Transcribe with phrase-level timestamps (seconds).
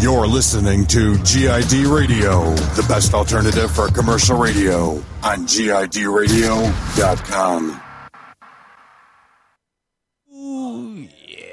[0.00, 4.92] You're listening to GID Radio, the best alternative for commercial radio
[5.22, 7.82] on GIDradio.com.
[10.34, 11.46] Ooh, yeah.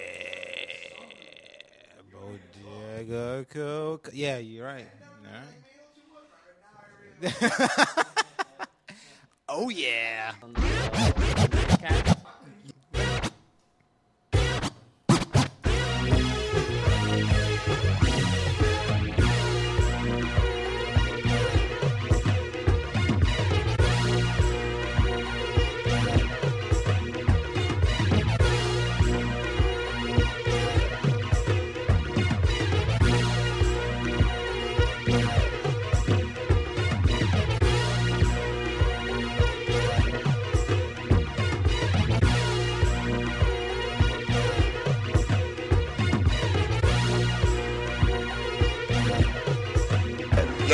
[2.09, 3.99] Bodega.
[4.13, 4.87] Yeah, you're right.
[7.21, 8.05] All right.
[9.49, 10.31] oh, yeah.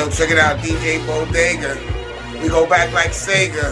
[0.03, 1.80] Yo, check it out, DJ Bodega.
[2.41, 3.72] We go back like Sega.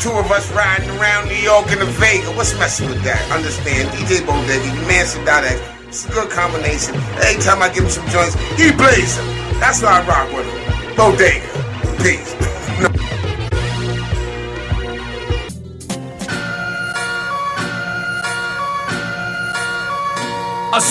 [0.00, 2.30] Two of us riding around New York and the Vega.
[2.36, 3.20] What's messing with that?
[3.32, 5.58] Understand, DJ Bodega, you man Sadada.
[5.88, 6.94] It's a good combination.
[7.18, 9.26] Every time I give him some joints, he plays them.
[9.58, 10.94] That's why I rock with him.
[10.94, 11.48] Bodega.
[12.00, 12.39] Peace.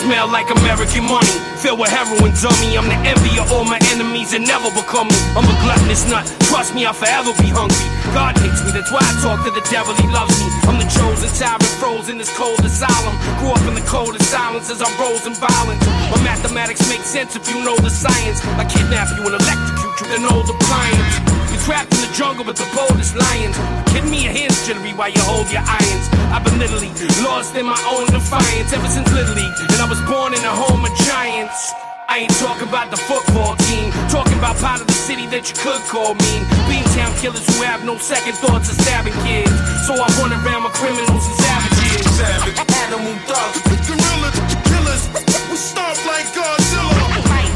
[0.02, 2.74] Smell like American money, filled with heroin dummy.
[2.74, 5.20] I'm the envy of all my enemies and never become me.
[5.38, 7.88] I'm a gluttonous nut, trust me, I'll forever be hungry.
[8.16, 10.48] God hates me, that's why I talk to the devil, he loves me.
[10.66, 13.14] I'm the chosen tyrant, frozen in this cold asylum.
[13.38, 15.86] Grew up in the cold coldest silences, I rose in violence.
[16.10, 18.40] My mathematics make sense if you know the science.
[18.58, 21.14] I kidnap you and electrocute you, an old appliance.
[21.52, 23.56] You're trapped in the jungle with the boldest lions.
[23.92, 26.06] Give me your hands jittery while you hold your irons.
[26.32, 26.92] I've been literally
[27.24, 30.54] lost in my own defiance ever since Little League, and I was born in a
[30.56, 31.74] home of giants.
[32.08, 35.56] I ain't talking about the football team, talking about part of the city that you
[35.62, 36.42] could call mean.
[36.66, 39.54] Beantown killers who have no second thoughts of stabbing kids.
[39.86, 42.10] So I run around with criminals and savages.
[42.18, 42.58] Savage,
[42.90, 45.04] animal thugs, Gorillas, killers,
[45.50, 47.09] we stomp like Godzilla.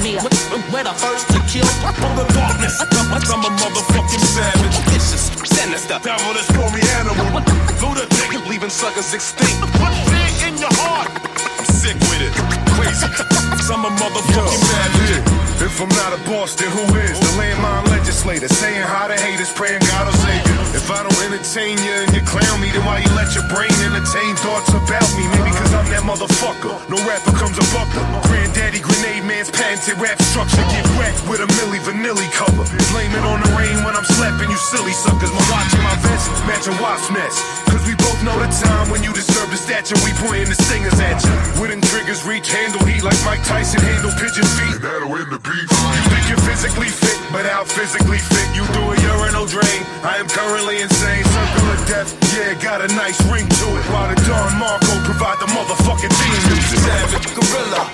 [0.04, 1.64] We're the first to kill
[1.96, 2.76] from the darkness.
[2.84, 4.76] I'm a motherfucking savage.
[4.92, 5.96] Vicious, sinister.
[6.04, 7.40] Devilish, call me animal.
[7.80, 9.64] Lunatic, leaving suckers extinct.
[9.80, 11.08] Put fear in your heart.
[11.08, 12.36] I'm sick with it.
[12.76, 13.08] Crazy.
[13.72, 15.64] I'm a motherfucking savage.
[15.64, 17.18] If I'm not a boss, then who is?
[17.24, 20.56] The landmine legislator saying how the haters praying God will save you.
[20.76, 23.72] If I don't entertain you and you clown me, then why you let your brain
[23.80, 25.24] entertain thoughts about me?
[25.40, 26.84] Maybe cause I'm that motherfucker.
[26.92, 28.04] No rapper comes a bucker.
[28.28, 30.60] Granddaddy grenade man's patented rap structure.
[30.68, 32.68] Get wrecked with a Milli Vanilli cover.
[32.92, 35.32] Blame it on the rain when I'm slapping you silly suckers.
[35.32, 37.40] My watch and my vest matching wasp nest.
[37.72, 39.96] Cause we both know the time when you deserve the stature.
[40.04, 41.32] We pointing the stingers at you.
[41.56, 44.76] Wooden triggers reach handle heat like Mike Tyson handle pigeon feet.
[44.76, 45.72] And that'll end the beef.
[45.72, 48.48] You think you're physically fit, but out physically fit.
[48.56, 49.82] You do a urinal drain.
[50.04, 51.24] I am currently insane.
[51.26, 53.86] Circle of death, yeah, got a nice ring to it.
[53.94, 56.80] While the Don Marco provide the motherfucking theme music.
[56.80, 57.86] Savage gorilla,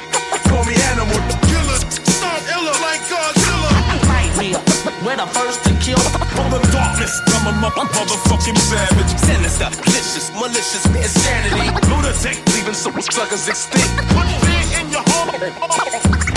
[0.48, 1.20] call me animal.
[1.52, 3.70] Killer, start illa like Godzilla.
[5.04, 6.00] We're the first to kill
[6.36, 7.20] from the darkness.
[7.36, 9.12] I'm a mo- motherfucking savage.
[9.20, 11.68] Sinister, vicious, malicious, insanity.
[11.92, 13.96] Lunatic, leaving some suckers extinct.
[14.16, 16.29] Put fear in your heart.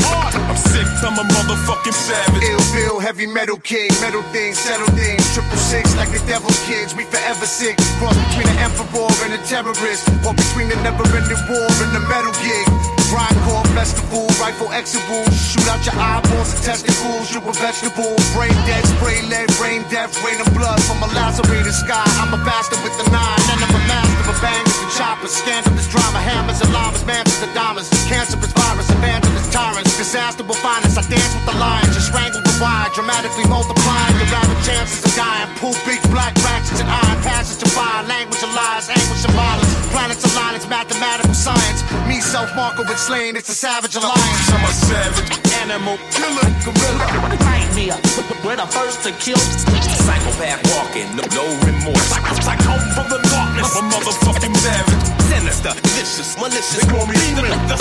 [0.52, 2.44] I'm sick, I'm a motherfucking savage.
[2.44, 5.24] Ill Bill, heavy metal king, metal things, settle things.
[5.32, 7.80] Triple six, like the devil kids, we forever sick.
[7.96, 12.36] Cross between the emperor and the terrorist, or between the never-ending war and the metal
[12.44, 12.68] gig.
[13.08, 17.32] Grind core festival, rifle exable, shoot out your eyeballs and testicles.
[17.32, 21.72] You a vegetable, brain dead, spray lead, brain death, rain of blood from a lacerated
[21.72, 22.04] sky.
[22.20, 25.32] I'm a bastard with the nine, and I'm a master of bangers and choppers.
[25.32, 27.88] Scandalous drama, hammers and llamas, mantles and diamonds.
[28.04, 30.96] Cancerous virus, evangelist tyrants, disaster will find us.
[30.96, 35.12] I dance with the lions, just strangle the wire, dramatically multiplying your rapid chances of
[35.14, 35.48] dying.
[35.60, 39.70] Pull big black ratchets and iron passage to fire, language of lies, anguish and violence.
[39.92, 41.84] Planets align, it's mathematical science.
[42.08, 44.48] Me, self Marco, with Slaine, it's a savage alliance.
[44.50, 47.06] I'm a savage Animal, killer, gorilla.
[47.38, 47.94] nightmare.
[48.42, 49.38] We're the first to kill.
[49.38, 52.08] Psychopath walking, no, no remorse.
[52.42, 53.70] Psycho from the darkness.
[53.78, 55.04] I'm a motherfucking savage.
[55.30, 56.82] Sinister, vicious, malicious.
[56.82, 57.44] They call me demon.
[57.46, 57.68] demon.
[57.68, 57.76] The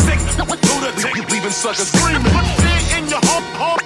[1.61, 2.25] suckers screaming.
[2.25, 3.85] Put fear in your heart.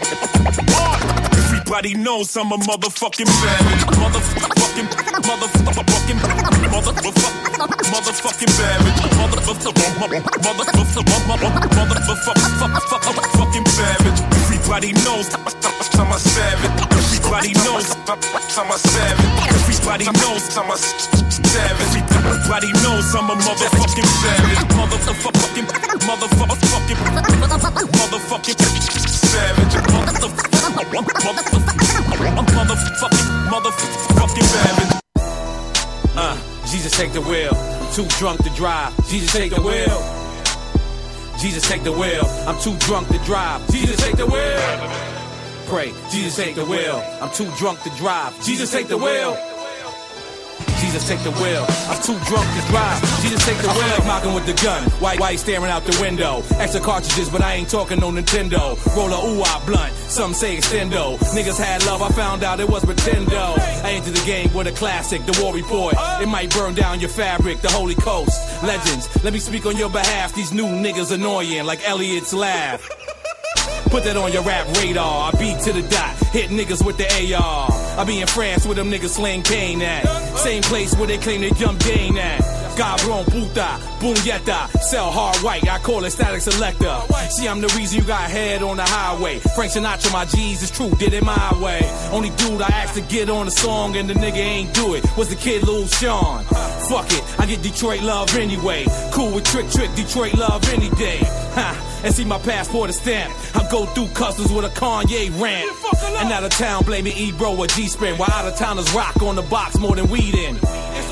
[1.36, 3.84] Everybody knows I'm a motherfucking savage.
[4.00, 4.88] Motherfucking,
[5.28, 6.20] motherfucking,
[6.72, 7.36] motherfucking,
[7.92, 8.96] motherfucking savage.
[9.20, 9.76] Motherfucking,
[13.12, 14.20] motherfucking savage.
[14.48, 16.72] Everybody knows I'm a savage.
[16.96, 17.92] Everybody knows
[18.56, 19.36] I'm a savage.
[19.52, 22.00] Everybody knows I'm a savage.
[22.24, 24.64] Everybody knows I'm a motherfucking savage.
[24.80, 25.68] Motherfucking,
[26.08, 26.75] motherfucking,
[36.18, 37.54] Uh, Jesus take the wheel.
[37.54, 38.94] I'm too drunk to drive.
[39.08, 40.00] Jesus take the wheel.
[41.40, 42.26] Jesus take the wheel.
[42.48, 43.70] I'm too drunk to drive.
[43.70, 44.90] Jesus take the wheel.
[45.68, 45.94] Pray.
[46.12, 47.04] Jesus take the wheel.
[47.22, 48.34] I'm too drunk to drive.
[48.44, 49.55] Jesus take the wheel.
[50.96, 51.66] Jesus take the wheel.
[51.92, 53.02] I'm too drunk to drive.
[53.22, 53.96] Jesus take the wheel.
[54.00, 54.82] Like mocking with the gun.
[55.02, 56.42] White white staring out the window.
[56.52, 58.80] Extra cartridges, but I ain't talking no Nintendo.
[58.96, 59.94] Roll a ooh ah blunt.
[60.08, 61.18] Some say extendo.
[61.36, 62.02] Niggas had love.
[62.02, 63.36] I found out it was pretendo.
[63.36, 65.96] I entered the game with a classic, the war report.
[66.22, 68.64] It might burn down your fabric, the Holy Coast.
[68.64, 69.10] Legends.
[69.22, 70.34] Let me speak on your behalf.
[70.34, 72.88] These new niggas annoying, like Elliot's laugh.
[73.96, 75.32] Put that on your rap radar.
[75.32, 77.72] I beat to the dot, hit niggas with the AR.
[77.98, 80.04] I be in France where them niggas slang cane at.
[80.38, 82.65] Same place where they claim they jump Dane at.
[82.76, 86.94] Cabrón, puta, puñeta, sell hard white, I call it static selector.
[87.30, 89.40] See, I'm the reason you got head on the highway.
[89.56, 91.82] Frank Sinatra, my G's, is true, did it my way.
[92.12, 95.06] Only dude I asked to get on the song and the nigga ain't do it
[95.18, 96.44] was the kid Lil Sean.
[96.90, 98.86] Fuck it, I get Detroit love anyway.
[99.12, 101.20] Cool with Trick Trick, Detroit love any day.
[101.56, 103.36] Ha, and see my passport is stamped.
[103.56, 105.72] I go through customs with a Kanye rant.
[106.22, 108.18] And out of town, blaming Ebro or G-Spin.
[108.18, 110.58] While out of towners rock on the box more than weed in.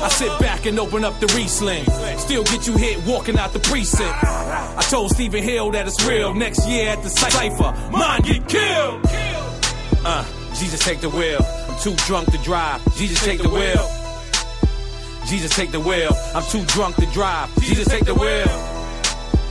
[0.04, 2.18] I sit back and open up the Riesling.
[2.18, 4.12] Still get you hit walking out the precinct.
[4.24, 6.34] I told Stephen Hill that it's real.
[6.34, 9.00] Next year at the cipher, mine get killed.
[10.04, 10.24] Uh,
[10.54, 11.40] Jesus take the wheel.
[11.68, 12.82] I'm too drunk to drive.
[12.96, 13.88] Jesus take the wheel.
[15.26, 16.10] Jesus take the wheel.
[16.34, 17.54] I'm too drunk to drive.
[17.60, 18.46] Jesus take the wheel.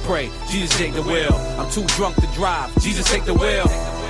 [0.04, 0.30] Pray.
[0.50, 1.34] Jesus take the wheel.
[1.58, 2.70] I'm too drunk to drive.
[2.82, 4.03] Jesus take the wheel.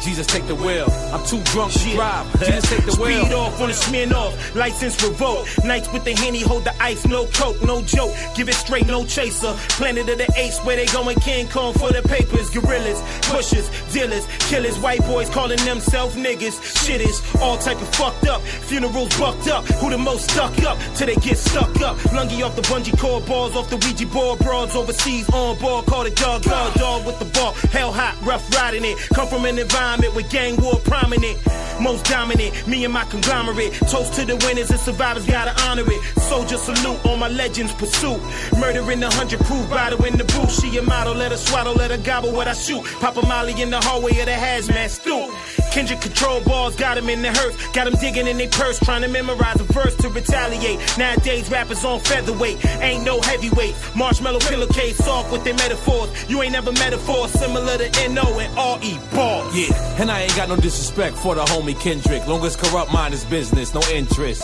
[0.00, 0.86] Jesus take the wheel.
[1.12, 2.26] I'm too drunk to drive.
[2.40, 3.24] Jesus take the wheel.
[3.24, 5.64] Speed off on the smear off, license revoked.
[5.64, 8.14] Nights with the henny, hold the ice, no coke, no joke.
[8.34, 9.52] Give it straight, no chaser.
[9.76, 12.48] Planet of the apes, where they going King Kong for the papers.
[12.50, 16.56] Gorillas, pushers, dealers, killers, white boys calling themselves niggas.
[16.86, 18.40] Shit is all type of fucked up.
[18.40, 19.66] Funerals bucked up.
[19.80, 21.96] Who the most stuck up till they get stuck up?
[22.16, 25.84] Lungy off the bungee cord, balls off the Ouija board, broads overseas on board.
[25.86, 27.52] Call it dog, dog, dog with the ball.
[27.70, 28.96] Hell hot, rough riding it.
[29.14, 31.36] Come from an environment with gang war prominent.
[31.80, 33.72] Most dominant, me and my conglomerate.
[33.90, 36.00] Toast to the winners and survivors, gotta honor it.
[36.20, 38.20] Soldier salute on my legends pursuit.
[38.58, 40.52] Murder in the hundred proof bottle in the booth.
[40.60, 42.84] She a model, let her swaddle, let her gobble what I shoot.
[43.00, 45.34] Pop a molly in the hallway of the hazmat stoop.
[45.72, 47.56] Kendrick control balls, got him in the hurts.
[47.68, 50.78] Got him digging in their purse, trying to memorize a verse to retaliate.
[50.98, 53.74] Nowadays, rappers on featherweight, ain't no heavyweight.
[53.96, 56.10] Marshmallow pillowcase, soft with their metaphors.
[56.28, 58.38] You ain't never metaphor similar to N.O.
[58.38, 58.98] and R.E.
[59.14, 59.50] Ball.
[59.54, 62.26] Yeah, and I ain't got no disrespect for the homie Kendrick.
[62.26, 64.42] Long as corrupt mind is business, no interest.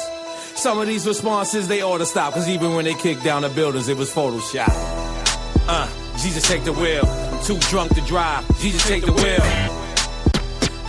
[0.56, 3.48] Some of these responses they ought to stop, cause even when they kicked down the
[3.48, 4.72] buildings, it was Photoshop.
[5.68, 5.88] Uh,
[6.18, 7.04] Jesus take the wheel.
[7.06, 8.44] I'm too drunk to drive.
[8.58, 9.76] Jesus take the wheel.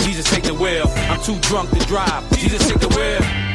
[0.06, 0.88] Jesus take the wheel.
[0.88, 2.30] I'm too drunk to drive.
[2.38, 3.48] Jesus take the wheel.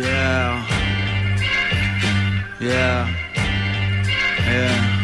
[0.00, 0.66] Yeah.
[2.60, 3.14] Yeah.
[4.46, 5.03] Yeah.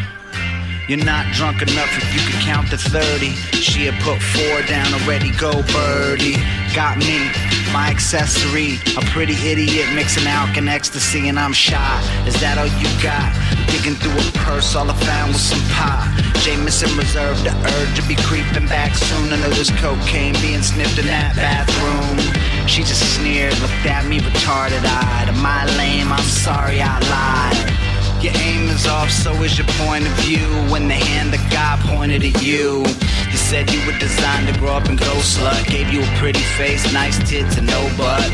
[0.91, 3.31] You're not drunk enough if you could count to 30.
[3.63, 6.35] She had put four down already, go birdie.
[6.75, 7.31] Got me,
[7.71, 8.75] my accessory.
[8.99, 11.79] A pretty idiot mixing alk and ecstasy, and I'm shy.
[12.27, 13.31] Is that all you got?
[13.71, 16.11] Digging through a purse, all I found was some pot.
[16.43, 19.31] Jameson reserved the urge to be creeping back soon.
[19.31, 22.19] I know there's cocaine being sniffed in that bathroom.
[22.67, 25.31] She just sneered, looked at me retarded eyed.
[25.31, 26.11] Am I lame?
[26.11, 27.80] I'm sorry I lied.
[28.21, 30.45] Your aim is off, so is your point of view.
[30.69, 34.77] When the hand that God pointed at you, you said you were designed to grow
[34.77, 35.65] up and go slut.
[35.65, 38.29] Gave you a pretty face, nice tits, and no butt.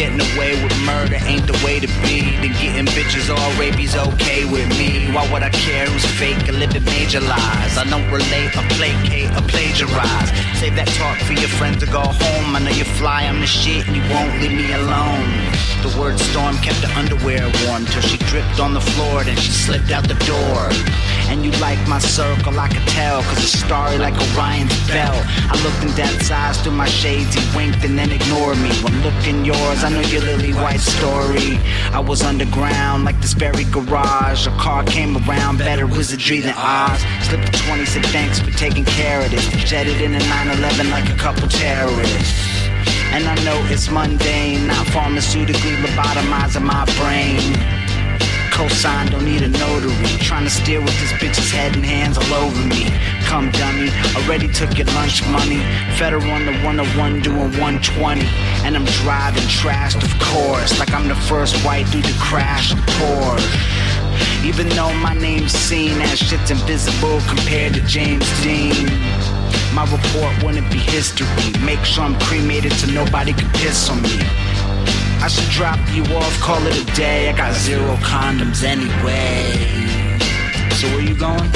[0.00, 4.46] Getting away with murder ain't the way to be, then getting bitches all rapies okay
[4.46, 5.12] with me.
[5.12, 7.76] Why would I care who's fake or living major lies?
[7.76, 10.32] I don't relate, or placate, or plagiarize.
[10.58, 12.56] Save that talk for your friends to go home.
[12.56, 15.60] I know you fly, I'm the shit, and you won't leave me alone.
[15.84, 19.50] The word storm kept her underwear warm till she dripped on the floor, then she
[19.50, 20.68] slipped out the door.
[21.28, 25.16] And you like my circle, I could tell, cause it's starry like Orion's bell.
[25.48, 28.70] I looked in Dad's eyes through my shades, he winked and then ignored me.
[28.82, 31.58] When looking yours, I know your lily white story.
[31.92, 34.46] I was underground like this very garage.
[34.46, 37.00] A car came around, better wizardry than Oz.
[37.22, 39.46] Slipped a 20, said thanks for taking care of this.
[39.68, 42.50] Jetted in a 911 like a couple terrorists.
[43.12, 47.79] And I know it's mundane, not pharmaceutically lobotomizing my brain.
[48.60, 49.94] Cosign, don't need a notary.
[50.20, 52.92] Trying to steer with this bitch's head and hands all over me.
[53.24, 55.64] Come dummy, already took your lunch money.
[55.96, 58.20] Federal on the 101 doing 120.
[58.64, 60.78] And I'm driving trashed, of course.
[60.78, 64.44] Like I'm the first white dude to crash a Porsche.
[64.44, 68.92] Even though my name's seen as shit's invisible compared to James Dean.
[69.72, 71.26] My report wouldn't be history.
[71.64, 74.20] Make sure I'm cremated so nobody can piss on me.
[75.22, 77.28] I should drop you off, call it a day.
[77.28, 79.52] I got zero condoms anyway.
[80.76, 81.50] So where you going?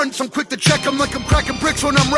[0.00, 0.96] Someone fronts, I'm quick to check 'em.
[0.96, 1.09] like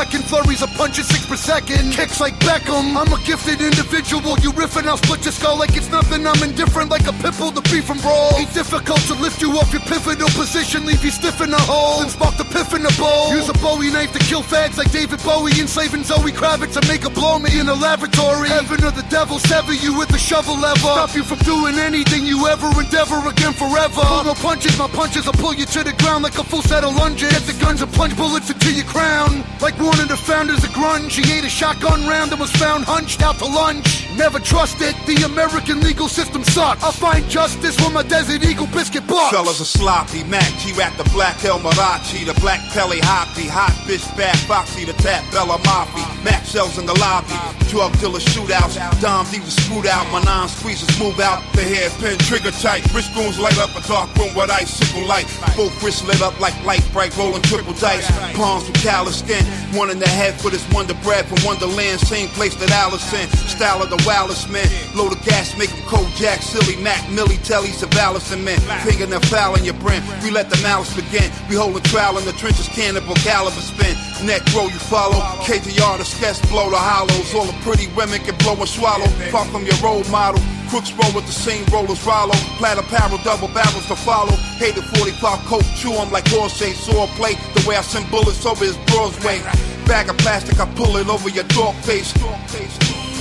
[0.02, 1.92] wrecking flurries of punches six per second.
[1.92, 4.35] Kicks like Beckham, I'm a gifted individual.
[4.42, 6.26] You riffing, I'll split your skull like it's nothing.
[6.26, 8.35] I'm indifferent like a pit bull to be from brawl.
[8.35, 12.02] Ain't difficult to lift you off your pivotal position, leave you stiff in a hole,
[12.02, 13.30] and spark the piff in the bowl.
[13.30, 17.04] Use a Bowie knife to kill fags like David Bowie, enslaving Zoe Kravitz to make
[17.04, 18.49] a blow me in a laboratory.
[18.49, 20.94] Heaven or the devil, sever you with a shovel lever.
[20.99, 24.02] Stop you from doing anything you ever endeavor again forever.
[24.02, 26.82] Pull no punches, my punches will pull you to the ground like a full set
[26.82, 27.30] of lunges.
[27.30, 29.44] Get the guns and plunge bullets into your crown.
[29.61, 32.84] Like one of the founders of grunge, he ate a shotgun round and was found
[32.84, 34.01] hunched out to lunch.
[34.16, 36.83] Never trust it, the American legal system sucks.
[36.85, 39.35] I'll find justice when my Desert Eagle biscuit bucks.
[39.35, 43.73] Fellas are sloppy, Mac G rap the black El Marachi, the black Pelly Hoppy, hot
[43.88, 47.33] bitch bad Foxy, the tap Bella Mafia, Mac shells in the lobby,
[47.69, 52.19] drug dealer shootouts, Dom D was screwed out, my nine squeezes move out, the hairpin
[52.28, 55.26] trigger tight, wrist goons light up a dark room with ice icicle light,
[55.57, 59.42] both wrists lit up like light bright, rolling triple dice, palms with callous skin,
[59.73, 63.83] one in the head for this wonder bread from Wonderland, same place that Allison, style
[63.83, 67.92] of the wildest man, load the gas, make him Kojak, silly Mac, Millie, Telly's of
[67.94, 71.76] Allison men, finger that foul in your brim, we let the malice begin, we hold
[71.76, 73.94] a trial in the trenches, cannibal caliber spin,
[74.26, 78.37] neck roll you follow, KTR the sketch blow the hollows, all the pretty women can
[78.38, 82.35] blow and swallow, far from your role model, crooks roll with the same rollers Rollo,
[82.59, 87.06] plat apparel, double barrels to follow, Hate hated 45 coat, chew 'em like ain't saw
[87.18, 89.40] play, the way I send bullets over his Broadway,
[89.87, 93.12] bag of plastic, I pull it over your dog face, dog face.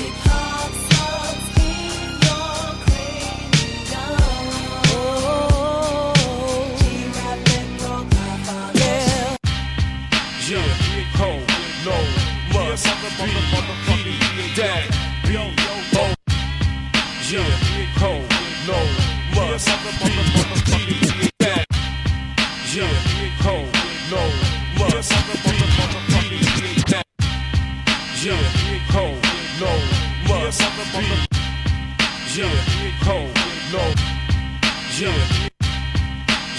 [12.87, 13.29] Must be
[14.55, 14.87] that.
[15.95, 16.13] Oh.
[17.31, 17.51] Yeah,
[17.97, 18.11] ho,
[18.67, 18.79] no,
[19.35, 19.67] must
[20.03, 20.13] be
[21.39, 21.65] that.
[22.73, 22.93] Yeah,
[23.43, 23.55] ho,
[24.11, 24.21] no,
[24.77, 25.13] must
[30.91, 31.05] be.
[32.33, 32.55] Yeah,
[33.01, 33.15] ho,
[33.71, 33.83] no,
[34.99, 35.19] yeah,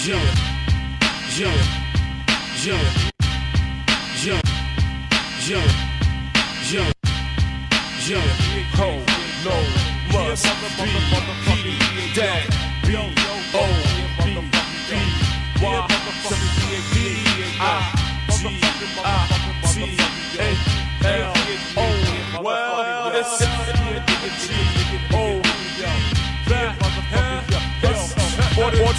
[0.06, 0.24] yeah,
[1.38, 1.62] yeah,
[2.64, 3.12] yeah.
[4.24, 4.40] Yeah,
[5.48, 5.91] yeah,
[6.72, 6.90] yeah,
[8.08, 8.20] yeah,
[8.72, 8.88] ho,
[9.44, 9.56] no,
[10.12, 10.46] must
[11.62, 11.76] be
[12.14, 12.51] that,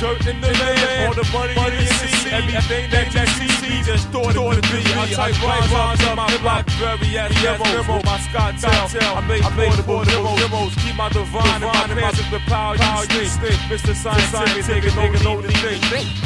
[0.03, 3.24] Order in the land, all the money, money in the sea, everything that you
[3.55, 4.83] see, just thought it to be.
[5.00, 9.15] I type rhymes on my Blackberry as memo, my Scott tell.
[9.15, 13.55] I make portable demos, keep my divine in my the power you stink.
[13.72, 13.95] Mr.
[13.95, 15.79] Science, take a nigga know the thing.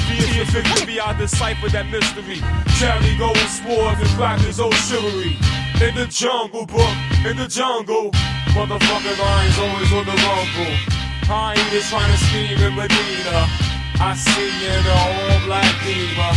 [0.10, 2.42] Be a victory, I decipher that mystery.
[2.82, 5.38] Carry gold swords and crackers, old chivalry.
[5.86, 6.98] In the jungle book,
[7.30, 8.10] in the jungle,
[8.58, 10.98] motherfucking lions always on the rumble.
[11.30, 13.67] I ain't just trying to scheme in Medina.
[14.00, 16.30] I see you the all black diva.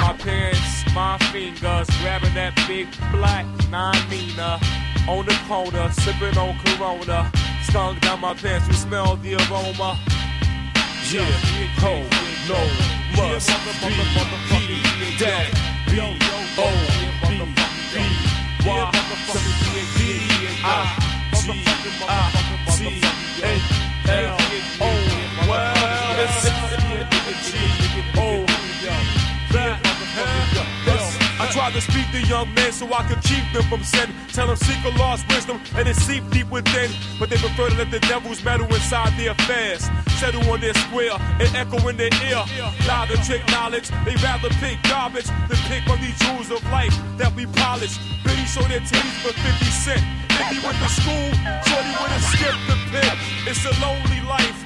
[0.00, 4.58] My pants, my fingers, grabbing that big black nine Nina.
[5.08, 7.30] On the corner, sipping on Corona.
[7.62, 9.98] Stung down my pants, we smell the aroma.
[11.10, 11.26] Yeah,
[11.82, 12.02] ho,
[12.48, 12.60] no,
[13.16, 13.48] must
[14.50, 14.80] be
[15.18, 15.70] that.
[15.86, 17.20] B, O, B,
[27.30, 28.20] I, G, I, T, A.
[28.20, 28.44] L O
[29.54, 29.78] well
[30.84, 33.62] this is O I tried to speak to young men so I could keep them
[33.70, 34.10] from sin.
[34.32, 36.90] Tell them seek a lost wisdom and it's deep deep within.
[37.18, 39.88] But they prefer to let the devil's meddle inside their affairs.
[40.18, 42.42] Settle on their square and echo in their ear.
[42.86, 43.88] Lie to trick knowledge.
[44.04, 47.96] They rather pick garbage than pick from these jewels of life that we polish.
[48.24, 50.02] Biddy show their titties for 50 cent.
[50.36, 51.30] Maybe with the school,
[51.64, 53.16] Shorty would have skipped the pit.
[53.48, 54.58] It's a lonely life,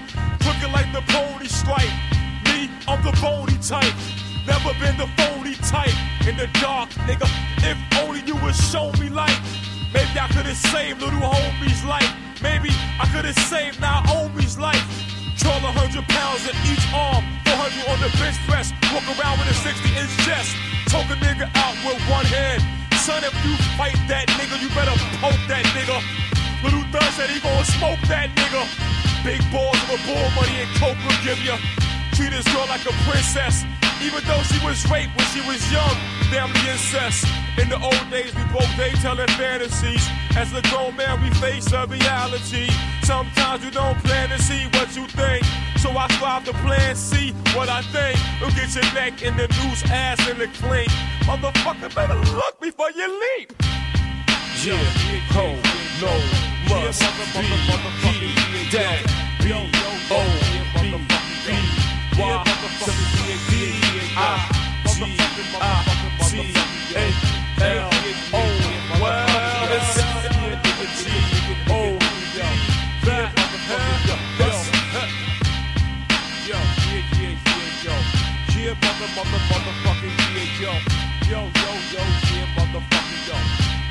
[0.43, 2.14] looking like the pony stripe.
[2.55, 3.95] Me, I'm the bony type.
[4.47, 5.95] Never been the phony type.
[6.23, 7.27] In the dark, nigga,
[7.67, 9.35] if only you would show me light.
[9.93, 12.07] Maybe I could've saved little homie's life.
[12.43, 12.71] Maybe
[13.03, 14.85] I could've saved now homie's life.
[15.35, 18.71] Troll a hundred pounds in each arm, 400 on the bench press.
[18.95, 20.55] Walk around with a 60 inch chest.
[20.95, 22.63] Choke a nigga out with one hand.
[23.03, 25.99] Son, if you fight that nigga, you better poke that nigga.
[26.63, 28.63] Little Thug said he gon' smoke that nigga.
[29.27, 31.59] Big balls of a bull money and coke will give ya.
[32.15, 33.65] Treat this girl like a princess.
[34.03, 35.97] Even though she was raped when she was young,
[36.31, 37.27] family incest.
[37.59, 40.07] In the old days, we both day telling fantasies.
[40.37, 42.69] As a grown man, we face a reality.
[43.03, 45.45] Sometimes you don't plan to see what you think.
[45.79, 48.19] So I strive to plan C what I think.
[48.41, 50.89] Will get your neck in the noose, ass in the clink.
[51.27, 53.53] Motherfucker, better look before you leap.
[54.63, 54.79] Yeah,
[55.35, 55.55] ho,
[56.01, 56.15] no,
[56.69, 57.01] must
[57.35, 57.45] be
[58.73, 59.03] that
[59.43, 59.79] B O B
[60.09, 60.44] B
[62.17, 62.45] Y
[63.49, 63.63] D
[64.17, 64.39] I
[64.87, 65.03] G
[65.61, 65.85] I
[66.31, 66.55] T
[66.95, 67.07] A
[67.61, 67.91] L
[68.33, 68.43] O.
[69.01, 70.15] Well, it's
[78.85, 80.73] mother, mother, motherfucking yeah, yo.
[81.31, 83.37] Yo, yo, yo, yeah, motherfucking yo.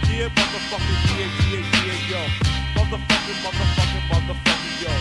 [0.09, 2.21] Yeah, motherfucking yeah, yeah, yeah, yo.
[2.75, 4.93] Motherfucking, motherfucking, motherfucking yo.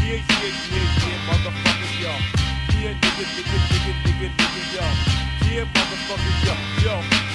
[0.00, 2.39] Yeah, yeah, yeah, yeah, motherfucking yo.
[2.80, 4.84] Yeah, nigga, nigga, nigga, nigga, nigga, yo.
[5.52, 7.29] Yeah, motherfucking yo, yo.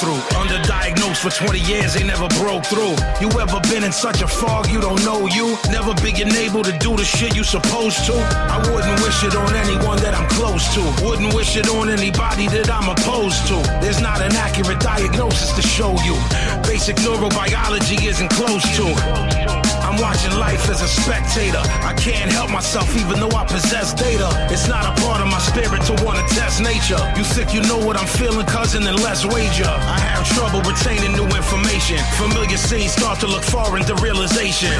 [0.00, 0.16] Through.
[0.40, 2.96] Underdiagnosed for 20 years, they never broke through.
[3.20, 5.56] You ever been in such a fog you don't know you?
[5.70, 8.14] Never been able to do the shit you supposed to?
[8.16, 10.82] I wouldn't wish it on anyone that I'm close to.
[11.04, 13.56] Wouldn't wish it on anybody that I'm opposed to.
[13.82, 16.16] There's not an accurate diagnosis to show you.
[16.64, 19.59] Basic neurobiology isn't close to.
[19.90, 21.58] I'm watching life as a spectator.
[21.82, 24.30] I can't help myself even though I possess data.
[24.46, 27.02] It's not a part of my spirit to wanna test nature.
[27.18, 29.66] You sick, you know what I'm feeling, cousin, then let's wager.
[29.66, 31.98] I have trouble retaining new information.
[32.22, 34.70] Familiar scenes start to look foreign to realization.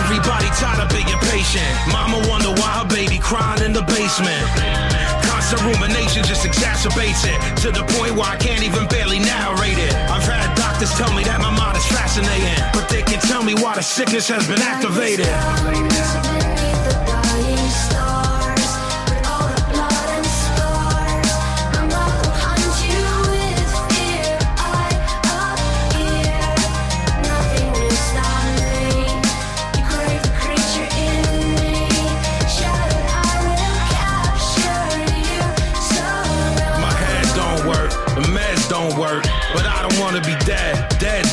[0.00, 1.68] Everybody tired of being patient.
[1.92, 5.25] Mama wonder why her baby crying in the basement.
[5.48, 9.94] Constant rumination just exacerbates it to the point where I can't even barely narrate it.
[9.94, 13.54] I've had doctors tell me that my mind is fascinating, but they can tell me
[13.54, 16.55] why the sickness has been activated.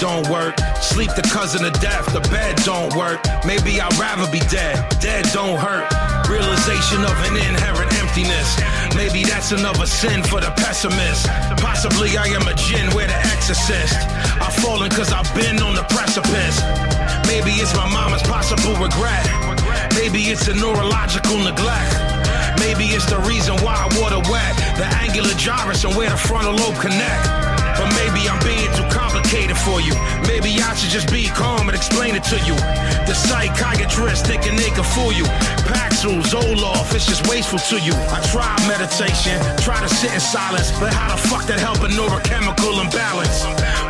[0.03, 0.59] Don't work.
[0.83, 3.23] Sleep the cousin of death, the bed don't work.
[3.47, 4.75] Maybe I'd rather be dead.
[4.99, 5.87] Dead don't hurt.
[6.27, 8.59] Realization of an inherent emptiness.
[8.99, 11.31] Maybe that's another sin for the pessimist.
[11.63, 13.95] Possibly I am a jinn, we're the exorcist.
[14.43, 16.59] I've fallen cause I've been on the precipice.
[17.31, 19.23] Maybe it's my mama's possible regret.
[19.95, 21.95] Maybe it's a neurological neglect.
[22.59, 24.51] Maybe it's the reason why I water wet.
[24.75, 27.42] The angular gyrus and where the frontal lobe connect.
[27.77, 29.93] But maybe I'm being too complicated for you.
[30.27, 32.55] Maybe I should just be calm and explain it to you.
[33.05, 35.25] The psychiatrist thinking they can fool you.
[35.67, 37.93] Paxil, Zoloft, it's just wasteful to you.
[38.13, 41.89] I try meditation, try to sit in silence, but how the fuck that help a
[41.89, 43.43] neurochemical imbalance?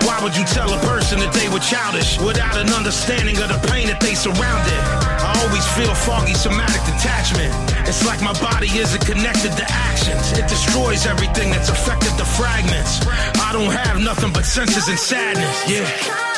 [0.05, 3.59] Why would you tell a person that they were childish without an understanding of the
[3.67, 5.12] pain that they surrounded?
[5.33, 7.51] I always feel foggy somatic detachment.
[7.87, 10.31] It's like my body isn't connected to actions.
[10.37, 13.05] It destroys everything that's affected the fragments.
[13.41, 15.69] I don't have nothing but senses and sadness.
[15.69, 16.32] Yeah.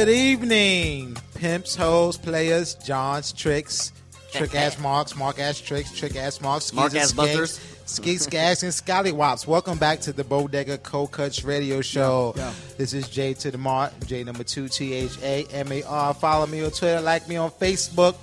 [0.00, 3.92] Good evening, pimps, hoes, players, Johns, tricks,
[4.32, 8.72] trick ass marks, mark ass tricks, trick ass marks, mark ass skanks, Skeet skags and
[8.72, 9.46] scallywops.
[9.46, 12.32] Welcome back to the Bodega Cold Kutz Radio Show.
[12.34, 12.54] Yeah, yeah.
[12.78, 16.14] This is J to the Mart, J number two T H A M A R.
[16.14, 18.16] Follow me on Twitter, like me on Facebook.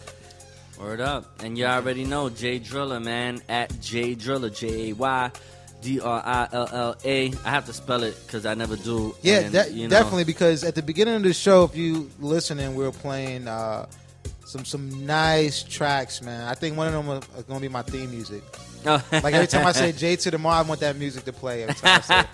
[0.80, 1.44] Word up.
[1.44, 5.32] And you already know Jay Drilla, man, at Jay Drilla, J A Y
[5.82, 7.32] D R I L L A.
[7.46, 9.16] I have to spell it because I never do.
[9.22, 10.24] Yeah, And, de- you know, definitely.
[10.24, 13.86] Because at the beginning of the show, if you listening, we were playing uh,
[14.46, 16.48] some some nice tracks, man.
[16.48, 18.44] I think one of them are going to be my theme music.
[18.88, 19.04] Oh.
[19.12, 21.63] like every time I say J to the Mar, I want that music to play.
[21.63, 22.26] Every time I say,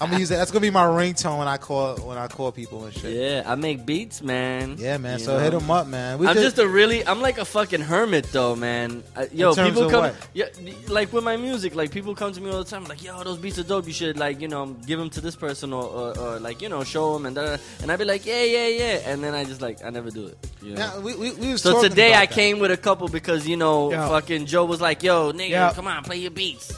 [0.00, 0.36] I'm gonna use that.
[0.36, 3.12] That's gonna be my ringtone when I call when I call people and shit.
[3.14, 4.76] Yeah, I make beats, man.
[4.78, 5.18] Yeah, man.
[5.18, 5.42] You so know?
[5.42, 6.18] hit them up, man.
[6.18, 9.02] We I'm just- just a really, I'm like a fucking hermit though, man.
[9.16, 10.28] I, yo, people come, what?
[10.34, 10.46] yeah,
[10.88, 13.38] like with my music, like people come to me all the time, like, yo, those
[13.38, 13.86] beats are dope.
[13.86, 16.68] You should like, you know, give them to this person or, or, or like, you
[16.68, 19.34] know, show them and da, da, and I'd be like, yeah, yeah, yeah, and then
[19.34, 20.38] I just like, I never do it.
[20.62, 20.80] You know?
[20.80, 22.30] Yeah, we, we, we so today I that.
[22.32, 24.08] came with a couple because you know, Yeah.
[24.08, 25.72] fucking Joe was like, yo, nigga, Yeah.
[25.74, 26.72] come on, play your beats.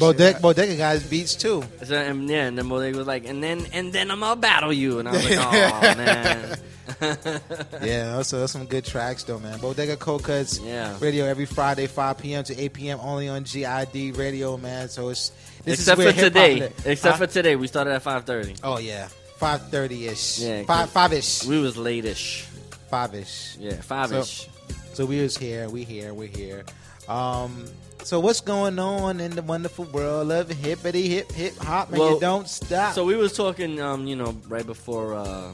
[0.00, 1.62] Bodega, Bodega guys beats too.
[1.84, 4.72] So, and, yeah, and then Bodega was like, and then and then I'm gonna battle
[4.72, 6.58] you, and I was like, oh man.
[7.82, 9.58] yeah, so that's some good tracks though, man.
[9.60, 10.96] Bodega Cold Kutz Yeah.
[11.00, 12.44] Radio every Friday, 5 p.m.
[12.44, 12.98] to 8 p.m.
[13.00, 14.88] only on GID Radio, man.
[14.88, 15.30] So it's
[15.64, 16.60] this Except is where for hip-hop today.
[16.60, 16.86] live.
[16.86, 17.26] Except Huh?
[17.26, 18.54] for today, we started at five thirty.
[18.62, 20.38] Oh yeah, five thirty ish.
[20.40, 21.44] Yeah, five five ish.
[21.44, 22.42] We was late-ish.
[22.90, 23.56] Five ish.
[23.58, 24.46] Yeah, five-ish.
[24.46, 25.68] So, so we was here.
[25.68, 26.14] We here.
[26.14, 26.64] we're here.
[27.08, 27.66] Um.
[28.02, 31.90] So what's going on in the wonderful world of hippity hip hip hop?
[31.90, 32.94] Man, you don't stop.
[32.94, 35.52] So we was talking, um, you know, right before, uh,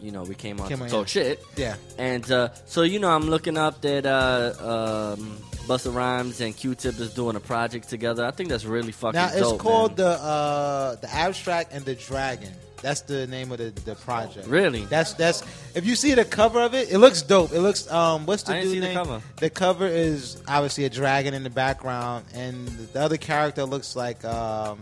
[0.00, 1.42] you know, we came on Came to talk shit.
[1.56, 1.74] Yeah.
[1.98, 7.00] And uh, so you know, I'm looking up that uh, um, Busta Rhymes and Q-Tip
[7.00, 8.24] is doing a project together.
[8.24, 9.58] I think that's really fucking now it's dope.
[9.58, 10.06] called man.
[10.06, 12.52] the uh the abstract and the dragon.
[12.84, 14.46] That's the name of the, the project.
[14.46, 14.84] Really?
[14.84, 15.42] That's that's
[15.74, 17.52] if you see the cover of it, it looks dope.
[17.52, 18.94] It looks um what's the I dude see the name?
[18.94, 19.22] cover.
[19.36, 24.22] The cover is obviously a dragon in the background, and the other character looks like
[24.26, 24.80] um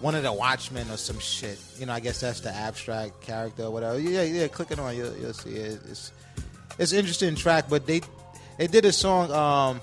[0.00, 1.58] one of the Watchmen or some shit.
[1.78, 4.00] You know, I guess that's the abstract character or whatever.
[4.00, 4.48] Yeah, yeah.
[4.48, 5.80] Click it on, you'll, you'll see it.
[5.88, 6.10] It's
[6.80, 8.00] it's an interesting track, but they
[8.58, 9.80] they did a song um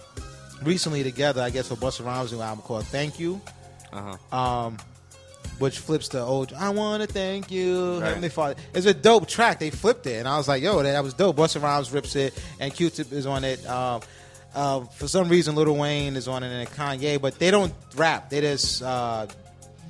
[0.63, 1.41] recently together.
[1.41, 3.39] I guess for Busta Rhymes' new album called "Thank You."
[3.93, 4.37] Uh-huh.
[4.37, 4.77] um,
[5.59, 8.07] which flips the old "I want to thank you, Right.
[8.07, 9.59] Heavenly Father." It's a dope track.
[9.59, 12.15] They flipped it, and I was like, "Yo, that, that was dope." Busta Rhymes rips
[12.15, 13.65] it, and Q-Tip is on it.
[13.67, 14.01] Um,
[14.53, 18.29] uh, for some reason, Lil Wayne is on it, and Kanye, but they don't rap.
[18.29, 19.27] They just uh,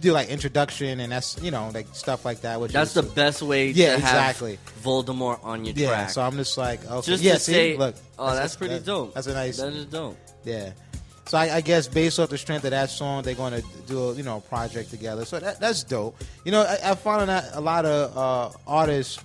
[0.01, 2.59] do like introduction, and that's you know like stuff like that.
[2.59, 4.55] Which That's the best way Yeah, to exactly.
[4.55, 5.87] have Voldemort on your yeah.
[5.89, 6.09] track.
[6.09, 7.33] So I'm just like, okay, Just yeah.
[7.35, 9.13] to see, say, look, oh, that's, pretty that- dope.
[9.13, 9.57] That's a nice.
[9.57, 10.17] That is dope.
[10.43, 10.71] Yeah.
[11.27, 14.09] So I, I guess based off the strength of that song, they're going to do
[14.09, 15.25] a you know a project together.
[15.25, 16.15] So that, that's dope.
[16.43, 19.19] You know, I, I found that a lot of uh, artists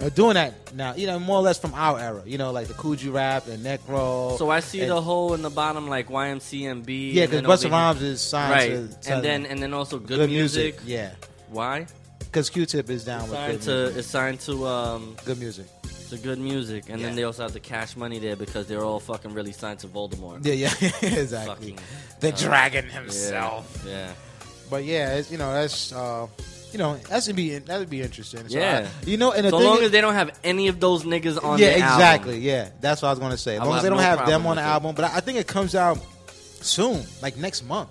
[0.00, 0.94] are doing that now.
[0.94, 2.22] You know, more or less from our era.
[2.24, 4.38] You know, like the Kool G Rap and Necro.
[4.38, 7.12] So I see and- the hole in the bottom, like YMCMB.
[7.12, 9.74] Yeah, and 'cause then Busta Rhymes is signed right, to- to- and then and then
[9.74, 10.78] also good, music.
[10.84, 11.10] Yeah,
[11.50, 11.86] Why?
[12.20, 13.96] because Q-Tip is down with Signed good to music.
[13.98, 15.66] it's signed to um good music.
[16.12, 17.06] To good music, and Yeah.
[17.08, 19.88] then they also have the cash money there because they're all fucking really signed to
[19.88, 20.44] Voldemort.
[20.46, 20.70] Yeah, yeah,
[21.02, 21.72] exactly.
[21.72, 21.78] Fucking,
[22.20, 23.84] The uh, dragon himself.
[23.86, 24.12] Yeah.
[24.70, 26.26] But yeah, it's, you know that's uh,
[26.72, 28.48] you know that's gonna be that would be interesting.
[28.48, 28.88] So Yeah.
[28.88, 31.04] I- you know, and the so long is- as they don't have any of those
[31.04, 31.94] niggas on yeah, the album.
[32.00, 32.38] exactly.
[32.38, 33.56] Yeah, that's what I was going to say.
[33.56, 34.66] As long as they don't no have them on the it.
[34.66, 35.98] album, but I I think it comes out
[36.60, 37.90] soon, like next month.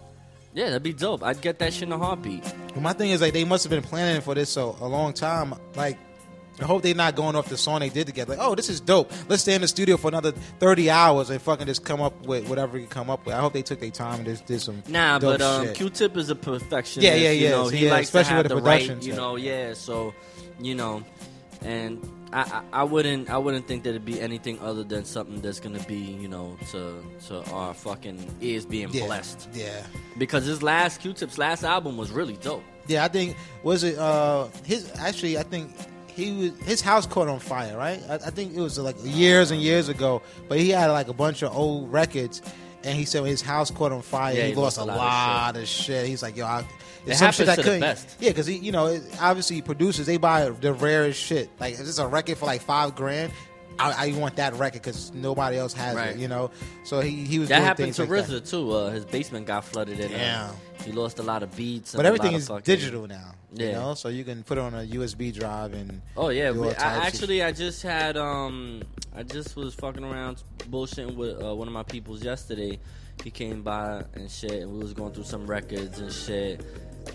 [0.54, 1.24] Yeah, that'd be dope.
[1.24, 2.44] I'd get that shit in a heartbeat.
[2.74, 5.14] But my thing is like they must have been planning for this so a long
[5.14, 5.54] time.
[5.76, 5.98] Like
[6.62, 8.36] I hope they're not going off the song they did together.
[8.36, 9.12] Like, oh, this is dope.
[9.28, 12.48] Let's stay in the studio for another thirty hours and fucking just come up with
[12.50, 13.36] whatever you come up with.
[13.36, 15.74] I hope they took their time and just did some Nah, but um.
[15.74, 16.98] Q-Tip is a perfectionist.
[17.08, 17.50] Yeah, yeah, You yeah.
[17.52, 19.04] know, So, he yeah, likes especially to have with the the right.
[19.04, 19.74] You know, yeah.
[19.74, 20.14] So,
[20.60, 21.04] you know,
[21.62, 22.02] and
[22.34, 25.60] I, I, I wouldn't, I wouldn't think that it'd be anything other than something that's
[25.60, 29.50] gonna be, you know, to to our fucking ears being Yeah, blessed.
[29.54, 29.84] yeah.
[30.18, 32.64] Because his last Q-Tip's last album was really dope.
[32.88, 35.72] Yeah, I think was it uh his actually I think
[36.16, 38.02] he was his house caught on fire, right?
[38.10, 41.14] I, I think it was like years and years ago, but he had like a
[41.14, 42.42] bunch of old records,
[42.84, 44.98] and he said when his house caught on fire, Yeah, he, he lost, a lot,
[44.98, 46.08] lot of, shit.
[46.08, 46.66] He's like, yo, I, It
[47.12, 48.06] it's some shit happens I to couldn't.
[48.20, 51.50] Yeah, because he, you know, it, obviously producers they buy the rarest shit.
[51.60, 53.32] Like if it's a record for like five grand.
[53.80, 56.10] I, I want that record because nobody else has Right.
[56.10, 56.52] it, you know.
[56.84, 58.26] So he he was That happened to like.
[58.28, 58.70] RZA too.
[58.72, 60.52] Uh, his basement got flooded and uh,
[60.84, 61.94] he lost a lot of beats.
[61.94, 63.66] and But everything is fucking- digital now, Yeah.
[63.68, 63.94] you know.
[63.96, 67.52] So you can put it on a USB drive and Oh yeah, I, actually I
[67.52, 68.82] just had um
[69.16, 72.80] I just was fucking around bullshitting with uh, one of my peoples yesterday.
[73.24, 76.66] He came by and shit, and we was going through some records and shit.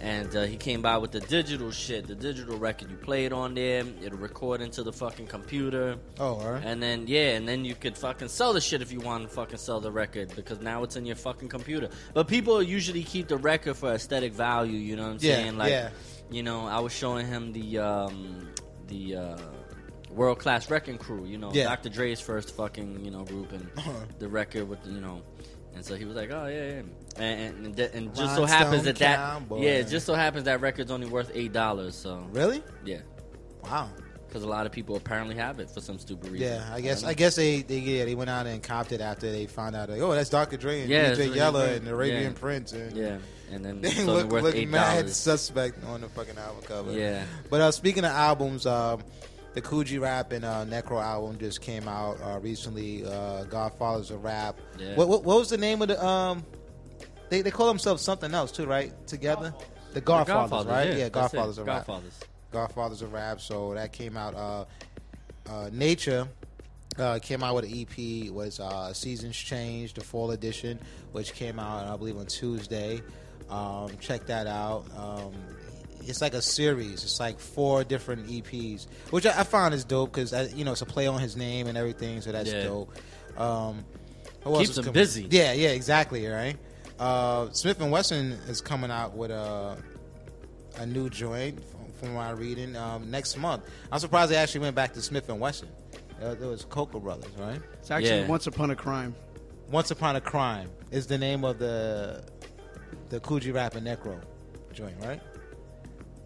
[0.01, 3.33] And uh, he came by with the digital shit, the digital record you play it
[3.33, 5.97] on there, it'll record into the fucking computer.
[6.19, 6.65] Oh, alright.
[6.65, 9.29] And then yeah, and then you could fucking sell the shit if you want to
[9.35, 11.89] fucking sell the record because now it's in your fucking computer.
[12.15, 14.77] But people usually keep the record for aesthetic value.
[14.79, 15.57] You know what I'm Yeah, saying?
[15.57, 15.91] Like, yeah.
[16.31, 18.49] You know, I was showing him the um,
[18.89, 19.39] the uh,
[20.11, 21.25] world class wrecking crew.
[21.25, 21.65] You know, Yeah.
[21.65, 21.89] Dr.
[21.89, 23.69] Dre's first fucking you know group and
[24.19, 25.23] the record with you know.
[25.75, 26.83] And so he was like, "Oh yeah, yeah."
[27.19, 30.61] and and, and, and just so happens that that yeah, it just so happens that
[30.63, 31.95] record's only worth eight dollars.
[31.95, 32.63] So Really?
[32.85, 33.01] yeah,
[33.63, 33.91] Wow.
[34.37, 36.47] Because a lot of people apparently have it for some stupid reason.
[36.49, 39.01] Yeah, I guess don't I, guess they, they yeah they went out and copped it
[39.01, 40.59] after they found out like oh that's Dr.
[40.59, 41.77] Dre and Yeah, it's DJ really Yella great.
[41.79, 42.39] and Arabian Yeah.
[42.39, 43.17] Prince and Yeah,
[43.51, 46.93] and then they look worth look eight mad suspect on the fucking album cover.
[46.93, 47.25] Yeah.
[47.49, 49.03] But uh, speaking of albums, um,
[49.55, 53.07] the Kool G Rap and uh, Necro album just came out uh, recently.
[53.07, 54.59] Uh, Godfathers of Rap.
[54.79, 54.97] Yeah.
[54.97, 56.45] What, what what was the name of the um?
[57.31, 58.93] They they call themselves something else too, right?
[59.07, 59.55] Together,
[59.95, 60.87] the Godfathers, Godfathers, right?
[60.89, 61.37] yeah, Yeah, that's it.
[61.39, 61.87] Godfathers of Rap.
[62.61, 63.03] Godfathers.
[63.03, 63.41] Of Rap.
[63.41, 64.35] So that came out.
[64.35, 64.65] Uh,
[65.49, 66.27] uh, Nature
[66.99, 68.31] uh, came out with an EP.
[68.33, 70.79] Was uh, Seasons Change, the fall edition,
[71.13, 73.03] which came out I believe on Tuesday.
[73.51, 74.85] Um, check that out.
[74.97, 75.33] Um,
[76.03, 77.05] it's like a series.
[77.05, 80.83] It's like four different EPs, which I, I found is dope because you know it's
[80.83, 82.23] a play on his name and everything.
[82.23, 82.65] So that's Yeah.
[82.65, 82.97] dope.
[83.37, 83.85] Um,
[84.43, 84.95] who Keeps him coming?
[84.95, 85.27] busy.
[85.31, 86.27] Yeah, yeah, exactly.
[86.27, 86.57] Right.
[86.99, 89.77] Uh, Smith and Wesson is coming out with a
[90.79, 91.59] a new joint
[91.97, 93.65] from, from my reading um, next month.
[93.91, 95.69] I'm surprised they actually went back to Smith and Wesson.
[96.23, 97.61] Uh, there was Cocoa Brovaz, right?
[97.75, 98.27] It's actually Yeah.
[98.27, 99.15] Once Upon a Crime.
[99.71, 102.23] Once Upon a Crime is the name of the
[103.09, 104.21] the Kool G Rap and Necro
[104.73, 105.21] joint, right?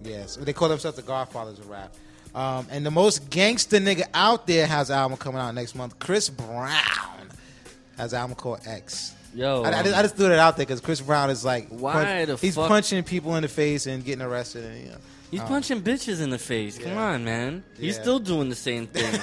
[0.03, 1.95] Yes, they call themselves the Godfathers of Rap.
[2.35, 5.99] Um, and the most gangster nigga out there has an album coming out next month.
[5.99, 7.29] Chris Brown
[7.99, 9.15] has an album called X.
[9.35, 11.69] Yo, I, I just, I just threw that out there because Chris Brown is like
[11.69, 14.65] Why the he's fuck- punching people in the face and getting arrested.
[14.65, 14.99] And, you know,
[15.31, 16.79] He's um, punching bitches in the face.
[16.79, 17.13] Come yeah.
[17.13, 17.63] on, man.
[17.79, 19.21] He's still doing the same thing.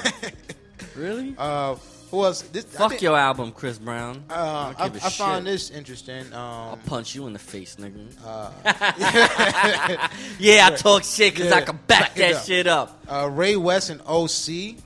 [0.95, 1.35] really?
[1.37, 1.75] Uh,
[2.09, 2.41] who else?
[2.43, 4.23] This, Fuck think- your album, Chris Brown.
[4.29, 6.25] Uh, I I, don't give a I found this interesting.
[6.27, 8.07] Um, I'll punch you in the face, nigga.
[8.25, 8.51] uh,
[10.39, 12.45] yeah, I talk shit because I can back that up.
[12.45, 13.01] shit up.
[13.09, 14.77] uh, Ray West and OC.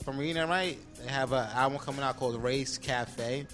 [0.00, 3.46] If I'm reading that right, they have an album coming out called Ray's Cafe.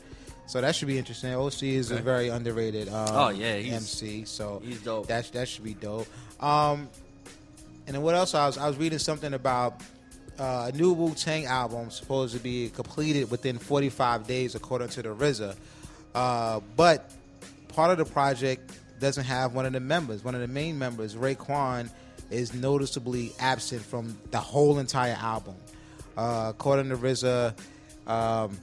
[0.46, 1.32] So that should be interesting.
[1.34, 4.24] OC is a very underrated um, Oh, yeah, MC.
[4.24, 5.06] So he's dope.
[5.06, 6.08] That that should be dope.
[6.40, 6.88] Um,
[7.86, 8.34] and then what else?
[8.34, 9.80] I was I was reading something about
[10.38, 15.02] uh, a new Wu Tang album supposed to be completed within 45 days, according to
[15.02, 15.54] the RZA.
[16.14, 17.10] Uh, but
[17.68, 20.24] part of the project doesn't have one of the members.
[20.24, 21.90] One of the main members, Raekwon,
[22.30, 25.56] is noticeably absent from the whole entire album.
[26.16, 27.54] Uh, according to RZA,
[28.06, 28.58] um,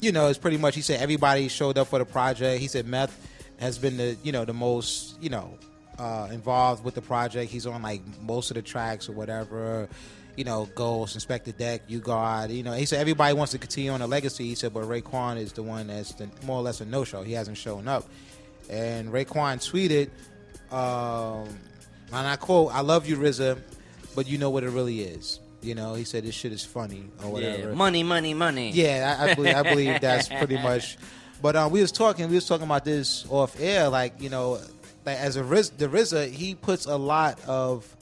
[0.00, 2.60] you know, it's pretty much he said everybody showed up for the project.
[2.60, 3.16] He said Meth
[3.60, 5.56] has been the you know the most you know
[5.98, 7.50] uh, involved with the project.
[7.50, 9.88] He's on like most of the tracks or whatever.
[10.36, 12.50] You know, Ghost, Inspectah Deck, U-God.
[12.50, 14.46] You know, he said everybody wants to continue on the legacy.
[14.46, 17.22] He said, but Raekwon is the one that's the, more or less a no show.
[17.22, 18.08] He hasn't shown up.
[18.70, 20.08] And Raekwon tweeted,
[20.74, 21.48] um,
[22.12, 23.58] and I quote, "I love you, RZA,
[24.14, 27.04] but you know what it really is." You know, he said this shit is funny
[27.22, 27.68] or whatever.
[27.68, 28.70] Yeah, money, money, money.
[28.70, 30.96] Yeah, I, I believe I believe that's pretty much.
[31.42, 33.88] But um, we was talking, we was talking about this off air.
[33.88, 34.60] Like you know,
[35.04, 37.96] like as a Riz, the RZA, he puts a lot of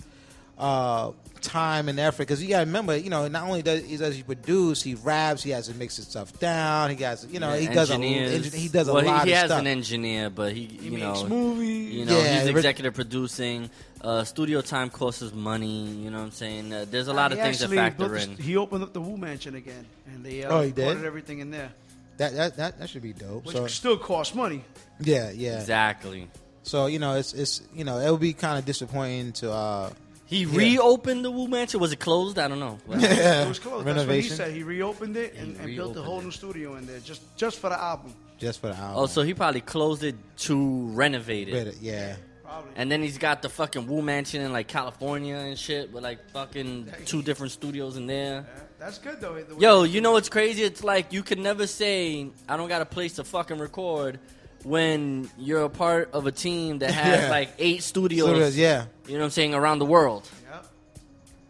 [0.58, 3.96] uh, time and effort because you got to remember, you know, not only does he
[3.96, 6.90] does he produce, he raps, he has to mix his stuff down.
[6.94, 9.32] He has, you know, Yeah, he does a he does a well, lot he, he
[9.32, 9.60] of has stuff.
[9.60, 11.94] an engineer, but he, you makes know, movies.
[11.94, 13.70] You know, Yeah, he's the- executive producing.
[14.02, 15.84] Uh, studio time costs us money.
[15.86, 16.72] You know what I'm saying?
[16.72, 18.36] Uh, there's a lot He of things that factor built in.
[18.36, 21.04] the- He opened up the Wu Mansion again, and they uh, Oh, he did?
[21.04, 21.70] everything in there,
[22.16, 23.44] that, that that that should be dope.
[23.44, 24.64] which So still costs money.
[25.00, 25.58] yeah, yeah.
[25.60, 26.28] Exactly.
[26.62, 29.50] So you know, it's it's you know, it would be kind of disappointing to.
[29.52, 29.90] uh
[30.26, 30.58] He Yeah.
[30.58, 31.80] reopened the Wu Mansion.
[31.80, 32.38] Was it closed?
[32.38, 32.78] I don't know.
[32.88, 33.44] Yeah.
[33.44, 33.84] It was closed.
[33.86, 34.36] That's what he Renovation.
[34.36, 34.52] said.
[34.52, 36.24] He reopened it and, He and built a whole it.
[36.24, 38.14] new studio in there just just for the album.
[38.38, 38.96] just for the album.
[39.02, 40.16] Oh, so he probably closed it
[40.48, 41.52] to renovate it.
[41.52, 42.16] Better- yeah.
[42.44, 42.72] Probably.
[42.76, 46.18] And then he's got the fucking Wu Mansion in like California and shit with like
[46.32, 48.44] fucking two different studios in there.
[48.78, 49.36] That's good though.
[49.58, 50.62] Yo, you know what's crazy?
[50.64, 54.18] It's like you can never say I don't got a place to fucking record
[54.64, 57.30] when you're a part of a team that has Yeah.
[57.30, 58.28] like eight studios.
[58.28, 58.84] Studios, yeah.
[59.06, 60.28] You know what I'm saying around the world.
[60.50, 60.66] Yep.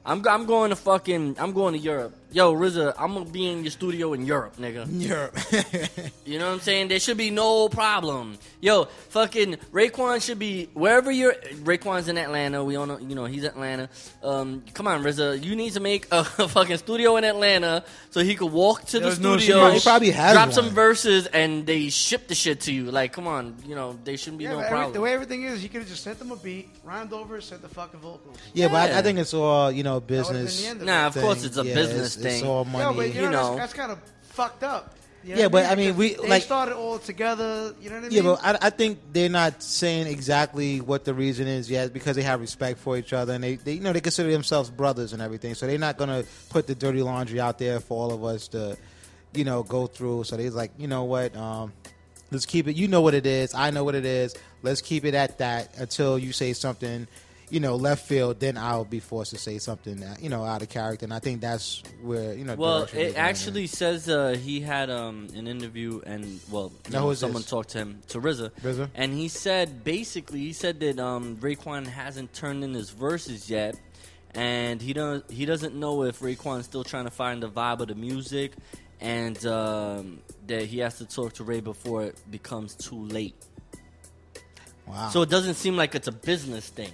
[0.06, 3.62] I'm I'm going to fucking I'm going to Europe "Yo, RZA, I'm gonna be in
[3.64, 5.36] your studio in Europe, nigga." Europe.
[6.30, 6.86] You know what I'm saying?
[6.88, 8.38] There should be no problem.
[8.60, 11.32] Yo, fucking Raekwon should be wherever you're.
[11.64, 12.62] Raekwon's in Atlanta.
[12.62, 13.88] We all know, you know, he's Atlanta.
[14.22, 18.36] Um, come on, RZA, you need to make a, fucking studio in Atlanta so he
[18.36, 19.74] could walk to There's the no studio, shit.
[19.74, 20.52] He probably has drop one.
[20.54, 22.92] some verses, and they ship the shit to you.
[22.92, 24.92] Like, come on, you know, they shouldn't be Yeah, no but every, problem.
[24.92, 27.62] the way everything is, he could have just sent them a beat, rhymed over, sent
[27.62, 28.36] the fucking vocals.
[28.54, 30.62] Yeah, but I, I think it's all you know would've been business.
[30.62, 31.22] the end of Nah, of thing.
[31.24, 32.50] course it's a Yeah, business it's, It's thing.
[32.50, 32.96] all Yeah, money.
[32.96, 33.44] but you know, You know.
[33.56, 34.96] that's, that's kind of fucked up.
[35.22, 37.74] You know Yeah, what but I mean, Because we- they like- started all together.
[37.80, 38.12] You know what I mean?
[38.16, 42.16] Yeah, but I, I think they're not saying exactly what the reason is yet because
[42.16, 45.12] they have respect for each other and they, they you know they consider themselves brothers
[45.12, 45.54] and everything.
[45.54, 48.78] So they're not gonna put the dirty laundry out there for all of us to,
[49.34, 50.24] you know, go through.
[50.24, 51.74] So they're like, you know what, um,
[52.30, 52.76] let's keep it.
[52.76, 53.52] You know what it is.
[53.54, 54.34] I know what it is.
[54.62, 57.06] Let's keep it at that until you say something,
[57.50, 58.40] you know, left field.
[58.40, 61.04] Then I'll be forced to say something, uh, you know, out of character.
[61.04, 62.54] And I think that's where you know.
[62.54, 63.16] Well, it going in.
[63.16, 67.50] actually says uh, he had um, an interview, and well, Now, know, someone this?
[67.50, 68.88] talked to him to RZA, RZA?
[68.94, 73.78] and he said basically he said that um, Raekwon hasn't turned in his verses yet,
[74.34, 77.88] and he don't he doesn't know if Raekwon's still trying to find the vibe of
[77.88, 78.52] the music,
[79.00, 83.34] and um, that he has to talk to Ray before it becomes too late.
[84.86, 85.08] Wow.
[85.10, 86.90] So it doesn't seem like it's a business thing.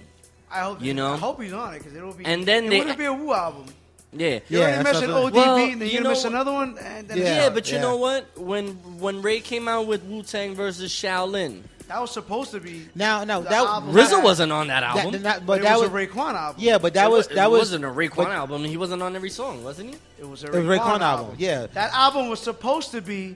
[0.51, 1.13] I hope you know?
[1.13, 2.25] I hope he's on it because it'll be.
[2.25, 3.65] And then it they- wouldn't be a Wu album.
[4.13, 6.77] Yeah, You already mentioned ODB, Well, and then you you're know gonna miss another one.
[6.79, 8.25] And then Yeah, it's- but you know what?
[8.37, 8.67] When
[8.99, 12.87] when Ray came out with Wu Tang versus Shaolin, that was supposed to be.
[12.95, 15.11] Now, no, that album RZA wasn't on that album.
[15.11, 16.55] That- that- But, but it that was, was a Raekwon album.
[16.63, 18.63] Yeah, but that It was wa- that it was wasn't a Raekwon but- album.
[18.63, 19.95] He wasn't on every song, wasn't he?
[20.19, 21.35] It was a It was Raekwon, Raekwon album, album.
[21.37, 21.67] yeah.
[21.73, 23.35] That album was supposed to be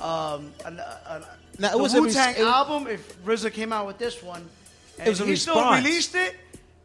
[0.00, 1.24] um, an, an,
[1.58, 2.86] Now, it the was a Wu Tang album.
[2.86, 4.48] If RZA came out with this one,
[4.98, 6.36] and It was a he still released it,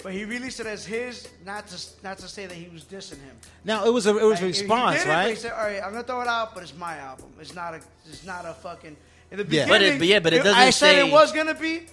[0.03, 3.21] but he released it as his, not to not to say that he was dissing
[3.21, 3.35] him.
[3.63, 5.37] Now it was a it was a Like, he response, did it, but He right?
[5.37, 7.27] said, "All right, I'm gonna throw it out, but it's my album.
[7.39, 8.95] It's not a, it's not a fucking."
[9.31, 9.65] In the Yeah.
[9.65, 11.85] beginning, But it- but yeah, but it I doesn't said say- it was gonna be.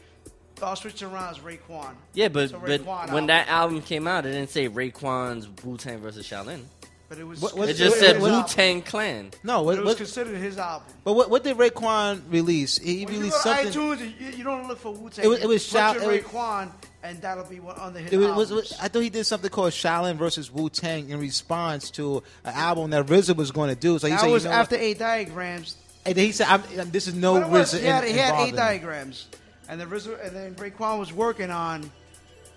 [0.63, 1.95] I'll switch it around as Raekwon.
[2.15, 3.27] Yeah, but It's a but Raekwon when album.
[3.27, 6.63] that album came out, it didn't say Raekwon's Wu Tang versus Shaolin.
[7.09, 7.41] But it was.
[7.41, 9.31] What- what's- It just what- said Wu Tang Clan.
[9.45, 10.89] No, what, it was what, considered his album.
[11.05, 12.79] but what, what did Raekwon release?
[12.79, 14.09] He When you released go to something.
[14.09, 15.25] iTunes, you, you don't look for Wu Tang.
[15.25, 16.71] It was- it was Put Shao- your it was- Raekwon,
[17.05, 19.25] and that'll be one on the hit It was, was, was- I thought he did
[19.25, 23.69] something called Shaolin versus Wu Tang in response to an album that RZA was going
[23.71, 23.99] to do.
[24.01, 24.83] So he that said, was you know after what?
[24.83, 25.77] eight diagrams.
[26.05, 28.19] And he said, I'm, I'm- "This is no But was- RZA." he had, in- he
[28.19, 29.27] had eight in diagrams,
[29.69, 31.89] and then RZA, and then Raekwon was working on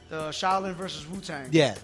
[0.09, 1.49] the Shaolin versus Wu Tang.
[1.51, 1.75] Yeah,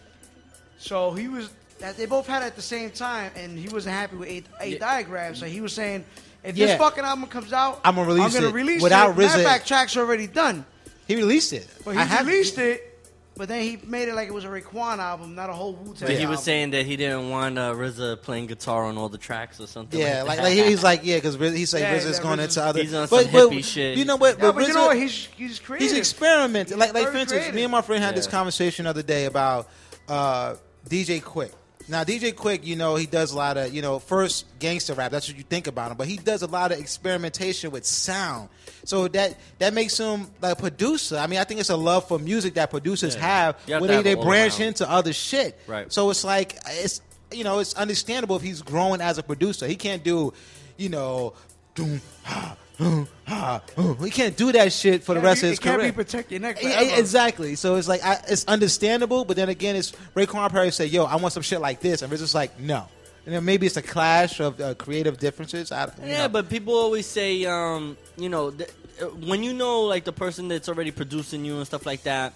[0.79, 1.49] So he was
[1.85, 4.45] that they both had it at the same time, and he wasn't happy with eight,
[4.59, 5.39] eight diagrams.
[5.39, 6.03] So he was saying,
[6.43, 6.67] if Yeah.
[6.67, 9.17] this fucking album comes out, I'ma release I'm gonna it release without it.
[9.17, 9.43] Matter of RZA.
[9.43, 10.65] fact, tracks are already done.
[11.07, 11.67] he released it.
[11.83, 12.91] But I he have- released it,
[13.37, 15.93] but then he made it like it was a Raekwon album, not a whole Wu
[15.93, 16.07] Tang.
[16.07, 19.17] But he was saying that he didn't want uh, RZA playing guitar on all the
[19.17, 19.99] tracks or something.
[19.99, 20.43] Yeah, like, like, that.
[20.43, 22.81] like he's like, yeah, because he's like Yeah, RZA's going RZA's- into other.
[22.81, 23.97] he's on but, some but hippie shit.
[23.97, 24.37] You know what?
[24.39, 24.97] Yeah, but you RZA- know what?
[24.97, 25.89] He's he's creative.
[25.89, 26.77] He's experimenting.
[26.79, 27.55] Like, like for instance, creative.
[27.55, 29.67] me and my friend had this conversation the other day about
[30.07, 30.55] uh,
[30.89, 31.51] DJ Quik.
[31.87, 35.11] Now, DJ Quik, you know, he does a lot of, you know, first gangster rap.
[35.11, 38.49] That's what you think about him, but he does a lot of experimentation with sound.
[38.85, 41.17] So that that makes him like a producer.
[41.17, 43.21] I mean, I think it's a love for music that producers Yeah.
[43.21, 44.67] have, have where they, they branch around.
[44.69, 45.59] into other shit.
[45.67, 45.91] Right.
[45.93, 49.67] So it's like it's you know it's understandable if he's growing as a producer.
[49.67, 50.33] He can't do,
[50.77, 51.33] you know,
[51.75, 52.64] doom, ha, boom, ha, boom.
[54.03, 55.91] he can't do that shit for the rest be- of his it can't career.
[55.91, 56.99] be protect your neck Yeah, forever.
[56.99, 57.55] exactly.
[57.55, 61.15] So it's like I, it's understandable, but then again, it's Raekwon probably say, "Yo, I
[61.15, 62.85] want some shit like this," and RZA's just like, "No."
[63.25, 65.71] And then maybe it's a clash of uh, creative differences.
[65.71, 66.29] I, Yeah, know.
[66.29, 68.69] but people always say, um, you know, th-
[69.01, 72.33] uh, when you know like the person that's already producing you and stuff like that,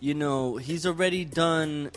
[0.00, 1.90] you know, he's already done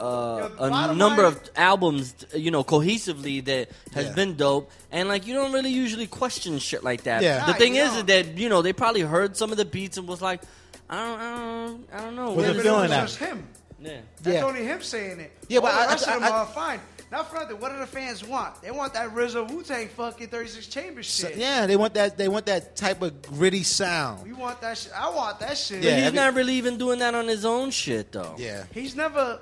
[0.00, 4.12] uh, a number line- of albums, you know, cohesively that has Yeah.
[4.14, 7.22] been dope, and like you don't really usually question shit like that.
[7.22, 7.44] Yeah.
[7.46, 9.96] The Nah, thing you is that you know they probably heard some of the beats
[9.98, 10.40] and was like,
[10.88, 12.30] I don't, I don't, I don't know.
[12.32, 13.02] Was where it feeling that?
[13.02, 13.46] just him.
[13.82, 13.92] Yeah.
[14.22, 14.44] That's Yeah.
[14.44, 15.32] only him saying it.
[15.48, 16.80] Yeah, but All I- the rest I- of them I- are fine.
[17.10, 17.58] Not for nothing.
[17.58, 18.62] What do the fans want?
[18.62, 21.38] They want that RZA Wu Tang fucking 36 Chambers So- shit.
[21.38, 22.16] yeah, they want that.
[22.16, 24.22] They want that type of gritty sound.
[24.24, 24.92] We want that shit.
[24.96, 25.82] I want that shit.
[25.82, 28.34] Yeah, He's every- not really even doing that on his own shit though.
[28.38, 29.40] Yeah, He's never.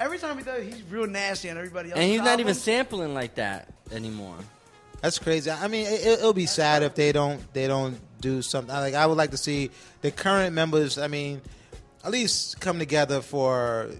[0.00, 1.98] Every time he does, he's real nasty on everybody else.
[1.98, 4.36] And he's not even sampling like that anymore.
[5.00, 5.50] that's crazy.
[5.50, 7.40] I mean, it, it'll be sad if they don't.
[7.52, 8.74] They don't do something.
[8.74, 9.70] Like I would like to see
[10.02, 10.98] the current members.
[10.98, 11.40] I mean,
[12.04, 13.90] at least come together for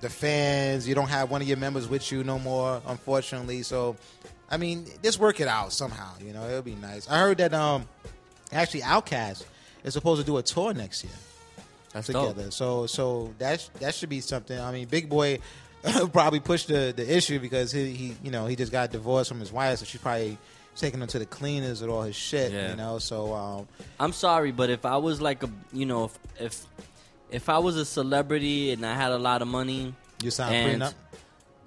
[0.00, 0.86] the fans.
[0.86, 3.62] You don't have one of your members with you no more, unfortunately.
[3.62, 3.96] So,
[4.50, 6.10] I mean, just work it out somehow.
[6.22, 7.08] You know, it'll be nice.
[7.08, 7.88] I heard that um,
[8.52, 9.44] actually, Outkast
[9.84, 11.12] is supposed to do a tour next year
[11.92, 12.44] That's together.
[12.44, 12.52] dope.
[12.52, 14.58] So, so that that should be something.
[14.58, 15.38] I mean, Big Boi
[16.12, 19.40] probably pushed the, the issue because he, he you know he just got divorced from
[19.40, 20.38] his wife, so she's probably
[20.76, 22.52] taking him to the cleaners with all his shit.
[22.52, 22.70] Yeah.
[22.70, 23.68] You know, so um,
[23.98, 26.66] I'm sorry, but if I was like a, you know, if if,
[27.30, 30.56] if I was a celebrity and I had a lot of money, You sign a
[30.56, 30.94] and- prenup?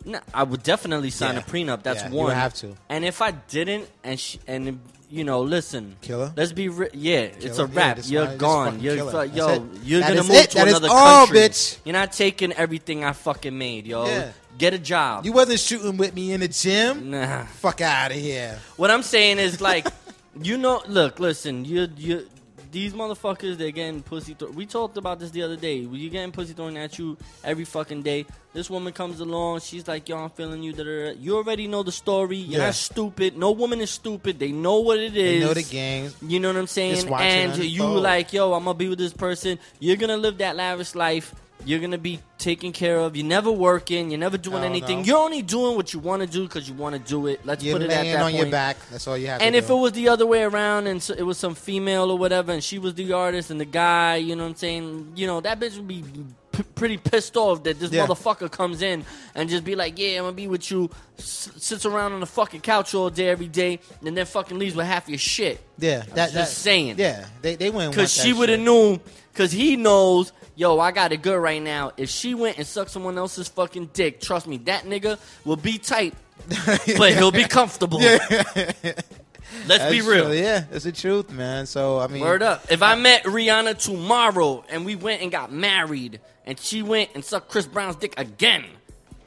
[0.06, 1.40] No, I would definitely sign Yeah.
[1.40, 1.84] a prenup.
[1.84, 2.26] That's Yeah, you one.
[2.26, 2.76] would have to.
[2.90, 4.82] And if I didn't, and she, and
[5.14, 6.34] you know, listen, Killer?
[6.36, 7.96] Let's be, re- yeah, it's a Killer?
[7.98, 8.80] Yeah, You're one- gone.
[8.80, 9.26] You're killer.
[9.26, 9.62] yo, it.
[9.84, 10.50] you're That gonna move it.
[10.52, 11.38] to That another all, country.
[11.42, 11.78] bitch.
[11.86, 14.06] You're not taking everything I fucking made, yo.
[14.08, 14.32] Yeah.
[14.58, 15.26] Get a job.
[15.26, 17.12] you wasn't shooting with me in the gym.
[17.12, 17.46] Nah.
[17.46, 18.60] Fuck out of here.
[18.78, 19.88] What I'm saying is like,
[20.42, 22.28] you know, look, listen, you you
[22.74, 24.34] these motherfuckers they're getting pussy.
[24.34, 25.76] Th- we talked about this the other day.
[25.78, 28.26] You getting pussy thrown at you every fucking day.
[28.54, 31.14] This woman comes along, she's like, "Yo, I'm feeling you." Da-da-da.
[31.20, 32.38] You already know the story.
[32.38, 32.66] You're Yeah.
[32.68, 33.38] not stupid.
[33.38, 34.38] No woman is stupid.
[34.40, 35.40] They know what it is.
[35.42, 36.12] They know the game.
[36.22, 36.96] You know what I'm saying?
[36.96, 39.58] Just watch it and you like, yo, I'm gonna be with this person.
[39.80, 41.34] You're gonna live that lavish life.
[41.66, 43.16] You're gonna be taken care of.
[43.16, 44.12] You're never working.
[44.12, 44.98] You're never doing anything.
[45.00, 45.04] no.
[45.06, 47.40] You're only doing what you want to do because you want to do it.
[47.46, 48.44] Let's You're put it at laying that on point.
[48.44, 48.76] your back.
[48.92, 49.78] That's all you have And to if do.
[49.78, 52.62] it was the other way around, and so it was some female or whatever, and
[52.62, 55.14] she was the artist and the guy, you know what I'm saying?
[55.16, 56.04] You know that bitch would be
[56.52, 58.08] p- pretty pissed off that this Yeah.
[58.08, 61.86] motherfucker comes in and just be like, "Yeah, I'm gonna be with you," s- sits
[61.86, 65.08] around on the fucking couch all day every day, and then fucking leaves with half
[65.08, 65.62] your shit.
[65.80, 66.96] yeah, I'm that, just that, saying.
[66.98, 68.66] Yeah, they they wouldn't Because want she would have shit.
[68.66, 69.00] knew.
[69.32, 71.92] Because he knows, yo, I got it good right now.
[71.98, 75.78] If she went and sucked someone else's fucking dick, trust me, that nigga will be
[75.78, 76.14] tight,
[76.98, 78.00] but he'll be comfortable.
[79.68, 80.26] Let's be real.
[80.26, 80.34] true.
[80.34, 81.66] Yeah, that's the truth, man.
[81.66, 82.72] So I mean, Word up.
[82.72, 87.24] If I met Rihanna tomorrow and we went and got married and she went and
[87.24, 88.66] sucked Chris Brown's dick again,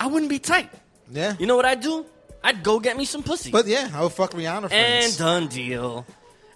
[0.00, 0.70] I wouldn't be tight.
[1.10, 1.36] Yeah.
[1.38, 2.06] You know what I'd do?
[2.42, 3.50] I'd go get me some pussy.
[3.50, 6.06] But yeah, I would fuck Rihanna and done deal.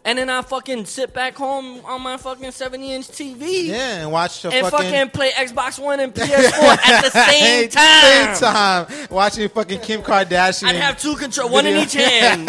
[0.03, 3.67] And then I fucking sit back home on my fucking 70 inch TV.
[3.67, 7.69] yeah, and watch the And fucking, fucking play Xbox One and PS4 at the same
[7.69, 8.35] time.
[8.35, 10.69] Same time, watching fucking Kim Kardashian.
[10.69, 12.49] I'd have two control, one in each hand.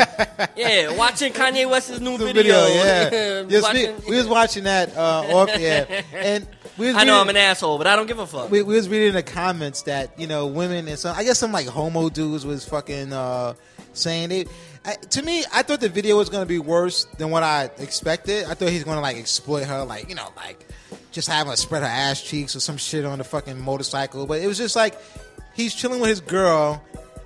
[0.56, 2.56] yeah, watching Kanye West's new The video.
[2.68, 3.44] yeah.
[3.50, 6.48] Yes, Watching- we, we was watching that uh, off air, and
[6.78, 8.50] we I know I'm an asshole, but I don't give a fuck.
[8.50, 11.52] we, we was reading the comments that you know women and some I guess some
[11.52, 13.56] like homo dudes was fucking uh,
[13.92, 14.46] saying they.
[14.84, 18.46] I, to me, I thought the video was gonna be worse than what I expected.
[18.46, 20.68] I thought he's gonna like exploit her, like you know, like
[21.12, 24.26] just have her spread her ass cheeks or some shit on the fucking motorcycle.
[24.26, 24.98] But it was just like
[25.54, 26.84] he's chilling with his girl,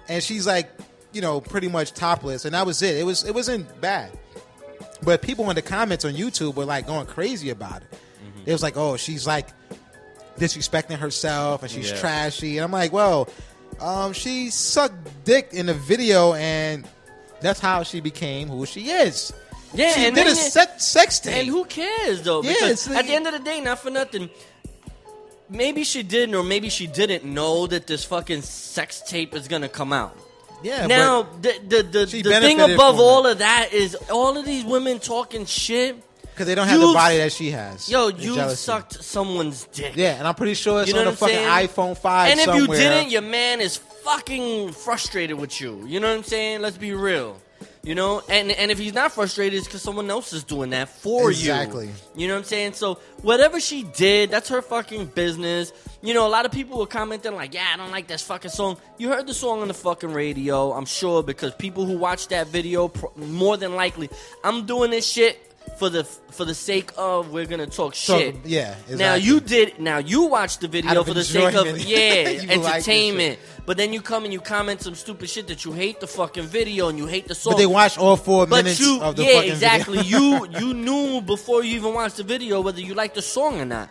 [0.09, 0.69] and she's like,
[1.13, 2.97] you know, pretty much topless, and that was it.
[2.97, 4.11] It was it wasn't bad.
[5.01, 7.99] But people in the comments on YouTube were like going crazy about it.
[8.45, 9.47] It was like, oh, she's like
[10.37, 11.97] disrespecting herself and she's Yeah.
[11.99, 12.57] trashy.
[12.57, 13.27] And I'm like, well,
[13.79, 16.87] um, she sucked dick in the video, and
[17.45, 19.31] that's how she became who she is.
[19.73, 21.35] Yeah, she did a sex, sex tape.
[21.35, 22.41] And who cares though?
[22.41, 24.29] Yeah, Because like- at the end of the day, not for nothing.
[25.49, 29.69] Maybe she didn't, or maybe she didn't know that this fucking sex tape is gonna
[29.69, 30.17] come out.
[30.63, 34.63] Yeah, Now the the the, the thing above all of that is all of these
[34.65, 35.97] women talking shit.
[36.31, 37.87] because they don't have the You've- body that she has.
[37.89, 39.93] Yo, you sucked someone's dick.
[39.95, 41.67] Yeah, and I'm pretty sure it's You know on the fucking saying?
[41.67, 42.61] iPhone 5 And if somewhere.
[42.61, 45.83] you didn't, your man is fucking frustrated with you.
[45.87, 46.61] You know what I'm saying?
[46.61, 47.41] Let's be real.
[47.83, 50.89] You know, and and if he's not frustrated, it's because someone else is doing that
[50.89, 51.85] for Exactly.
[51.85, 51.91] you.
[51.91, 52.21] Exactly.
[52.21, 52.73] You know what I'm saying?
[52.73, 55.71] So whatever she did, that's her fucking business.
[56.01, 58.49] You know, a lot of people were commenting like, "Yeah, I don't like this fucking
[58.49, 62.29] song." You heard the song on the fucking radio, I'm sure, because people who watched
[62.29, 64.09] that video, more than likely,
[64.43, 68.35] I'm doing this shit for the for the sake of we're gonna talk So, shit.
[68.45, 69.79] yeah, Now you did.
[69.79, 73.39] Now you watched the video for the sake of yeah You like entertainment.
[73.65, 76.45] But then you come and you comment some stupid shit that you hate the fucking
[76.45, 77.53] video and you hate the song.
[77.53, 79.99] But they watch all four But minutes you, of the yeah, exactly.
[80.05, 83.65] you you knew before you even watched the video whether you liked the song or
[83.65, 83.89] not.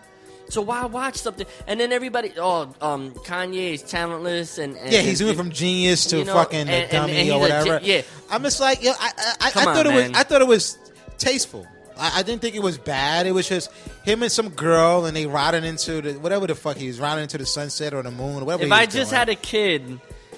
[0.49, 1.47] So why watch something?
[1.67, 6.05] And then everybody, oh, um, Kanye is talentless and, and Yeah, he's moving from genius
[6.09, 7.81] to you know, fucking and- and- dummy or whatever.
[7.83, 8.03] yeah.
[8.31, 10.17] I'm just like, yo, I, I, I, I thought on, it was.
[10.19, 10.79] I thought it was
[11.19, 11.67] tasteful.
[11.97, 13.27] I, I didn't think it was bad.
[13.27, 13.71] It was just
[14.05, 17.23] him and some girl, and they riding into the whatever the fuck he was riding
[17.23, 18.65] into the sunset or the moon or whatever.
[18.65, 19.19] If I just doing.
[19.19, 19.83] had a kid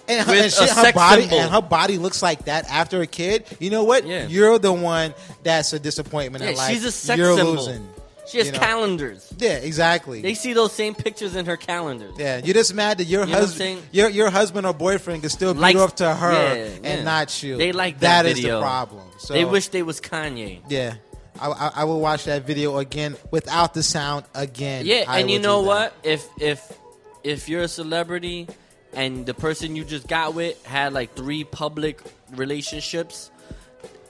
[0.09, 3.07] and her, and a her body symbol, and her body looks like that after a
[3.07, 3.45] kid.
[3.59, 4.07] You know what?
[4.07, 4.27] Yeah.
[4.27, 6.73] You're the one that's a disappointment yeah, in life.
[6.73, 7.55] she's a sex You're symbol.
[7.55, 7.89] losing.
[8.29, 8.59] She has you know?
[8.59, 9.33] calendars.
[9.39, 10.21] Yeah, exactly.
[10.21, 12.15] They see those same pictures in her calendars.
[12.19, 15.31] Yeah, you're just mad that your You know husband, your your husband or boyfriend can
[15.31, 17.03] still beat Likes- off to her yeah, and yeah.
[17.03, 17.57] not you.
[17.57, 19.09] They like that, That is the problem.
[19.19, 20.61] So they wish they was Kanye.
[20.69, 20.95] Yeah,
[21.41, 24.87] I, I, I will watch that video again without the sound again.
[24.87, 25.95] Yeah, I and you know what?
[26.03, 26.73] If if
[27.23, 28.49] if you're a celebrity
[28.93, 32.01] and the person you just got with had like three public
[32.33, 33.31] relationships,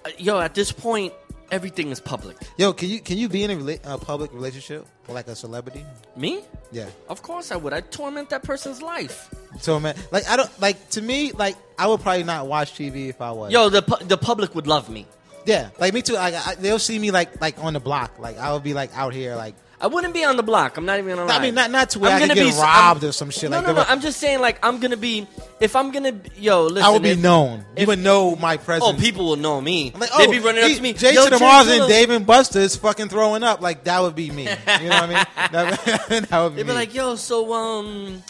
[0.05, 1.13] uh, yo, at this point,
[1.51, 2.37] everything is public.
[2.57, 5.85] Yo, can you can you be in a rela- public relationship with like a celebrity?
[6.17, 6.43] Me?
[6.73, 6.87] Yeah.
[7.09, 7.73] Of course I would.
[7.73, 9.33] I torment that person's life.
[9.67, 13.21] Man, like I don't like to me like I would probably not watch TV if
[13.21, 13.53] I was.
[13.53, 15.07] Yo, the pu- the public would love me.
[15.47, 16.15] yeah, like me too.
[16.15, 18.19] Like I, they'll see me like like on the block.
[18.19, 19.55] Like I would be like out here like.
[19.79, 20.79] I wouldn't be on the block.
[20.79, 21.37] I'm not even gonna lie.
[21.37, 23.29] I mean, not not to where I'm I gonna get be robbed I'm- or some
[23.31, 23.87] shit No, like no, that.
[23.89, 23.93] no.
[23.93, 25.27] I'm just saying, like, I'm gonna be.
[25.61, 26.83] If I'm gonna, yo, listen.
[26.83, 27.65] I would be if- known.
[27.77, 28.91] You would know my presence.
[28.97, 29.93] Oh, people will know me.
[29.97, 30.93] Like, They'd oh, be running up to me.
[30.95, 33.61] Jason Mars and Dave and Buster's fucking throwing up.
[33.61, 34.45] Like that would be me.
[34.45, 35.25] You know what I mean?
[35.53, 36.63] That, that would be me.
[36.63, 36.73] They'd be me.
[36.75, 38.23] like, yo, so um,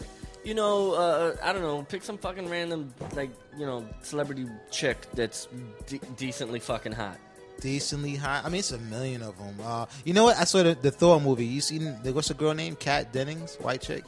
[0.44, 4.96] you know, uh, I don't know, pick some fucking random like you know celebrity chick
[5.14, 5.48] that's
[5.86, 7.18] de- decently fucking hot.
[7.60, 8.42] Decently high.
[8.44, 9.54] I mean, it's a million of them.
[9.62, 10.36] Uh, you know what?
[10.36, 11.46] I saw the, the Thor movie.
[11.46, 12.76] You seen the, what's the girl name?
[12.76, 14.04] Kat Dennings, white chick.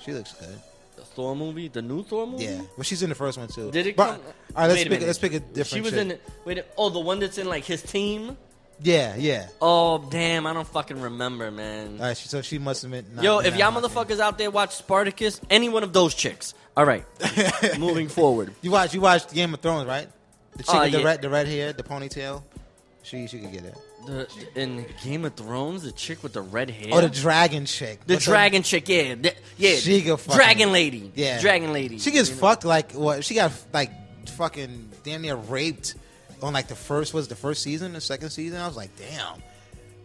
[0.00, 0.58] She looks good.
[0.96, 2.44] The Thor movie, the new Thor movie.
[2.44, 3.70] Yeah, well, she's in the first one too.
[3.70, 4.20] Did it But- come?
[4.56, 4.90] all right, let's pick.
[4.90, 5.06] minute.
[5.06, 5.66] Let's pick a different.
[5.68, 6.00] She was chick.
[6.12, 6.18] in.
[6.44, 6.64] Wait.
[6.76, 8.36] Oh, the one that's in like his team.
[8.80, 9.48] Yeah, yeah.
[9.60, 11.96] Oh damn, I don't fucking remember, man.
[12.00, 13.06] All right, so she must have been.
[13.14, 16.54] not- Yo, if y'all motherfuckers out there watch Spartacus, any one of those chicks.
[16.76, 17.04] All right,
[17.78, 18.54] moving forward.
[18.62, 20.08] you watch, you watched Game of Thrones, right?
[20.56, 21.04] The chick Uh, with the yeah.
[21.04, 22.42] red, the red hair, the ponytail.
[23.08, 23.74] She, she could get it.
[24.06, 26.88] The, in Game of Thrones, the chick with the red hair.
[26.92, 28.06] Oh, the dragon chick.
[28.06, 29.76] The What's dragon chick, yeah, the- yeah.
[29.76, 31.98] She could fucking- dragon lady, Yeah, dragon lady.
[31.98, 32.40] She gets You know?
[32.42, 33.24] fucked like what?
[33.24, 33.90] She got like
[34.30, 35.94] fucking damn near raped
[36.42, 38.60] on like the first was the first season, the second season.
[38.60, 39.42] I was like, damn.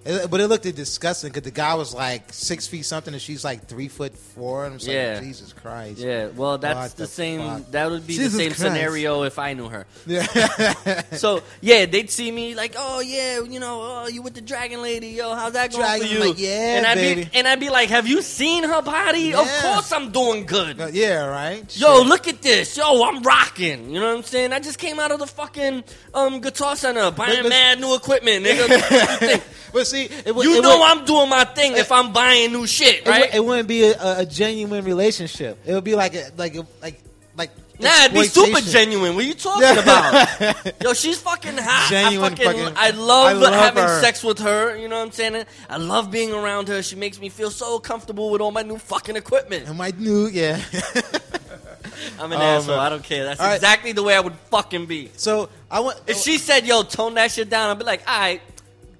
[0.05, 3.43] It- but it looked disgusting because the guy was like six feet something and she's
[3.43, 4.65] like three foot four.
[4.65, 5.99] And I'm like, Jesus Christ.
[5.99, 7.39] Yeah, well, that's the, the same.
[7.41, 7.71] fuck?
[7.71, 8.61] That would be Jesus the same Christ.
[8.61, 9.85] scenario if I knew her.
[10.05, 10.23] Yeah.
[11.13, 14.81] so yeah, they'd see me like, oh yeah, you know, oh you with the dragon
[14.81, 16.19] lady, yo, how's that going Dragon, for you?
[16.29, 17.23] like, yeah, and I'd baby.
[17.25, 19.33] be and I'd be like, have you seen her body?
[19.33, 20.79] Of course, I'm doing good.
[20.81, 21.63] Uh, yeah, right.
[21.77, 22.07] Yo, Shit.
[22.07, 22.75] look at this.
[22.77, 23.89] Yo, I'm rocking.
[23.89, 24.53] You know what I'm saying?
[24.53, 25.83] I just came out of the fucking
[26.13, 29.41] um, Guitar Center buying but- mad new equipment, nigga.
[29.93, 33.07] See, it, You it know I'm doing my thing if I'm buying new shit, it,
[33.07, 33.33] right?
[33.33, 35.59] it wouldn't be a, a genuine relationship.
[35.65, 36.99] It would be like a, like a, like
[37.37, 39.15] like Nah, it'd be super genuine.
[39.15, 40.73] What are you talking about?
[40.83, 41.87] Yo, she's fucking hot.
[41.89, 43.99] Genuine I fucking, fucking- I love, I love having her.
[44.01, 44.75] sex with her.
[44.77, 45.43] You know what I'm saying?
[45.69, 46.81] I love being around her.
[46.83, 49.67] She makes me feel so comfortable with all my new fucking equipment.
[49.67, 50.61] And my new, yeah.
[52.19, 52.75] I'm an Oh, asshole.
[52.77, 52.85] man.
[52.85, 53.25] I don't care.
[53.25, 53.55] That's All right.
[53.55, 55.09] exactly the way I would fucking be.
[55.17, 55.99] So I want.
[56.07, 58.41] If she said, "Yo, tone that shit down," I'd be like, "All right."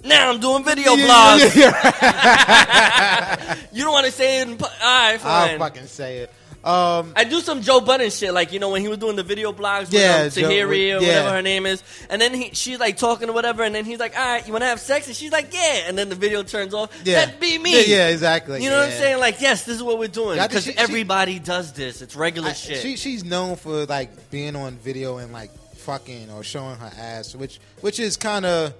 [0.04, 1.56] Now I'm doing video Yeah, blogs.
[1.56, 4.48] yeah, you don't want to say it.
[4.48, 5.52] In, all right, fine.
[5.52, 6.32] I'll fucking say it.
[6.64, 9.24] Um, I do some Joe Budden shit, like you know when he was doing the
[9.24, 10.96] video blogs with Yeah, um, Joe- or yeah.
[10.98, 14.00] whatever her name is, and then he, she's like talking or whatever, and then he's
[14.00, 16.16] like, "All right, you want to have sex?" And she's like, "Yeah," and then the
[16.16, 16.90] video turns off.
[17.04, 17.26] Yeah.
[17.26, 17.82] That'd be me.
[17.90, 18.64] Yeah, yeah, exactly.
[18.64, 19.20] You know what I'm saying?
[19.20, 22.02] Like, yes, this is what we're doing Yeah, because she- she- everybody does this.
[22.02, 22.82] It's regular I- shit.
[22.82, 27.36] She she's known for like being on video and like fucking or showing her ass,
[27.36, 28.74] which which is kind of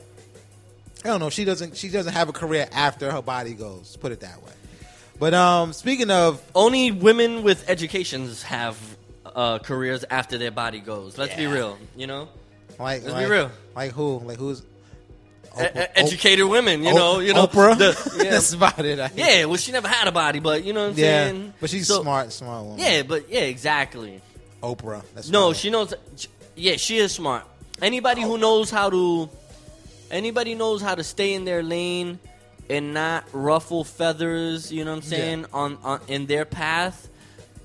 [1.04, 1.30] I don't know.
[1.30, 3.98] She doesn't she doesn't have a career after her body goes.
[3.98, 4.52] Put it that way.
[5.20, 8.78] But um, speaking of Only women with educations have
[9.26, 11.18] uh, careers after their body goes.
[11.18, 11.78] Let's be real.
[11.96, 12.30] You know,
[12.80, 13.52] like Let's like, be real.
[13.76, 14.66] like who like who's e-
[15.96, 16.84] educated women.
[16.84, 17.78] You know, you know, Oprah.
[17.78, 18.32] the- yeah.
[18.32, 19.12] That's about it.
[19.16, 21.26] Yeah, well, she never had a body, but you know what I'm yeah.
[21.28, 21.54] saying.
[21.60, 22.80] But she's So- smart, smart woman.
[22.80, 24.22] Yeah, but yeah, exactly.
[24.62, 25.04] Oprah.
[25.14, 25.94] That's No, she knows.
[26.56, 27.46] Yeah, she is smart.
[27.82, 29.30] Anybody who knows how to,
[30.14, 32.20] anybody knows how to stay in their lane
[32.70, 34.72] and not ruffle feathers.
[34.72, 37.10] You know what I'm saying on, on in their path.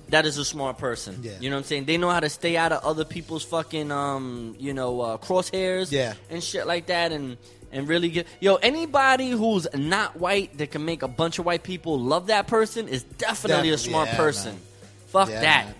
[0.09, 1.21] That is a smart person.
[1.23, 1.33] Yeah.
[1.39, 1.85] You know what I'm saying?
[1.85, 5.93] They know how to stay out of other people's fucking um, you know, uh, crosshairs.
[5.93, 6.15] Yeah.
[6.31, 7.37] And shit like that and
[7.71, 11.63] and really get yo, anybody who's not white that can make a bunch of white
[11.63, 14.53] people love that person is definitely a smart yeah, person.
[14.53, 14.63] man.
[15.09, 15.75] Fuck Yeah, that.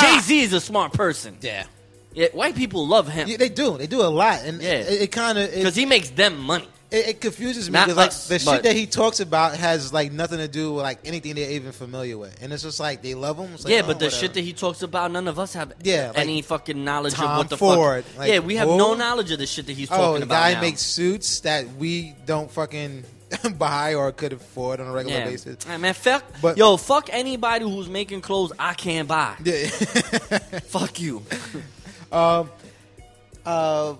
[0.00, 1.36] Jay Z is a smart person.
[1.42, 1.64] Yeah.
[2.12, 3.78] Yeah, white people love him Yeah, they do.
[3.78, 4.70] They do a lot, and Yeah.
[4.72, 6.68] it, it kind of because he makes them money.
[6.90, 10.38] it, it confuses me because like the shit that he talks about has like nothing
[10.38, 13.38] to do with like anything they're even familiar with, and it's just like they love
[13.38, 13.52] him.
[13.52, 14.10] Like, yeah, oh, but the whatever.
[14.10, 17.30] shit that he talks about, none of us have Yeah, like any fucking knowledge Tom
[17.30, 18.18] of what the Ford, fuck.
[18.18, 20.42] like, yeah, we have no knowledge of the shit that he's oh, talking the about.
[20.42, 20.60] guy now.
[20.62, 23.04] makes suits that we don't fucking
[23.56, 25.24] buy or could afford on a regular yeah.
[25.26, 25.62] basis.
[25.62, 29.36] Hey, man, fuck, But- yo, fuck anybody who's making clothes I can't buy.
[29.44, 29.68] Yeah.
[30.66, 31.22] fuck you.
[32.12, 32.50] Um,
[33.46, 33.94] uh,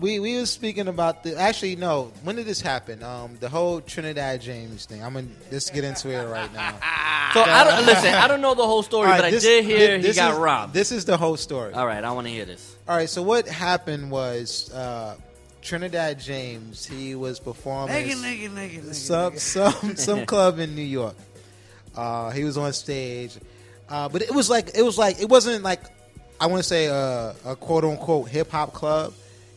[0.00, 2.12] we we were speaking about the actually no.
[2.22, 3.02] When did this happen?
[3.02, 5.02] Um, the whole Trinidad James thing.
[5.02, 6.74] I'm gonna just get into it right now.
[7.32, 8.12] So I don't listen.
[8.12, 10.02] I don't know the whole story, All right, but this- I did hear thi- he
[10.02, 10.74] this got is- robbed.
[10.74, 11.72] This is the whole story.
[11.74, 12.74] All right, I want to hear this.
[12.88, 13.08] All right.
[13.08, 15.14] So what happened was uh,
[15.62, 16.84] Trinidad James.
[16.84, 18.96] He was performing Naked, naked, naked, naked.
[18.96, 21.14] some some some club in New York.
[21.94, 23.36] Uh, he was on stage,
[23.88, 25.82] uh, but it was like it was like it wasn't like
[26.40, 29.12] I want to say a, a quote unquote hip hop club.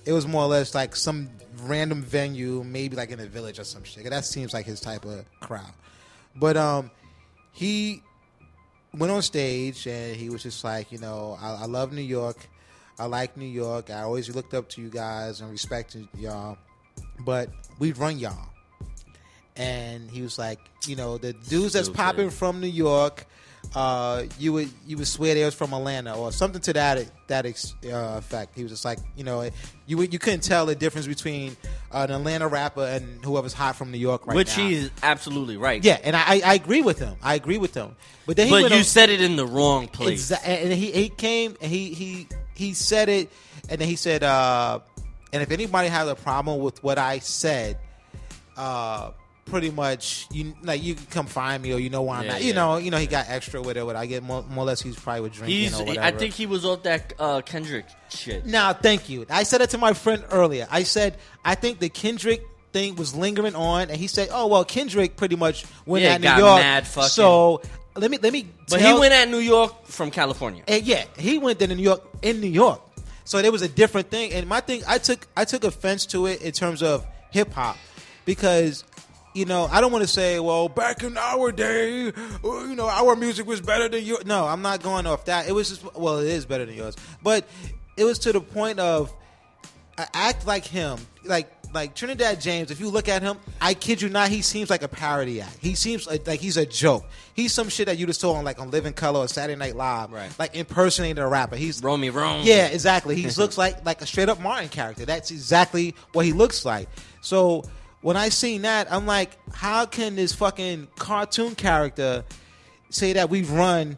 [0.05, 1.29] It was more or less like some
[1.63, 4.09] random venue, maybe like in a village or some shit.
[4.09, 5.71] That seems like his type of crowd.
[6.35, 6.91] But um,
[7.53, 8.01] he
[8.93, 12.37] went on stage and he was just like, you know, I, I love New York.
[12.99, 13.89] I like New York.
[13.89, 16.57] I always looked up to you guys and respected y'all,
[17.25, 18.49] but we run y'all.
[19.55, 23.25] And he was like, you know, the dudes that's popping from New York,
[23.75, 27.45] uh, you would you would swear they was from Atlanta or something to that that
[27.45, 28.55] ex, uh, effect.
[28.55, 29.49] He was just like, you know,
[29.87, 31.57] you you couldn't tell the difference between
[31.91, 34.67] uh, an Atlanta rapper and whoever's hot from New York right Which now.
[34.67, 35.83] he's absolutely right.
[35.83, 37.15] Yeah, and I, I agree with him.
[37.23, 37.95] I agree with him.
[38.27, 40.29] But then he but you on- said it in the wrong place.
[40.31, 43.31] Exa- and he he came and he he he said it,
[43.69, 44.79] and then he said, uh,
[45.31, 47.79] and if anybody has a problem with what I said,
[48.55, 49.09] uh,
[49.45, 52.33] pretty much you like you can come find me or you know why I'm Yeah,
[52.35, 52.41] at.
[52.41, 52.53] You yeah.
[52.55, 53.85] know, you know he got extra with it.
[53.85, 55.79] What I get more, more or less he's probably with drinking He's.
[55.79, 56.05] or whatever.
[56.05, 58.45] I think he was off that uh, Kendrick shit.
[58.45, 59.25] Now, thank you.
[59.29, 60.67] I said it to my friend earlier.
[60.71, 64.65] I said I think the Kendrick thing was lingering on, and he said, "Oh well,
[64.65, 67.61] Kendrick pretty much went Yeah, at New York." mad fucking- so
[67.95, 68.47] let me let me.
[68.69, 70.63] But he went at New York from California.
[70.67, 72.81] and yeah, he went to New York in New York.
[73.25, 74.33] So there was a different thing.
[74.33, 77.77] And my thing, I took I took offense to it in terms of hip hop
[78.25, 78.83] because
[79.33, 82.11] you know I don't want to say, well, back in our day, uh,
[82.43, 84.25] you know, our music was better than yours.
[84.25, 85.47] No, I'm not going off that.
[85.47, 87.47] It was just well, it is better than yours, but
[87.97, 89.13] it was to the point of
[90.13, 92.69] act like him, like like Trinidad James.
[92.71, 95.57] If you look at him, I kid you not, he seems like a parody act.
[95.59, 97.03] He seems like, like he's a joke.
[97.33, 99.75] He's some shit that you just saw on like on Living Color or Saturday Night
[99.75, 100.29] Live, Right.
[100.37, 101.55] like impersonating a rapper.
[101.55, 102.41] He's Romy Rome.
[102.43, 103.15] yeah, exactly.
[103.15, 105.05] He looks like like a straight up Martin character.
[105.05, 106.89] That's exactly what he looks like.
[107.21, 107.63] So
[108.03, 112.23] when I seen that, I'm like, how can this fucking cartoon character
[112.89, 113.97] say that we've run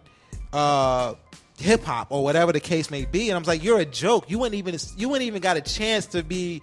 [0.53, 1.15] uh,
[1.57, 3.29] hip hop or whatever the case may be?
[3.29, 4.29] And I'm like, you're a joke.
[4.29, 6.61] You wouldn't even you wouldn't even got a chance to be.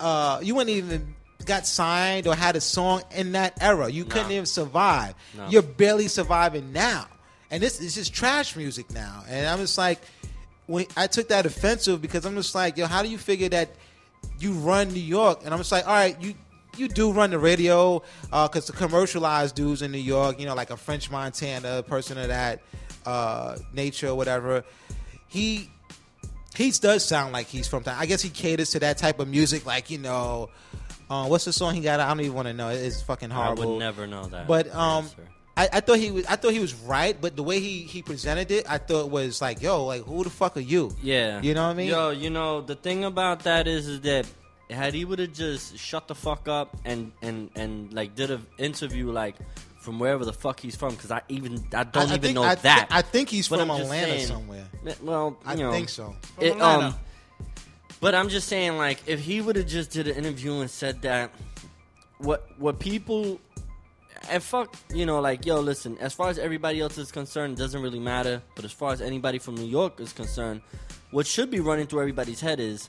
[0.00, 3.88] Uh, you wouldn't even got signed or had a song in that era.
[3.90, 5.14] You couldn't even survive.
[5.50, 7.06] You're barely surviving now,
[7.50, 9.24] and this is just trash music now.
[9.28, 10.00] And I'm just like,
[10.66, 13.70] when I took that offensive because I'm just like, yo, how do you figure that
[14.38, 15.40] you run New York?
[15.44, 16.34] And I'm just like, all right, you
[16.76, 20.70] you do run the radio because the commercialized dudes in New York, you know, like
[20.70, 22.60] a French Montana, person of that
[23.06, 24.64] uh, nature or whatever.
[25.28, 25.70] He
[26.56, 27.82] he does sound like he's from.
[27.86, 30.50] I guess he caters to that type of music, like you know.
[31.10, 32.00] Uh, what's the song he got?
[32.00, 32.70] I don't even want to know.
[32.70, 33.62] It's fucking horrible.
[33.62, 34.46] I would never know that.
[34.46, 35.08] But um.
[35.54, 36.24] I, I thought he was.
[36.24, 39.42] I thought he was right, but the way he he presented it, I thought was
[39.42, 40.96] like, yo, like who the fuck are you?
[41.02, 41.42] Yeah.
[41.42, 41.88] You know what I mean?
[41.88, 44.26] Yo, you know, the thing about that is, is that
[44.72, 48.46] had he would have just shut the fuck up and, and, and like did an
[48.58, 49.36] interview like
[49.80, 52.42] from wherever the fuck he's from, because I even I don't I even think- know
[52.44, 52.86] I thi- that.
[52.90, 54.64] I think he's But from I'm Atlanta saying- somewhere.
[55.02, 56.14] Well, I know, think so.
[56.38, 56.94] It, um,
[58.00, 61.02] but I'm just saying, like, if he would have just did an interview and said
[61.02, 61.30] that,
[62.18, 63.40] what what people
[64.30, 67.58] and fuck, you know, like, yo, listen, as far as everybody else is concerned, it
[67.58, 68.40] doesn't really matter.
[68.54, 70.60] But as far as anybody from New York is concerned,
[71.10, 72.88] what should be running through everybody's head is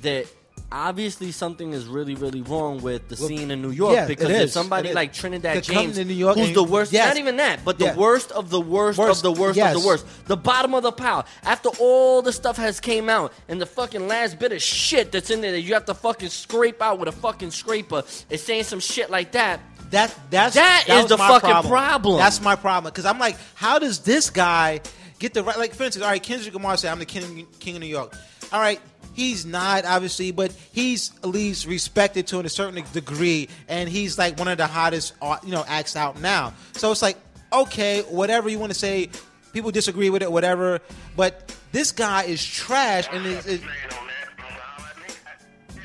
[0.00, 0.26] that
[0.72, 3.94] obviously something is really, really wrong with the scene in New York.
[3.94, 4.52] yeah, because if is.
[4.52, 7.06] somebody like Trinidad To James, to New York who's the worst, yes.
[7.08, 7.92] not even that, but Yeah.
[7.92, 9.74] the worst of the worst, Worst, of the worst yes.
[9.74, 11.24] of the worst, the bottom of the pile.
[11.44, 15.30] After all the stuff has came out, and the fucking last bit of shit that's
[15.30, 18.64] in there that you have to fucking scrape out with a fucking scraper is saying
[18.64, 19.60] some shit like that.
[19.90, 22.18] That that's That that is the fucking problem.
[22.18, 24.80] That's my problem because I'm like, how does this guy
[25.20, 25.56] get the right?
[25.56, 28.12] Like for instance, all right, Kendrick Lamar said, "I'm the king, king of New York."
[28.52, 28.80] All right,
[29.16, 34.38] he's not obviously, but he's at least respected to a certain degree, and he's like
[34.38, 36.52] one of the hottest, uh, you know, acts out now.
[36.72, 37.16] So it's like,
[37.52, 39.08] okay, whatever you want to say,
[39.52, 40.80] people disagree with it, whatever.
[41.16, 43.46] But this guy is trash, and is.
[43.46, 43.60] is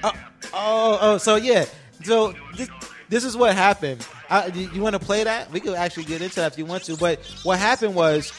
[0.03, 0.11] Oh,
[0.53, 1.65] oh, oh, so yeah.
[2.03, 2.69] So this,
[3.07, 4.05] this is what happened.
[4.29, 5.51] I, you you want to play that?
[5.51, 6.97] We could actually get into that if you want to.
[6.97, 8.31] But what happened was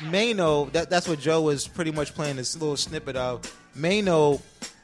[0.00, 0.70] Maino.
[0.72, 3.59] That, that's what Joe was pretty much playing this little snippet of.
[3.76, 4.40] Maino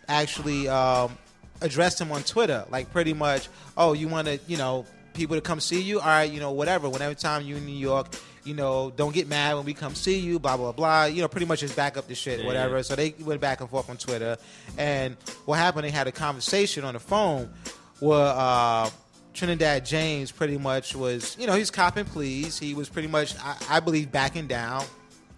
[0.09, 1.17] actually um,
[1.61, 4.85] addressed him on Twitter, like pretty much, oh, you want to, you know,
[5.15, 6.01] people to come see you?
[6.01, 6.89] All right, you know, whatever.
[6.89, 8.09] Whenever time you in New York,
[8.45, 10.39] you know, don't get mad when we come see you.
[10.39, 11.05] Blah blah blah.
[11.07, 12.47] You know, pretty much just back up the shit, Yeah.
[12.47, 12.83] whatever.
[12.83, 14.37] So they went back and forth on Twitter,
[14.79, 15.17] and
[15.47, 15.85] what happened?
[15.85, 17.51] They had a conversation on the phone
[17.99, 18.91] where uh,
[19.35, 22.59] Trinidad James pretty much was, you know, he's copping pleas.
[22.59, 24.85] He was pretty much, I, I believe, backing down.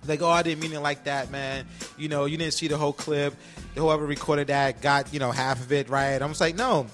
[0.09, 1.67] Like, oh, I didn't mean it like that, man.
[1.97, 3.35] You know, you didn't see the whole clip.
[3.77, 6.21] Whoever recorded that got, you know, half of it right.
[6.21, 6.87] I'm just like, no,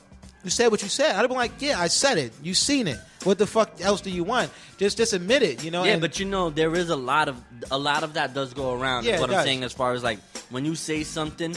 [0.43, 1.11] you said what you said.
[1.15, 2.33] I'd have been like, yeah, I said it.
[2.43, 2.99] You seen it.
[3.23, 4.51] What the fuck else do you want?
[4.77, 5.65] Just, just admit it.
[5.65, 5.85] You know.
[5.85, 7.41] Yeah, and- but you know there is a lot of
[7.71, 9.05] a lot of that does go around.
[9.07, 9.45] Yeah, what I'm does.
[9.45, 10.19] saying as far as like
[10.51, 11.57] when you say something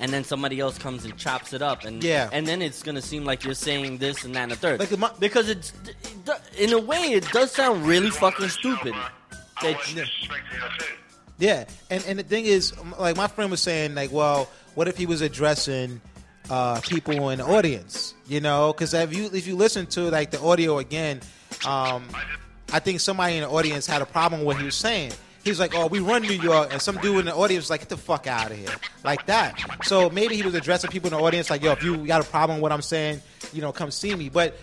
[0.00, 2.28] and then somebody else comes and chops it up and Yeah.
[2.32, 4.80] and then it's gonna seem like you're saying this and that and the third.
[4.80, 5.72] Like mo- because it's
[6.58, 8.94] in a way, it does sound really fucking stupid.
[11.38, 14.96] Yeah, and and the thing is, like my friend was saying, like, well, what if
[14.96, 16.00] he was addressing
[16.50, 18.14] uh, people in the audience?
[18.26, 21.20] You know, because if you if you listen to like the audio again,
[21.66, 22.04] um,
[22.72, 25.12] I think somebody in the audience had a problem with what he was saying.
[25.44, 27.80] He's like, "Oh, we run New York," and some dude in the audience was like,
[27.80, 28.68] "Get the fuck out of here,"
[29.04, 29.54] like that.
[29.84, 32.28] So maybe he was addressing people in the audience, like, "Yo, if you got a
[32.28, 34.56] problem with what I'm saying, you know, come see me." But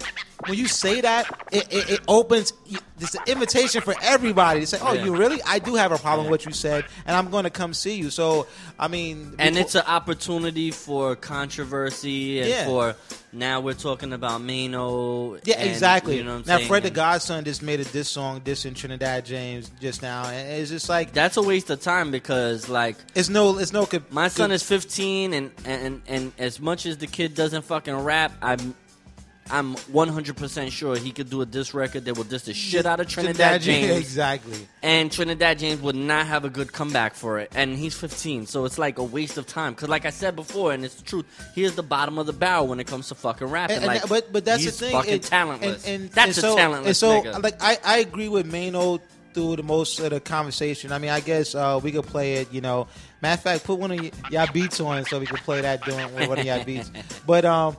[0.46, 2.54] when you say that, it, it, it opens
[2.98, 5.06] this invitation for everybody to say, "Oh, Yeah.
[5.06, 5.42] you really?
[5.44, 7.96] I do have a problem with what you said, and I'm going to come see
[7.96, 8.48] you." So,
[8.80, 12.66] I mean, and it's an opportunity for controversy and Yeah.
[12.66, 12.96] for
[13.32, 15.40] now we're talking about Maino.
[15.44, 16.18] Yeah, and, exactly.
[16.18, 16.68] You know what I'm now, saying?
[16.70, 20.70] Fred the Godson just made a diss song dissing Trinidad James just now, and it's
[20.72, 23.88] just like that's a waste of time because like it's no, it's no.
[24.10, 28.32] my son is 15, and and and as much as the kid doesn't fucking rap,
[28.42, 28.76] I'm.
[29.52, 33.00] I'm 100% sure he could do a diss record that will diss the shit out
[33.00, 33.92] of Trinidad James.
[33.98, 34.58] exactly.
[34.82, 37.52] And Trinidad James would not have a good comeback for it.
[37.56, 39.74] And he's 15, so it's like a waste of time.
[39.74, 42.34] Because, like I said before, and it's the truth, he is the bottom of the
[42.34, 43.78] barrel when it comes to fucking rapping.
[43.78, 44.92] And- and like, but but that's the thing.
[44.92, 45.86] fucking it- talentless.
[45.86, 47.44] And, and, that's and a so, talentless and so, nigga.
[47.44, 49.00] like I, I agree with Maino
[49.36, 50.92] through the most of the conversation.
[50.92, 52.52] I mean, I guess uh, we could play it.
[52.54, 52.88] You know,
[53.22, 55.84] matter of fact, put one of y- y'all beats on so we could play that
[55.84, 56.90] doing one of y'all beats.
[57.28, 57.76] But um,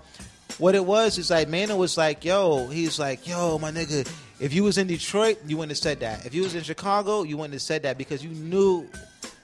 [0.58, 4.52] what it was is like Maino was like, "Yo," he's like, "Yo, my nigga." If
[4.52, 6.26] you was in Detroit, you wouldn't have said that.
[6.26, 8.86] If you was in Chicago, you wouldn't have said that because you knew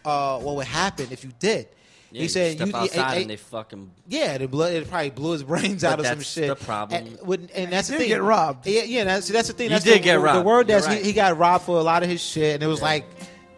[0.04, 1.66] uh, what would happen if you did.
[2.10, 3.90] Yeah, he you said, step you, outside and they fucking.
[4.06, 6.48] yeah, the blood it probably blew his brains But out of some shit.
[6.48, 7.06] the problem.
[7.06, 8.16] And, would- and that's He the did thing.
[8.16, 8.66] get robbed.
[8.66, 9.04] Yeah, yeah.
[9.04, 9.68] That's, that's the thing.
[9.68, 10.40] He That's did the, get the, robbed.
[10.40, 10.98] The word You're that's right.
[10.98, 13.06] he, he got robbed for a lot of his shit, and it was like,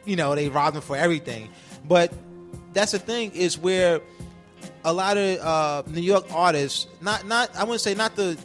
[0.05, 1.49] you know, they robbed him for everything.
[1.85, 2.13] But
[2.75, 4.01] that's the thing is where
[4.85, 8.39] a lot of uh, New York artists, not not I wouldn't say not the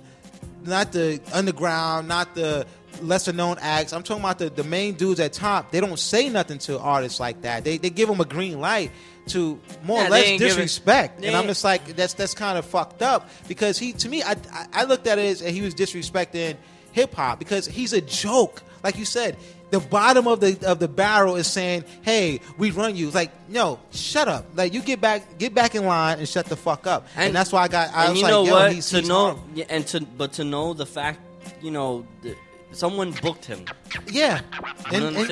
[0.63, 2.65] not the underground, not the
[3.01, 3.93] lesser known acts.
[3.93, 5.71] I'm talking about the, the main dudes at top.
[5.71, 7.63] They don't say nothing to artists like that.
[7.63, 8.91] They they give them a green light
[9.27, 11.23] to more Yeah, or less disrespect.
[11.23, 14.31] and I'm just like that's that's kind of fucked up because he to me I
[14.51, 16.57] I, I looked at it as he was disrespecting
[16.91, 18.63] hip hop because he's a joke.
[18.83, 19.37] Like you said,
[19.71, 23.31] the bottom of the of the barrel is saying, "Hey, we run you." It's like,
[23.49, 24.45] no, shut up.
[24.55, 27.07] Like you get back get back in line and shut the fuck up.
[27.15, 27.93] And, that's why I got.
[27.93, 28.71] I and was you like, know yo, what?
[28.73, 29.43] he's, to he's know, horrible.
[29.53, 31.19] yeah, and to but to know the fact,
[31.61, 32.35] you know, th-
[32.71, 33.65] someone booked him.
[34.11, 34.41] Yeah,
[34.91, 35.27] You and, know and what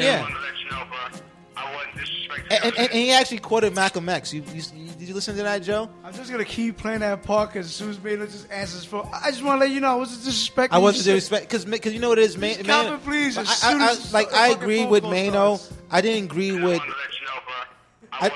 [1.57, 2.03] I'm yeah.
[2.03, 2.47] saying?
[2.49, 4.33] And, and, and he actually quoted Malcolm X.
[4.33, 5.89] You, you, you- did you listen to that, Joe?
[6.03, 9.07] I'm just gonna keep playing that part because as soon as Maino just answers for,
[9.13, 10.69] I just want to let you know I wasn't disrespecting.
[10.71, 11.13] I wasn't you.
[11.13, 12.55] disrespect because because you know what it is, man.
[12.55, 15.03] Just man please, as I, soon I- as I- like the I fucking agree with
[15.03, 15.57] call Maino.
[15.57, 15.73] starts.
[15.91, 16.81] I didn't agree with.
[18.11, 18.31] I,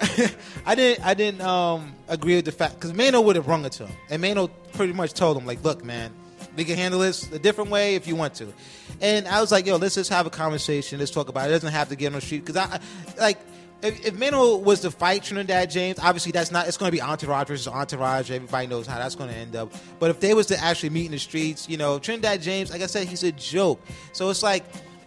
[0.66, 1.06] I didn't.
[1.06, 3.96] I didn't um, agree with the fact because Maino would have rung it to him,
[4.10, 6.12] and Maino pretty much told him like, "Look, man,
[6.56, 8.52] we can handle this a different way if you want to."
[9.00, 10.98] And I was like, "Yo, let's just have a conversation.
[10.98, 11.50] Let's talk about it.
[11.50, 12.80] It doesn't have to get on the street because I,
[13.16, 13.38] I like."
[13.82, 16.66] If, if Maino was to fight Trinidad James, obviously that's not.
[16.66, 18.30] It's going to be Entourage versus Entourage.
[18.30, 19.74] Everybody knows how that's going to end up.
[19.98, 22.80] But if they was to actually meet in the streets, you know, Trinidad James, like
[22.80, 23.82] I said, he's a joke.
[24.14, 24.64] So it's like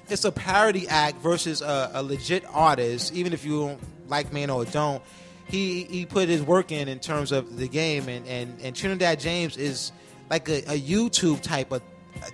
[0.09, 3.13] it's a parody act versus a, a legit artist.
[3.13, 5.01] Even if you don't like Maino or don't,
[5.47, 9.19] he he put his work in in terms of the game, and and, and Trinidad
[9.19, 9.91] James is
[10.29, 11.81] like a, a YouTube type of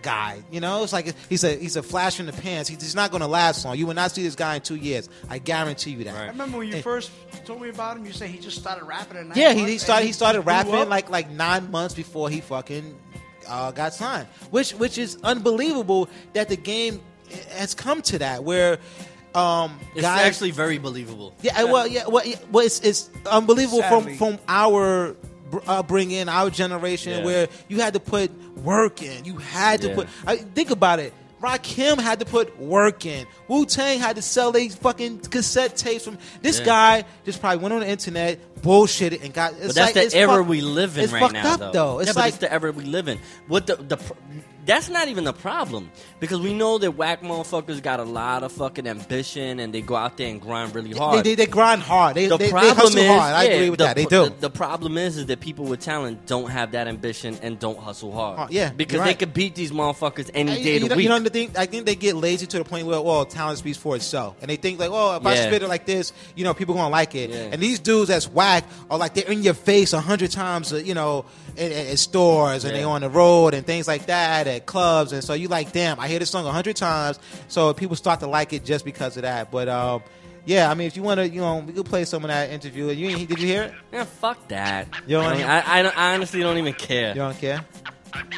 [0.02, 0.42] guy.
[0.52, 2.70] You know, it's like he's a he's a flash in the pants.
[2.70, 3.78] He's he's not going to last long.
[3.78, 5.10] You will not see this guy in two years.
[5.30, 6.16] I guarantee you that.
[6.16, 7.12] I remember when you And- first
[7.46, 8.06] told me about him.
[8.06, 10.12] You said he just started rapping at nine yeah, he, months he and started he
[10.14, 10.88] started rapping up.
[10.90, 12.98] like like nine months before he fucking
[13.48, 17.02] uh, got signed, which which is unbelievable that the game
[17.52, 18.78] has come to that where
[19.36, 21.34] um, It's guys actually very believable.
[21.42, 24.16] yeah, I- well, yeah, well, yeah, well it's, it's unbelievable Sadly.
[24.16, 25.18] from from our br-
[25.68, 27.26] upbringing, uh, our generation, Yeah.
[27.26, 29.26] where you had to put work in.
[29.26, 29.96] You had to Yeah.
[29.96, 30.08] put.
[30.26, 31.14] I, think about it.
[31.42, 33.28] Rakim had to put work in.
[33.50, 36.18] Wu Tang had to sell these fucking cassette tapes from.
[36.42, 36.66] This Yeah.
[36.66, 39.52] guy just probably went on the internet, bullshitted, and got.
[39.54, 41.72] It's But that's like, the era fuck- we live in right now, up, though.
[41.74, 42.00] though.
[42.00, 43.20] It's yeah, like it's the era we live in.
[43.50, 43.98] What the the
[44.66, 48.52] that's not even the problem because we know that whack motherfuckers got a lot of
[48.52, 51.24] fucking ambition and they go out there and grind really hard.
[51.24, 52.16] they, they grind hard.
[52.16, 53.34] They, the they, they problem hustle is, hard.
[53.34, 53.96] I yeah, agree with the, that.
[53.96, 54.26] They do.
[54.26, 57.78] The, the problem is, is that people with talent don't have that ambition and don't
[57.78, 58.40] hustle hard.
[58.40, 60.96] Uh, yeah, because you're they could beat these motherfuckers any And day you, of the
[60.96, 61.04] week.
[61.04, 61.52] you know the thing?
[61.58, 64.50] I think they get lazy to the point where, well, talent speaks for itself, and
[64.50, 67.16] they think like, oh, if I spit it like this, you know, people gonna like
[67.16, 67.30] it.
[67.30, 67.50] Yeah.
[67.52, 70.78] And these dudes that's whack are like they're in your face a hundred times, uh,
[70.78, 71.26] you know,
[71.58, 72.86] in, in, in stores and they Yeah.
[72.88, 76.08] on the road and things like that at clubs, and so you like, damn, I
[76.08, 79.24] hear this song a hundred times, so people start to like it just because of
[79.24, 79.52] that.
[79.52, 80.04] But um,
[80.46, 82.50] yeah, I mean, if you want to, you know, we could play some of that
[82.50, 82.88] interview.
[82.90, 83.74] You did you hear it?
[83.92, 84.88] Yeah, fuck that.
[85.08, 87.10] You don't I, mean, hear- I, I, I honestly don't even care.
[87.10, 87.66] You don't care?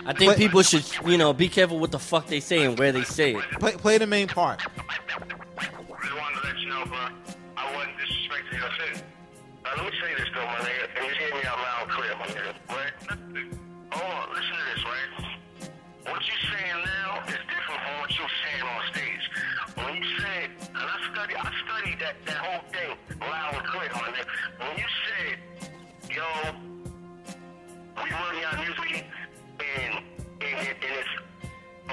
[0.06, 2.78] I think But- people should, you know, be careful what the fuck they say and
[2.80, 3.44] where they say it.
[3.60, 4.60] Play, play the main part.
[4.60, 4.70] just
[6.16, 6.98] wanted to let you know, bro,
[7.58, 9.05] I wasn't disrespecting your city.
[9.76, 12.26] Let me say this, though, my nigga, and just hear me out loud clear, my
[12.28, 12.96] nigga, right?
[13.92, 15.12] Hold on, listen to this, right?
[16.12, 19.26] What you saying now is different from what you were saying on stage.
[19.76, 23.90] When you said, and I studied, I studied that, that whole thing loud and clear,
[23.92, 24.26] my nigga.
[24.64, 25.38] When you said,
[26.08, 26.24] yo,
[28.00, 29.06] we run your music
[29.60, 30.06] and,
[30.40, 31.25] and, and it's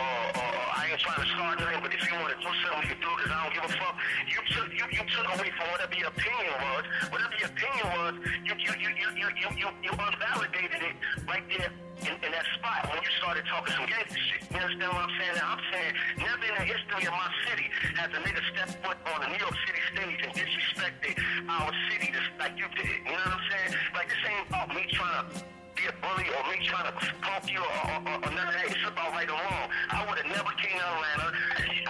[0.02, 2.82] uh, uh, I ain't trying to start nothing, but if you want to do something,
[2.82, 3.94] you can do it because I don't give a fuck.
[4.26, 6.84] You took you, you took away from whatever your opinion was.
[7.14, 10.94] Whatever your opinion was, you you you you you you you, you unvalidated it
[11.28, 11.70] right there
[12.02, 14.42] in, in that spot when you started talking some gangster shit.
[14.50, 15.36] You understand what I'm saying?
[15.38, 19.18] I'm saying never in the history of my city has a nigga stepped foot on
[19.22, 21.14] a New York City stage and disrespected
[21.46, 23.06] our city just like you did.
[23.06, 23.70] You know what I'm saying?
[23.94, 25.51] Like this ain't about me trying to
[25.82, 28.54] be a bully or me trying to punk you or, or, or, or none of
[28.54, 28.70] that.
[28.70, 29.66] It's about right or wrong.
[29.90, 31.28] I would have never came to Atlanta.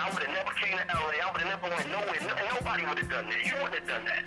[0.00, 1.20] I would have never came to LA.
[1.20, 2.20] I would have never went nowhere.
[2.24, 3.40] No, nobody would have done that.
[3.44, 4.24] You wouldn't have done that.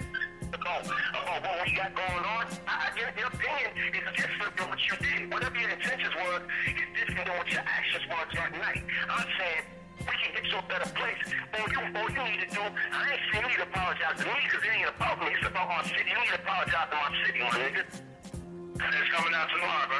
[0.53, 4.79] About, about what we got going on, I, your, your opinion is different than what
[4.85, 5.33] you did.
[5.33, 8.85] Whatever your intentions were is different than what your actions were that night.
[9.09, 9.61] I'm saying
[10.05, 11.25] we can get to a better place.
[11.57, 14.25] All you, all you need to do, I ain't saying you need to apologize to
[14.29, 15.33] me because it ain't about me.
[15.33, 16.05] It's about our city.
[16.05, 17.83] You need to apologize to my city, my nigga.
[18.75, 19.99] It's coming out tomorrow, bro.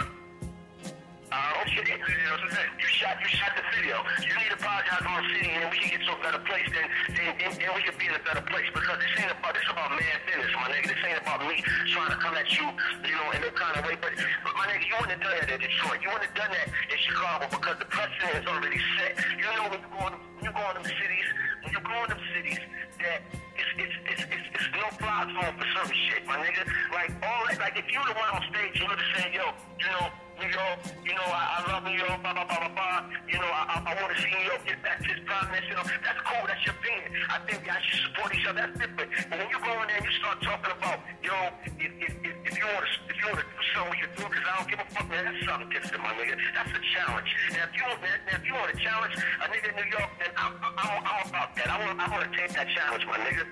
[1.32, 4.04] Uh, okay, you shot, you shot the video.
[4.20, 6.68] You need to apologize to my city, and we can get to a better place.
[6.76, 9.56] Then, then, then, then we can be in a better place because this ain't about
[9.56, 10.92] this about man business, my nigga.
[10.92, 12.68] This ain't about me trying to come at you,
[13.08, 13.96] you know, in that kind of way.
[13.96, 14.12] But,
[14.44, 16.00] but my nigga, you wouldn't have done that in Detroit.
[16.04, 19.12] You wouldn't have done that in Chicago because the precedent is already set.
[19.40, 20.14] You know when you go in,
[20.44, 21.28] you go in them cities,
[21.64, 22.60] when you go in them cities,
[23.00, 23.24] that
[23.56, 26.64] it's it's it's it's, it's no zone for certain shit, my nigga.
[26.96, 29.46] Like all that, like if you the one on stage, you would have said, yo,
[29.80, 30.08] you know.
[30.36, 33.08] New York, you know, I, I love New York, blah, blah, blah, blah, blah.
[33.24, 35.80] You know, I, I, want to see New York get back to its prominence, you
[35.80, 35.88] know.
[35.88, 37.08] That's cool, that's your opinion.
[37.32, 39.10] I think y'all should support each other, that's different.
[39.32, 41.36] But when you go in there and you start talking about, yo,
[41.80, 44.24] if, if, if, if you want to if you want to do something, you do
[44.28, 46.36] because I don't give a fuck, man, that's something different, my nigga.
[46.52, 47.30] That's a challenge.
[47.56, 50.12] Now, if you, man, now, if you want to challenge a nigga in New York,
[50.20, 51.68] then I'm, I'm, I'm about that.
[51.72, 53.48] I want, I want to take that challenge, my nigga.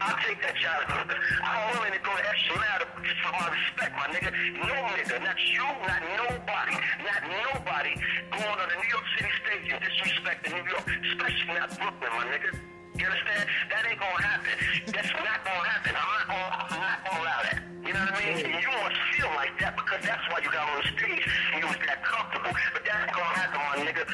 [0.00, 0.92] I'll take that challenge.
[1.40, 4.30] I'm willing to go the extra mile for my respect, my nigga.
[4.60, 7.92] No nigga, not you, not nobody, not nobody
[8.28, 12.24] going on the New York City stage and disrespecting New York, especially not Brooklyn, my
[12.28, 12.50] nigga.
[12.96, 13.44] You understand?
[13.72, 14.56] That ain't gonna happen.
[14.92, 15.92] That's not gonna happen.
[15.96, 17.58] I'm not gonna, I'm not gonna allow that.
[17.86, 18.36] You know what I mean?
[18.52, 21.58] And you must feel like that because that's why you got on the stage and
[21.60, 22.52] you was that comfortable.
[22.52, 24.04] But that's gonna happen, my nigga.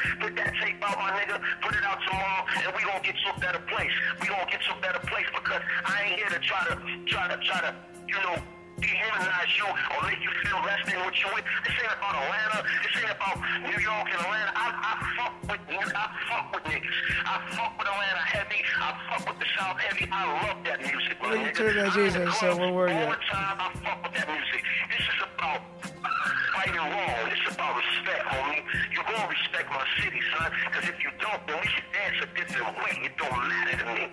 [5.85, 6.75] I ain't here to try to,
[7.05, 7.75] try to, try to,
[8.07, 8.35] you know,
[8.79, 11.45] dehumanize you or make you feel less than what you with.
[11.63, 12.59] This ain't about Atlanta.
[12.83, 14.51] This ain't about New York and Atlanta.
[14.55, 15.61] I, I fuck with
[15.95, 16.97] I fuck with niggas.
[17.25, 18.59] I fuck with Atlanta heavy.
[18.79, 20.07] I fuck with the South heavy.
[20.11, 21.69] I love that music, my Look at nigga.
[21.69, 22.39] you, man, Jesus.
[22.39, 22.95] So where were you?
[22.95, 24.61] All the time, I fuck with that music.
[24.91, 25.61] This is about
[26.57, 27.31] right and wrong.
[27.31, 28.63] Is about respect, homie.
[28.91, 30.51] You gonna respect my city, son.
[30.67, 32.93] Because if you don't, then we should dance a different way.
[33.07, 34.05] It don't matter to me.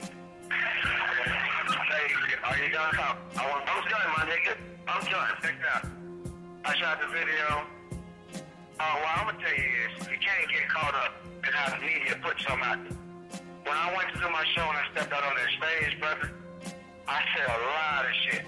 [2.51, 2.91] Are you done?
[2.99, 4.59] I want, I'm done, my nigga.
[4.89, 5.29] I'm done.
[5.41, 5.87] Check it out.
[6.65, 7.63] I shot the video.
[8.75, 11.15] Uh, what I'm gonna tell you is, you can't get caught up
[11.47, 12.99] how the media puts something out there.
[13.63, 16.35] When I went to do my show and I stepped out on that stage, brother,
[17.07, 18.45] I said a lot of shit.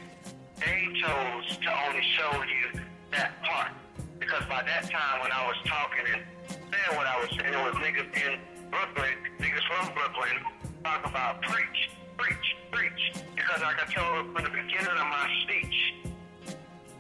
[0.59, 2.83] They chose to only show you
[3.13, 3.71] that part.
[4.19, 7.63] Because by that time when I was talking and saying what I was saying, it
[7.63, 10.43] was niggas in Brooklyn, niggas from Brooklyn,
[10.83, 13.03] talk about preach, preach, preach.
[13.37, 15.95] Because like I told from the beginning of my speech,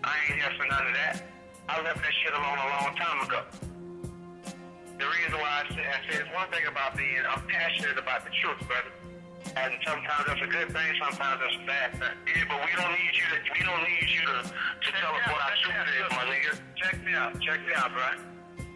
[0.04, 1.22] I ain't here for none of that.
[1.68, 3.40] I left that shit alone a long time ago.
[4.98, 8.24] The reason why I say, I say it's one thing about being, I'm passionate about
[8.24, 8.92] the truth, brother.
[9.56, 12.16] And sometimes that's a good thing, sometimes that's a bad thing.
[12.30, 15.24] Yeah, but we don't need you to, we don't need you to, to tell us
[15.26, 16.52] what our truth is, my nigga.
[16.78, 18.06] Check me out, check me out, bro.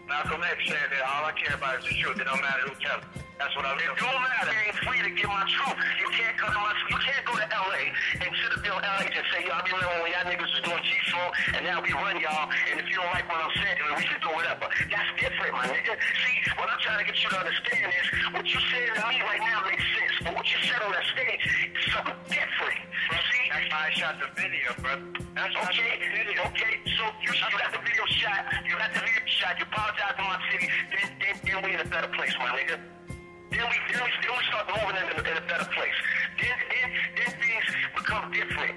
[0.08, 2.18] Malcolm X said that all I care about is the truth.
[2.18, 3.26] It don't matter who tells it.
[3.36, 3.84] That's what I mean.
[3.84, 4.48] It don't matter.
[4.48, 5.76] I ain't free to give my truth.
[6.00, 7.92] You can't come to my, you can't go to LA
[8.24, 10.80] and sit up on LA and say, yo, I remember when y'all niggas was doing
[10.80, 13.92] G-Funk and now we run y'all and if you don't like what I'm saying, then
[13.92, 14.64] we should do whatever.
[14.88, 16.00] That's different, my nigga.
[16.00, 19.20] See, what I'm trying to get you to understand is what you saying to me
[19.20, 21.44] right now makes sense, but what you said on that stage
[21.76, 22.80] is something different.
[22.88, 23.44] You see?
[23.52, 25.04] That's why I shot the video, brother.
[25.36, 26.00] That's okay.
[26.08, 26.40] Video.
[26.56, 30.16] Okay, so you, you got the video shot, you got the video shot, you apologize
[30.16, 32.80] to my city, then, then, then we in a better place, my nigga.
[33.50, 35.98] Then we, then we, then we start moving in a, in a better place.
[36.40, 38.74] Then, then, then things become different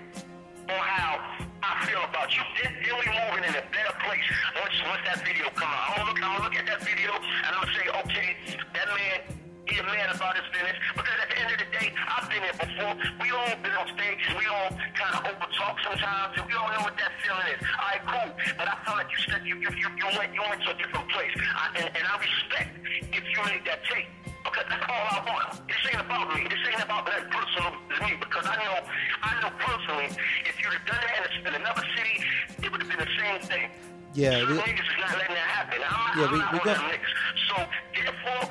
[0.70, 1.20] on how
[1.64, 2.44] I feel about you.
[2.62, 4.28] Then, then we moving in a better place
[4.62, 5.98] once, once that video come out.
[5.98, 8.30] I'm gonna look, I'm gonna look at that video and I'm gonna say, okay,
[8.74, 9.39] that man
[9.78, 12.94] finished because at the end of the day, I've been here before.
[13.22, 14.30] We all been on stages.
[14.38, 17.62] We all kind of over talk sometimes, and we all know what that feeling is.
[17.62, 18.30] All right, cool.
[18.58, 20.78] But I felt like you said you you you, you went you went to a
[20.78, 22.72] different place, I, and, and I respect
[23.14, 24.08] if you made that take.
[24.40, 25.68] Because that's all I want.
[25.68, 26.48] This ain't about me.
[26.50, 28.16] This ain't about that personal to me.
[28.18, 28.82] Because I know,
[29.22, 30.08] I know personally,
[30.48, 32.24] if you'd have done that in, in another city,
[32.64, 33.68] it would have been the same thing.
[34.16, 35.80] Yeah, we- niggas is not letting that happen.
[35.86, 37.14] I'm Yeah, I'm we- not we one gon- of them niggas.
[37.52, 37.56] So
[37.94, 38.50] therefore,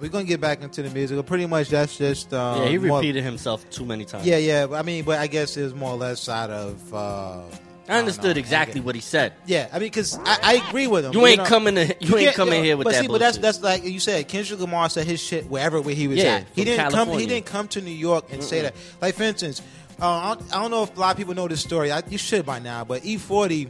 [0.00, 1.16] We're gonna get back into the music.
[1.16, 2.32] but Pretty much, that's just.
[2.32, 4.26] Um, yeah, he more- repeated himself too many times.
[4.26, 4.66] Yeah, yeah.
[4.72, 6.94] I mean, but I guess it was more or less out of.
[6.94, 7.42] Uh,
[7.88, 9.32] I understood exactly what he said.
[9.46, 11.14] Yeah, I mean, because I, I agree with him.
[11.14, 11.44] You ain't know?
[11.46, 13.98] coming to- you ain't coming here with but that see, but that's that's like you
[13.98, 14.28] said.
[14.28, 16.46] Kendrick Lamar said his shit wherever where he was Yeah, at.
[16.54, 17.08] He didn't come.
[17.18, 18.74] He didn't come to New York and say that.
[19.00, 19.62] Like for instance,
[20.00, 21.90] uh, I, don't, I don't know if a lot of people know this story.
[21.90, 22.84] I, you should by now.
[22.84, 23.68] But E40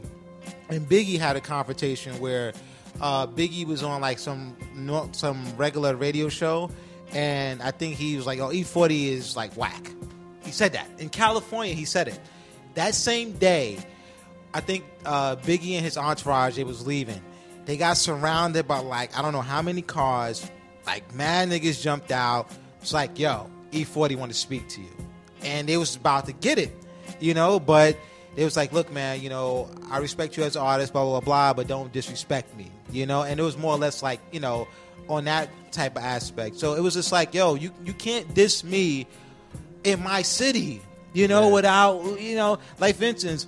[0.69, 2.53] and Biggie had a confrontation where
[3.01, 4.55] uh, Biggie was on like some
[5.13, 6.69] some regular radio show,
[7.13, 9.91] and I think he was like, "Oh, E40 is like whack."
[10.43, 11.73] He said that in California.
[11.73, 12.19] He said it
[12.75, 13.77] that same day.
[14.53, 17.21] I think uh, Biggie and his entourage they was leaving.
[17.65, 20.49] They got surrounded by like I don't know how many cars.
[20.85, 22.49] Like mad niggas jumped out.
[22.81, 24.91] It's like yo, E40 want to speak to you,
[25.43, 26.75] and they was about to get it,
[27.19, 27.59] you know.
[27.59, 27.97] But
[28.35, 31.19] it was like, look, man, you know, I respect you as an artist, blah blah
[31.19, 33.23] blah, blah but don't disrespect me, you know.
[33.23, 34.67] And it was more or less like you know
[35.07, 36.57] on that type of aspect.
[36.57, 39.07] So it was just like, yo, you you can't diss me
[39.83, 40.81] in my city,
[41.13, 43.47] you know, without you know, like for instance,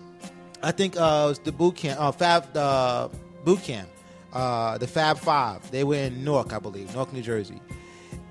[0.64, 3.10] I think uh, it was the boot camp, uh, Fab uh,
[3.44, 3.90] boot camp,
[4.34, 5.70] uh, the Fab Five.
[5.72, 7.62] They were in Newark, I believe, Newark, New Jersey,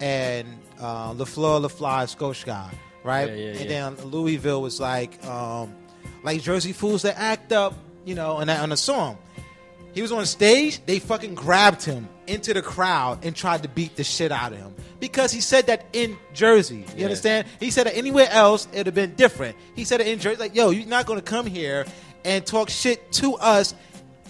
[0.00, 0.46] and
[0.80, 2.70] uh, LaFleur, LaFly, Scotia,
[3.04, 3.28] right?
[3.28, 3.90] Yeah, yeah, and yeah.
[3.90, 5.74] then Louisville was like, um,
[6.22, 9.18] like Jersey fools that act up, you know, and that on the song.
[9.92, 10.80] He was on stage.
[10.86, 14.58] They fucking grabbed him into the crowd and tried to beat the shit out of
[14.58, 16.76] him because he said that in Jersey.
[16.76, 17.04] You Yeah.
[17.06, 17.46] understand?
[17.58, 19.56] He said that anywhere else it'd have been different.
[19.74, 20.36] He said it in Jersey.
[20.40, 21.86] Like, yo, you're not going to come here
[22.24, 23.74] and talk shit to us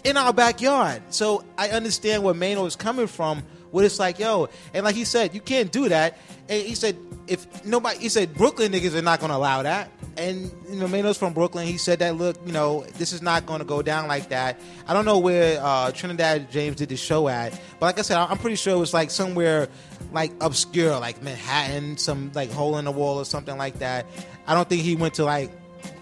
[0.04, 1.02] in our backyard.
[1.10, 3.42] So I understand where Maino is coming from.
[3.70, 6.18] Where it's like, yo, and like he said, you can't do that.
[6.48, 6.96] And he said,
[7.30, 9.90] if nobody, he said Brooklyn niggas are not going to allow that.
[10.16, 11.66] And you know, Maino's from Brooklyn.
[11.66, 14.58] He said that, look, you know, this is not going to go down like that.
[14.88, 18.18] I don't know where uh, Trinidad James did the show at, but like I said,
[18.18, 19.68] I'm pretty sure it was like somewhere
[20.12, 24.06] like obscure, like Manhattan, some like hole in the wall or something like that.
[24.46, 25.50] I don't think he went to like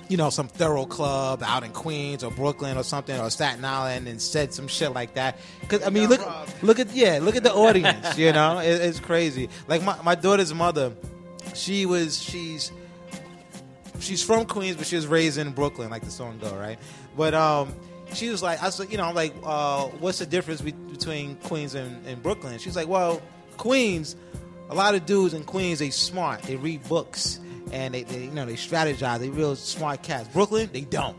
[0.08, 4.08] you know, some thorough club out in Queens or Brooklyn or something or Staten Island
[4.08, 5.38] and said some shit like that.
[5.68, 6.20] Cause I mean, look,
[6.62, 8.16] look at yeah, look at the audience.
[8.16, 9.48] You know, it, it's crazy.
[9.68, 10.92] Like my, my daughter's mother,
[11.58, 12.72] she was she's
[14.00, 16.78] she's from Queens, but she was raised in Brooklyn, like the song go right.
[17.16, 17.74] But um,
[18.14, 21.36] she was like, I was you know, I'm like, uh, what's the difference be- between
[21.36, 22.58] Queens and, and Brooklyn?
[22.58, 23.20] She's like, well,
[23.56, 24.16] Queens,
[24.70, 27.40] a lot of dudes in Queens, they smart, they read books,
[27.72, 30.28] and they, they you know, they strategize, they real smart cats.
[30.28, 31.16] Brooklyn, they don't.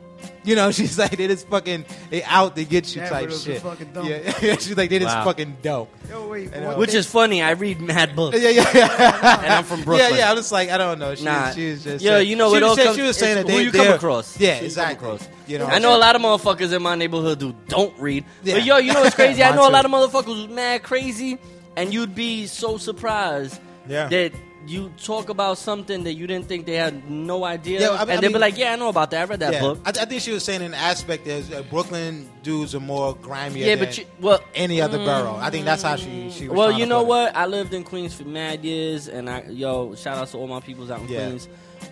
[0.49, 3.29] You know, she's like they just fucking they out to get you Yeah, type but
[3.29, 3.61] those are shit.
[3.61, 4.05] fucking dumb.
[4.41, 5.25] Yeah, she's like they just Wow.
[5.25, 5.93] fucking dope.
[6.09, 7.41] Yo, wait, what uh, Which is funny.
[7.43, 8.39] I read mad books.
[8.41, 9.39] yeah, yeah, yeah.
[9.43, 10.09] and I'm from Brooklyn.
[10.11, 10.29] Yeah, yeah.
[10.31, 11.13] I'm just like I don't know.
[11.13, 11.51] She, Nah.
[11.51, 13.37] she was just Yo, you know, she it was all saying- comes- she was saying
[13.37, 14.39] it's that who they you come they're- across.
[14.39, 15.07] Yeah, Who you exactly.
[15.07, 15.29] across.
[15.47, 18.25] You know, I know a lot of motherfuckers in my neighborhood who don't read.
[18.43, 18.55] Yeah.
[18.55, 19.43] But yo, you know what's crazy?
[19.43, 21.37] I Mine know a lot of motherfuckers who's mad crazy,
[21.75, 24.07] and you'd be so surprised Yeah.
[24.09, 24.31] that
[24.67, 28.01] you talk about something that you didn't think they had no idea, Yeah, I mean-
[28.01, 29.21] and I they'd mean- be like, "Yeah, I know about that.
[29.21, 29.61] I read that yeah.
[29.61, 33.15] book." I, I think she was saying an aspect is uh, Brooklyn dudes are more
[33.15, 35.37] grimier Yeah, than but you, well, any other borough.
[35.39, 36.57] I think that's how she she was.
[36.57, 37.07] well, you know put it.
[37.07, 37.35] what?
[37.35, 40.59] I lived in Queens for mad years, and I yo shout out to all my
[40.59, 41.25] peoples out in Yeah.
[41.27, 41.47] Queens.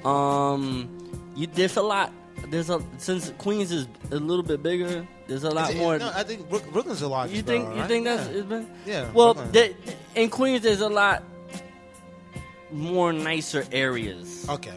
[0.05, 0.89] Um,
[1.35, 2.11] you, there's a lot.
[2.49, 5.07] There's a since Queens is a little bit bigger.
[5.27, 5.97] There's a lot it- more.
[5.97, 7.29] No, I think Brooklyn's a lot.
[7.29, 7.87] you think borough, you right?
[7.89, 8.37] think that's yeah.
[8.37, 8.67] it's been?
[8.85, 9.71] Yeah, Well, there-
[10.15, 11.23] in Queens, there's a lot
[12.71, 14.45] more nicer areas.
[14.49, 14.73] okay.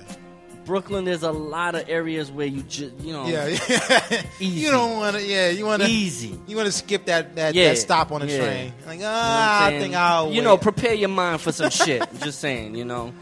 [0.66, 4.22] Brooklyn, there's a lot of areas where you just you know Yeah, yeah.
[4.38, 4.61] easy.
[4.61, 5.22] you don't want to.
[5.26, 6.38] Yeah, you want to easy.
[6.47, 8.38] You want to skip that that, Yeah, that stop on the yeah.
[8.38, 8.72] train.
[8.86, 10.30] Like You know ah, I think I'll.
[10.30, 10.62] you know wait.
[10.62, 12.07] prepare your mind for some shit.
[12.22, 13.12] Just saying, you know.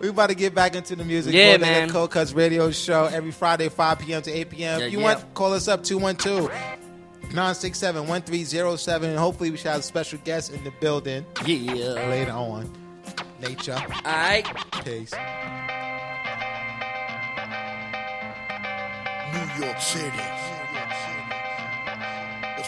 [0.00, 1.32] We about to get back into the music.
[1.32, 1.90] Yeah, Golden man.
[1.90, 4.22] Cold Kutz Radio Show every Friday, 5 p.m.
[4.22, 4.80] to 8 p.m.
[4.82, 6.50] If you want, call us up 212
[7.32, 9.16] 967 1307.
[9.16, 12.08] Hopefully, we should have a special guest in the building Yeah.
[12.08, 12.70] later on.
[13.40, 13.74] Nature.
[13.74, 14.44] All right.
[14.84, 15.12] Peace.
[19.32, 20.35] New York City.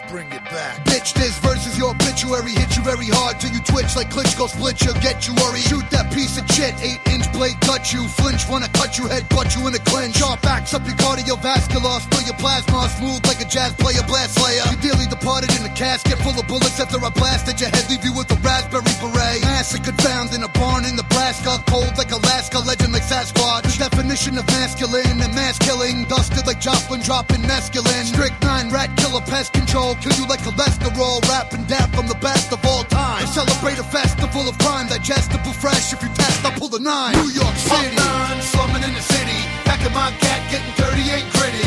[0.08, 0.80] Bring it back.
[0.88, 2.56] Bitch, this verse is your obituary.
[2.56, 4.96] Hit you very hard till you twitch like Klitschko split you.
[5.04, 5.68] Get you worried.
[5.68, 6.72] Shoot that piece of shit.
[6.80, 8.08] Eight inch blade cut you.
[8.16, 9.04] Flinch, wanna cut you.
[9.04, 10.16] Head butt you in a clinch.
[10.16, 12.00] Sharp axe up your cardiovascular.
[12.00, 12.88] Spill your plasma.
[12.96, 14.00] Smooth like a jazz player.
[14.08, 14.64] Blast slayer.
[14.72, 17.84] You dearly departed in a casket full of bullets after I blasted your head.
[17.92, 19.44] Leave you with a raspberry beret.
[19.44, 21.60] Massacred found in a barn in Nebraska.
[21.68, 22.64] Cold like Alaska.
[22.64, 23.68] Legend like Sasquatch.
[23.68, 26.08] The definition of masculine and mass killing.
[26.08, 27.04] Dusted like Joplin.
[27.04, 28.08] Dropping masculine.
[28.08, 29.97] Strict nine rat killer pest control.
[30.02, 31.18] Kill you like cholesterol.
[31.28, 33.22] Rapping dap from the best of all time.
[33.22, 34.86] I celebrate a festival of crime.
[34.86, 35.92] Digestible fresh.
[35.92, 37.14] If you test, I'll pull the nine.
[37.18, 37.96] New York City.
[37.96, 39.40] nine, slumming in the city.
[39.66, 41.62] Packing my cat, getting dirty, ain't gritty.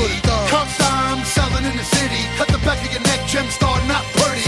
[0.47, 2.21] Cup time, selling in the city.
[2.37, 4.47] Cut the back of your neck, gem star, not pretty.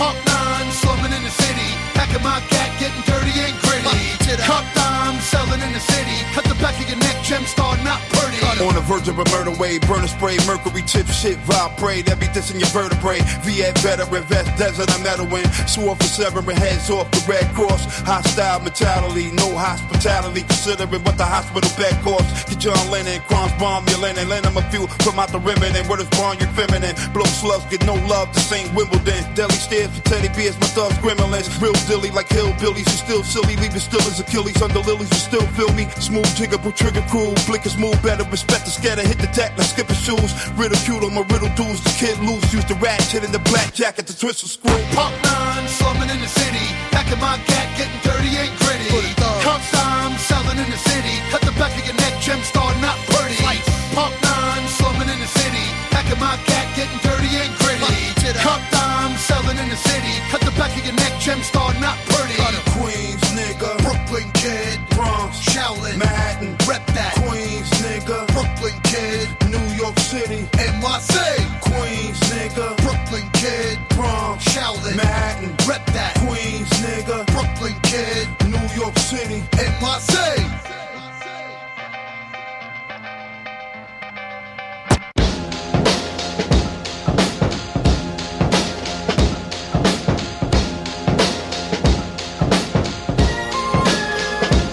[0.00, 1.68] Pump nine, slumming in the city.
[1.96, 4.40] Packing my cat, getting dirty, ain't gritty.
[4.44, 6.16] Cup time, selling in the city.
[6.32, 8.17] Cut the back of your neck, gem star, not pretty.
[8.58, 12.50] On the verge of a murder wave, burner spray, mercury tip shit, vibrate, every this
[12.50, 13.22] in your vertebrae.
[13.46, 15.46] Viet veteran, vest, desert, I'm meddling.
[15.70, 17.86] Swore for severing heads off the Red Cross.
[18.02, 22.50] Hostile mentality, no hospitality, considering what the hospital bed costs.
[22.50, 25.70] Get John Lennon, crimes bomb your linen, lend him a few from out the ribbon,
[25.76, 26.98] and word is born, you're feminine.
[27.14, 29.22] Blow slugs, get no love, this ain't Wimbledon.
[29.38, 31.46] Deli stairs for teddy bears, my thugs, gremlins.
[31.62, 35.46] Real dilly like hillbillies, you still silly, leaving still as Achilles under lilies, you still
[35.54, 35.86] feel me.
[36.02, 40.32] Smooth, jiggable, trigger cool, blinkers move better, respect the scatter, hit the skipper shoes.
[40.56, 44.06] Ridicule on my riddle dudes, the kid loose, use the ratchet in the black jacket
[44.08, 44.80] to twist screw.
[44.96, 46.66] Pump nine, slumming in the city.
[46.90, 48.88] Packing my cat, getting dirty, ain't gritty.
[49.44, 51.14] Cup time, selling in the city.
[51.30, 53.38] Cut the back of your neck, gem star, not pretty.
[53.94, 55.66] Pump nine, slumming in the city.
[55.90, 58.34] Packing my cat, getting dirty, ain't gritty.
[58.44, 60.14] Cup time, selling in the city.
[60.30, 62.17] Cut the back of your neck, gem star, not pretty.
[75.86, 76.14] That.
[76.26, 77.26] Queens, nigga.
[77.32, 78.28] Brooklyn kid.
[78.46, 79.42] New York City.
[79.52, 80.14] NYC.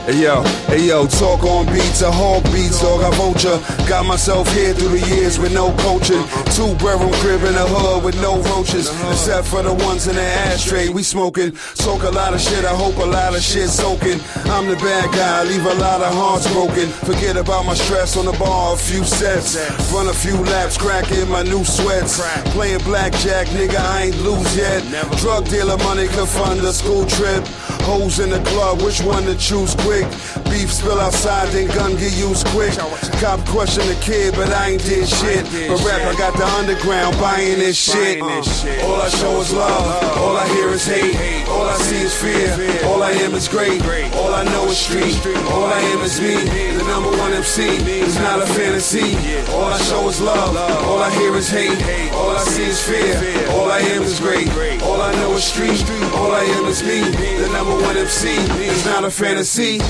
[0.06, 0.44] Hey yo,
[0.76, 3.60] hey yo, talk on beats, a hog beats, dog, I vulture.
[3.88, 6.24] Got myself here through the years with no coaching.
[6.52, 8.90] Two bedroom crib in the hood with no roaches.
[9.12, 11.56] Except for the ones in the ashtray, we smoking.
[11.76, 14.20] Soak a lot of shit, I hope a lot of shit soaking.
[14.52, 16.90] I'm the bad guy, leave a lot of hearts broken.
[17.08, 19.56] Forget about my stress on the bar, a few sets.
[19.94, 22.20] Run a few laps, crack in my new sweats.
[22.52, 24.84] Playing blackjack, nigga, I ain't lose yet.
[25.20, 27.46] Drug dealer money could fund a school trip.
[27.88, 30.08] Hoes in the club, which one to choose quick?
[30.56, 32.72] Beef spill outside, then gun get used quick.
[33.20, 35.44] Cop question the kid, but I ain't did shit.
[35.68, 38.22] But rap, I got the underground buying this shit.
[38.22, 41.46] All I show is love, all I hear is hate.
[41.50, 42.48] All I see is fear,
[42.88, 43.84] all I am is great.
[44.16, 45.20] All I know is street,
[45.52, 46.36] all I am is me.
[46.78, 47.68] The number one MC
[48.08, 49.12] is not a fantasy.
[49.52, 50.56] All I show is love,
[50.88, 51.84] all I hear is hate.
[52.14, 53.12] All I see is fear,
[53.52, 54.48] all I am is great.
[54.84, 55.84] All I know is street,
[56.16, 57.02] all I am is me.
[57.44, 58.30] The number one MC
[58.64, 59.82] is not a fantasy.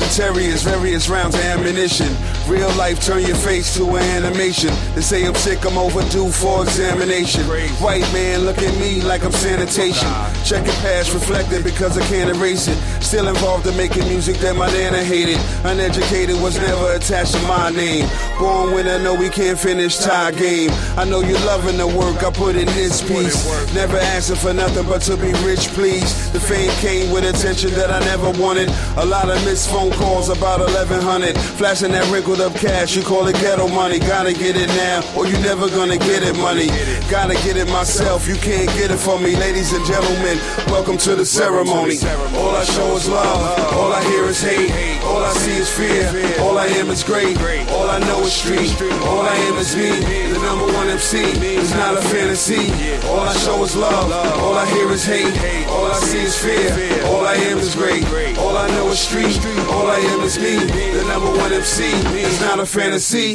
[0.00, 2.08] Sagittarius, various rounds of ammunition.
[2.48, 4.70] Real life turn your face to an animation.
[4.94, 7.44] They say I'm sick, I'm overdue for examination.
[7.82, 10.08] White man look at me like I'm sanitation.
[10.44, 12.76] Checking past reflected because I can't erase it.
[13.02, 15.38] Still involved in making music that my nana hated.
[15.64, 18.08] Uneducated was never attached to my name.
[18.38, 20.70] Born when I know we can't finish tie game.
[20.96, 23.44] I know you're loving the work I put in this piece.
[23.74, 26.32] Never asking for nothing but to be rich, please.
[26.32, 28.70] The fame came with attention that I never wanted.
[28.96, 31.36] A lot of missed phone calls about 1100.
[31.38, 33.98] Flashing that wrinkled up cash, you call it ghetto money.
[33.98, 36.68] Gotta get it now, or you never gonna get it money.
[37.10, 39.36] Gotta get it myself, you can't get it from me.
[39.36, 40.38] Ladies and gentlemen,
[40.68, 41.98] welcome to the ceremony.
[42.36, 45.02] All I show is love, all I hear is hate.
[45.04, 46.06] All I see is fear,
[46.40, 47.38] all I am is great.
[47.70, 49.90] All I know is street, all I am is me.
[50.32, 52.70] The number one MC is not a fantasy.
[53.08, 55.34] All I show is love, all I hear is hate.
[55.68, 56.70] All I see is fear,
[57.06, 58.04] all I am is great.
[58.38, 59.38] All I know is street,
[59.70, 60.56] all I am is me.
[60.56, 61.84] The number one MC
[62.18, 63.34] is not a fantasy.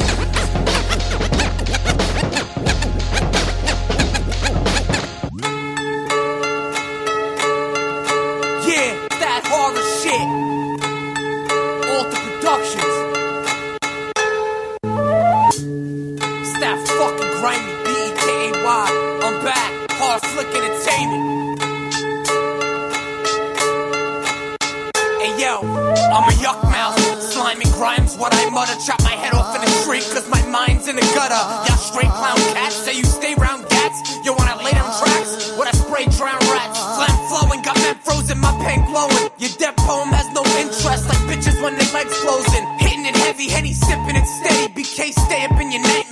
[31.36, 31.68] Gutter.
[31.68, 34.00] Y'all straight clown cats say you stay round gats.
[34.24, 35.52] You wanna lay down tracks?
[35.58, 36.80] What I spray drown rats.
[36.96, 39.28] Phlegm flowing, got men frozen, my pen glowing.
[39.38, 42.66] Your dead poem has no interest, like bitches when their legs closing.
[42.80, 44.68] Hitting it heavy, henny sipping it steady.
[44.76, 46.05] BK stay up in your nightmares.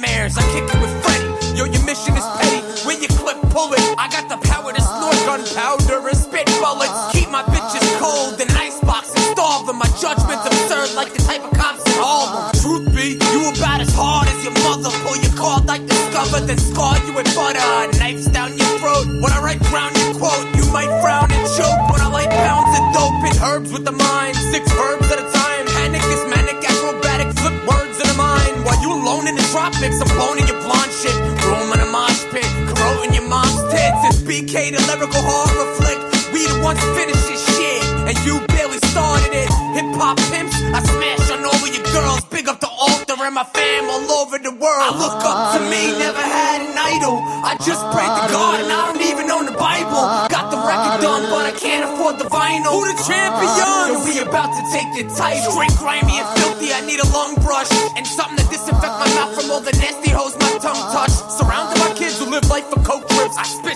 [44.64, 44.80] World.
[44.80, 47.20] I look up to me, never had an idol.
[47.44, 50.00] I just prayed to God and I don't even own the Bible.
[50.32, 52.72] Got the record done, but I can't afford the vinyl.
[52.72, 54.08] Who the champion?
[54.08, 55.52] We about to take the title.
[55.52, 57.68] Straight grimy and filthy, I need a long brush
[58.00, 61.12] and something to disinfect my mouth from all the nasty hoes my tongue touch.
[61.12, 63.36] Surrounded by kids who live life for coke trips.
[63.36, 63.73] I spit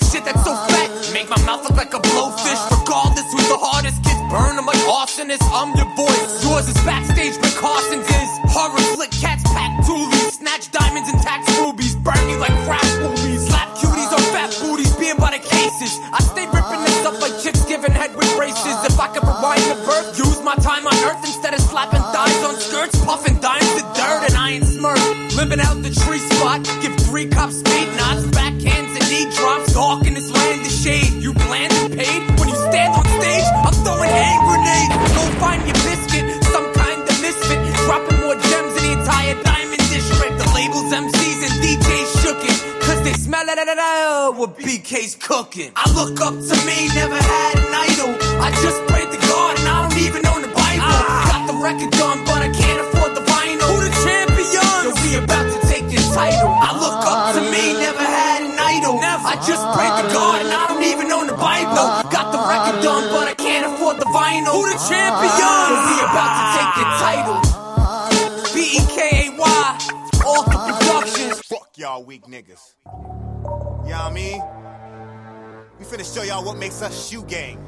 [76.17, 77.61] show y'all what makes us shoe gang.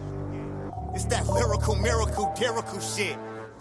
[0.96, 3.16] It's that lyrical, miracle, miracle shit.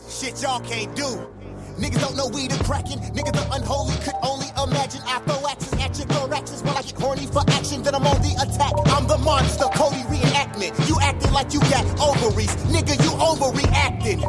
[0.08, 1.28] Shit y'all can't do.
[1.76, 2.98] Niggas don't know we the cracking.
[3.12, 5.02] Niggas the unholy could only imagine.
[5.04, 7.82] I throw axes at your thoraxes while I get horny for action.
[7.82, 8.72] Then I'm on the attack.
[8.96, 10.72] I'm the monster, Cody reenactment.
[10.88, 12.56] You acting like you got ovaries.
[12.72, 14.24] Nigga, you overreacting.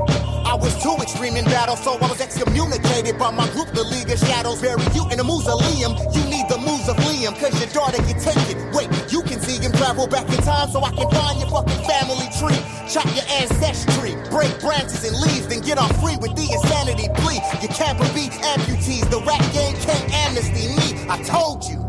[0.45, 4.11] I was too extreme in battle, so I was excommunicated by my group, the League
[4.11, 4.61] of Shadows.
[4.61, 5.95] Bury you in a mausoleum.
[6.11, 8.59] You need the moves of Liam, cause your daughter get taken.
[8.73, 11.83] Wait, you can see him travel back in time so I can find your fucking
[11.83, 12.55] family tree.
[12.87, 17.43] Chop your ancestry, break branches and leaves, then get off free with the insanity plea.
[17.59, 21.11] You can't be amputees, the rap game can't amnesty me.
[21.11, 21.83] I told you.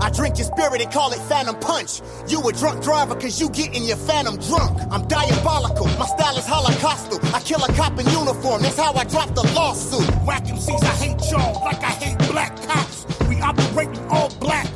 [0.00, 2.02] I drink your spirit and call it phantom punch.
[2.26, 4.80] You a drunk driver cause you getting your phantom drunk.
[4.90, 7.22] I'm diabolical, my style is holocaustal.
[7.32, 10.08] I kill a cop in uniform, that's how I drop the lawsuit.
[10.26, 13.06] Whack MCs, I hate y'all like I hate black cops.
[13.28, 14.66] We operate all black,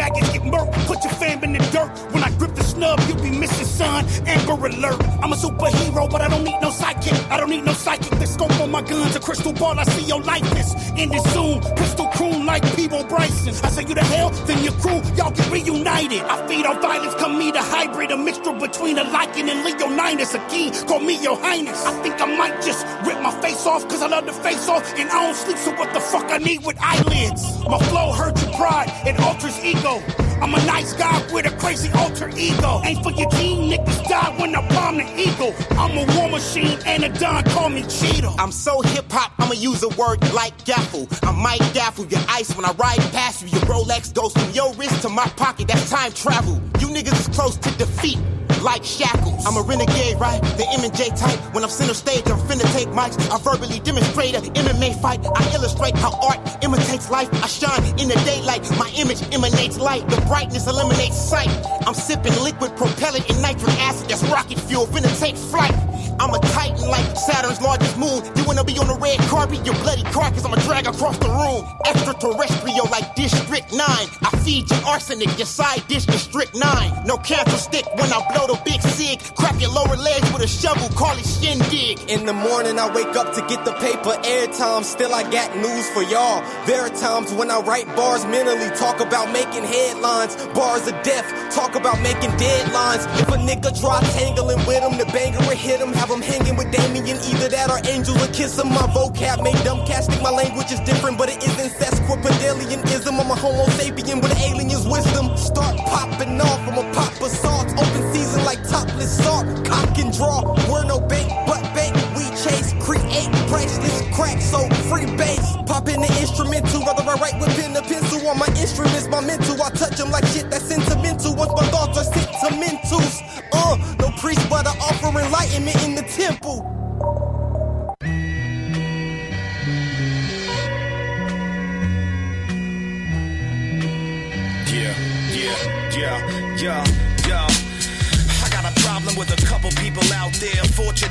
[0.00, 1.90] faggots get murked, put your fam in the dirt.
[2.12, 4.04] When I grip the snub, you'll be missing, son.
[4.26, 5.00] Amber alert.
[5.22, 7.14] I'm a superhero, but I don't need no psychic.
[7.30, 8.18] I don't need no psychic.
[8.18, 9.78] The scope on my guns, a crystal ball.
[9.78, 10.74] I see your likeness.
[11.10, 13.54] This zoom, pistol croon like Peabo Bryson.
[13.64, 16.20] I say you to hell, then your crew, y'all get reunited.
[16.20, 20.34] I feed on violence, come meet a hybrid, a mixture between a lichen and Leonidas.
[20.34, 21.84] A king, call me your highness.
[21.86, 24.84] I think I might just rip my face off, cause I love to face off,
[24.98, 27.42] and I don't sleep, so what the fuck I need with eyelids?
[27.66, 30.02] My flow hurts your pride, it alters ego.
[30.42, 32.80] I'm a nice guy with a crazy alter ego.
[32.84, 35.54] Ain't for your king, niggas die when I palm the eagle.
[35.78, 38.34] I'm a war machine and a don call me Cheeto.
[38.38, 41.06] I'm so hip hop, I'ma use a word like gaffle.
[41.26, 43.48] I might gaffle your ice when I ride past you.
[43.48, 46.54] Your Rolex goes from your wrist to my pocket, that's time travel.
[46.78, 48.18] You niggas is close to defeat.
[48.62, 49.46] Like shackles.
[49.46, 50.40] I'm a renegade, right?
[50.56, 51.38] The M&J type.
[51.54, 53.16] When I'm center stage, I'm finna take mics.
[53.30, 55.20] I verbally demonstrate a MMA fight.
[55.24, 57.32] I illustrate how art imitates life.
[57.32, 58.68] I shine in the daylight.
[58.78, 60.06] My image emanates light.
[60.08, 61.48] The brightness eliminates sight.
[61.86, 64.10] I'm sipping liquid propellant and nitric acid.
[64.10, 64.86] That's rocket fuel.
[64.86, 65.74] Finna take flight.
[66.20, 68.20] I'm a titan like Saturn's largest moon.
[68.36, 69.64] You wanna be on the red carpet?
[69.64, 71.64] Your bloody carcass, I'ma drag across the room.
[71.86, 73.80] Extraterrestrial like District 9.
[73.80, 77.06] I feed your arsenic, your side dish is strict 9.
[77.06, 79.20] No cancer stick when I blow big sig.
[79.36, 82.10] Crack your lower legs with a shovel, call it shindig.
[82.10, 84.84] In the morning, I wake up to get the paper airtime.
[84.84, 86.42] Still, I got news for y'all.
[86.66, 90.36] There are times when I write bars mentally, talk about making headlines.
[90.54, 93.04] Bars of death, talk about making deadlines.
[93.20, 95.92] If a nigga try tangling with him, the banger will hit him.
[95.92, 98.68] Have him hanging with Damien, either that or Angel will kiss him.
[98.68, 100.22] My vocab make dumb casting.
[100.22, 103.18] My language is different, but it isn't sesquipedalianism.
[103.20, 105.36] I'm a homo sapien with an alien's wisdom.
[105.36, 107.68] Start popping off, I'm a pop assault.
[107.72, 109.46] Open season like topless salt.
[109.64, 111.92] Cock and draw, we're no bait, but bait.
[112.16, 115.46] We chase, create, priceless crack, so free base.
[115.66, 119.20] Pop in the instrumental, whether I write with pen or pencil on my instruments, my
[119.20, 119.60] mental.
[119.62, 121.34] I touch them like shit that's sentimental.
[121.36, 123.22] Once my thoughts are sentimentals.
[123.52, 126.66] Uh, no priest, but I offer enlightenment in the temple.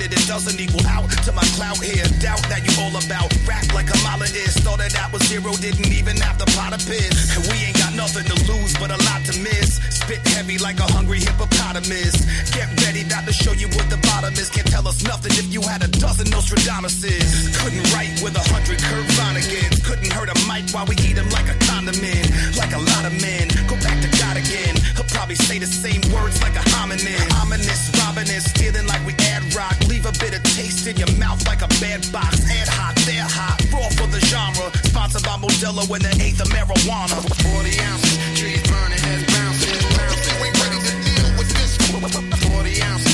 [0.07, 2.07] It doesn't equal out to my clout here.
[2.23, 4.55] Doubt that you all about rap like a mala is.
[4.55, 7.35] Started out with zero, didn't even have the pot of piss.
[7.35, 9.83] And we ain't got nothing to lose, but a lot to miss.
[9.91, 12.15] Spit heavy like a hungry hippopotamus.
[12.55, 14.49] Get ready not to show you what the bottom is.
[14.49, 17.51] Can't tell us nothing if you had a dozen Nostradamuses.
[17.59, 19.83] Couldn't write with a hundred Kurt Vonnegut's.
[19.83, 22.31] Couldn't hurt a mic while we eat him like a condiment.
[22.55, 23.51] Like a lot of men.
[23.67, 24.79] Go back to God again.
[25.19, 27.19] Probably say the same words like a hominin.
[27.43, 29.75] Ominous, robbing and stealing like we add rock.
[29.91, 32.39] Leave a bit of taste in your mouth like a bad box.
[32.47, 33.59] Ad hot, they're hot.
[33.67, 34.71] Raw for the genre.
[34.87, 37.19] Sponsored by Modelo and the eighth of marijuana.
[37.35, 40.39] 40 ounces, trees burning, heads bouncing, bouncing.
[40.39, 41.75] We ready to deal with this.
[41.83, 43.08] 40 ounces,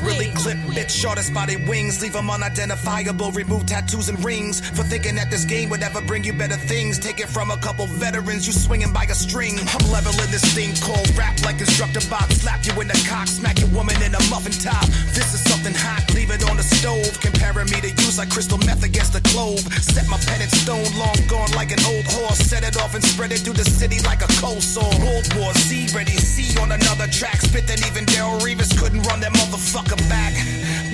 [0.00, 4.60] literally clip bitch, shortest body wings, leave them unidentifiable, remove tattoos and rings.
[4.60, 6.98] For thinking that this game would ever bring you better things.
[6.98, 9.58] Take it from a couple veterans, you swinging by a string.
[9.58, 12.36] I'm leveling this thing called rap like instructor box.
[12.42, 14.86] Slap you in the cock, smack your woman in a muffin top.
[15.12, 17.20] This is something hot, leave it on the stove.
[17.20, 19.60] Comparing me to use like crystal meth against the clove.
[19.82, 22.38] Set my pen in stone, long gone like an old horse.
[22.38, 24.90] Set it off and spread it through the city like a cold sore.
[25.00, 27.40] World War Z, ready See on another track.
[27.40, 30.34] Spit that even Daryl Reeves couldn't run that motherfucker back.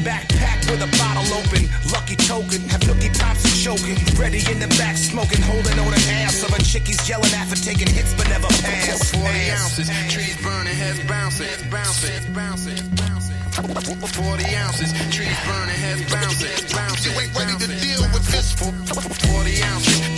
[0.06, 1.68] Backpack with a bottle open.
[1.92, 3.96] Lucky token, have Nookie Thompson choking.
[4.16, 7.48] Ready in the back, smoking, holding on an ass of a chick he's yelling at
[7.48, 9.10] for taking hits but never pass.
[9.10, 13.36] 40 ounces, trees burning, heads bouncing, heads bouncing, heads bouncing, heads bouncing.
[13.56, 17.12] 40 ounces, trees burning, heads bouncing, heads bouncing.
[17.12, 18.52] You ain't ready to deal with this.
[18.52, 20.15] 40 ounces,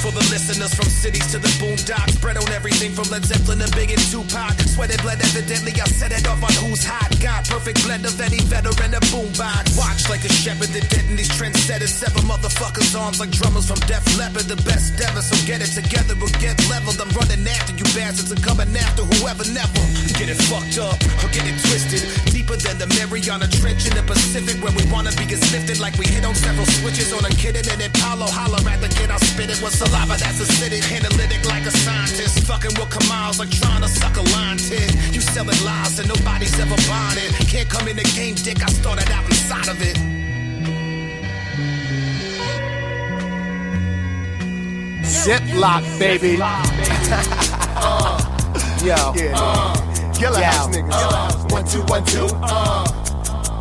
[0.00, 2.16] for the listeners from cities to the boondocks.
[2.16, 4.56] Spread on everything from Led Zeppelin to Big and Tupac.
[4.72, 7.12] Sweated blood evidently, I set it off on who's hot.
[7.20, 9.76] God, perfect blend of any veteran and boombox.
[9.76, 11.92] Watch like a shepherd, the dead in these trendsetters.
[11.92, 14.48] Seven motherfuckers' arms like drummers from Def Leppard.
[14.48, 16.96] The best ever, so get it together, we'll get leveled.
[16.96, 19.84] I'm running after you bastards and coming after whoever never.
[20.16, 22.00] Get it fucked up or get it twisted.
[22.32, 25.92] Deeper than the Mariana Trench in the Pacific, where we wanna be gets lifted like
[26.00, 28.32] we hit on several switches on a kid and then Apollo.
[28.32, 30.84] Holler at the kid, I spit it with saliva that's acidic.
[30.92, 32.46] Analytic like a scientist.
[32.46, 34.88] Fucking with Kamals like trying to suck a line tin.
[35.12, 37.32] You selling lies and nobody's ever buying it.
[37.48, 38.62] Can't come in the game, dick.
[38.62, 39.96] I started out inside of it.
[45.04, 46.38] Ziploc, baby.
[48.86, 48.96] Yo.
[49.14, 49.74] Yeah,
[50.14, 51.52] Killer house niggas.
[51.52, 52.28] One, two, one, two.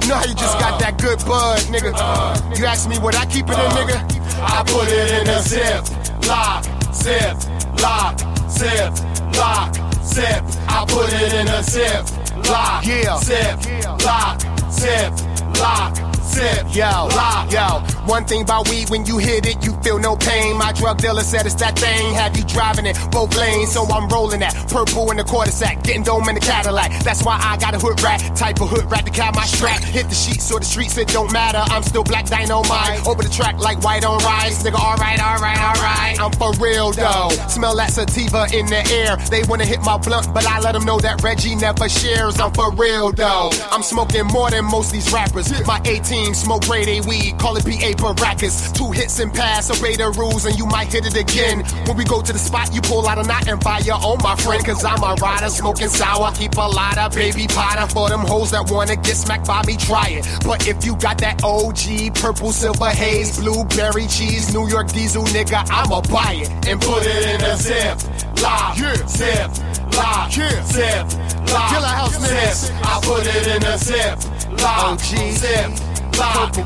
[0.01, 1.91] You know how you just got that good bud, nigga?
[2.57, 4.19] You ask me what I keep it in, nigga?
[4.41, 5.83] I put it in a zip,
[6.27, 6.63] lock,
[6.93, 7.35] zip,
[7.81, 8.17] lock,
[8.49, 8.91] zip,
[9.37, 9.73] lock,
[10.03, 10.43] zip.
[10.67, 12.05] I put it in a zip,
[12.49, 13.17] lock, Yeah.
[13.17, 13.59] zip,
[14.05, 14.41] lock,
[14.71, 15.11] zip,
[15.59, 15.95] lock,
[16.29, 17.81] zip, yo, lock, yo.
[18.05, 20.57] One thing about weed, when you hit it, you feel no pain.
[20.57, 24.07] My drug dealer said it's that thing, have you driving it both lanes, so I'm
[24.09, 27.03] rolling that purple in the quarter sack, getting dome in the Cadillac.
[27.03, 29.81] That's why I got a hood rat, type of hood rat to cap my strap.
[29.83, 31.63] Hit the sheets or the streets, it don't matter.
[31.73, 34.79] I'm still black dynamite, over the track like white on rice, nigga.
[34.79, 36.15] All right, all right, all right.
[36.19, 37.29] I'm for real though.
[37.47, 39.17] Smell that sativa in the air.
[39.29, 42.39] They wanna hit my blunt, but I let them know that Reggie never shares.
[42.39, 43.49] I'm for real though.
[43.71, 45.49] I'm smoking more than most these rappers.
[45.65, 48.73] My 18 smoke grade A weed, call it BA Baracus.
[48.73, 51.63] Two hits and pass, obey the rules, and you might hit it again.
[51.85, 54.17] When we go to the spot, you pull out a knot and buy your own,
[54.21, 54.63] my friend.
[54.65, 56.31] Cause I'm a rider, smoking sour.
[56.33, 59.77] Keep a lot of baby powder for them hoes that wanna get smacked by me,
[59.77, 60.27] try it.
[60.45, 65.65] But if you got that OG, purple, silver haze, blueberry cheese, New York diesel, nigga,
[65.69, 67.97] I'ma buy it and put it in a zip.
[68.41, 68.77] Lock,
[69.07, 69.51] zip,
[69.95, 71.05] lock, zip,
[71.51, 72.75] lock, Killer House zip.
[72.83, 74.19] I put it in a zip,
[74.61, 75.71] lock, zip,
[76.19, 76.65] lock, zip,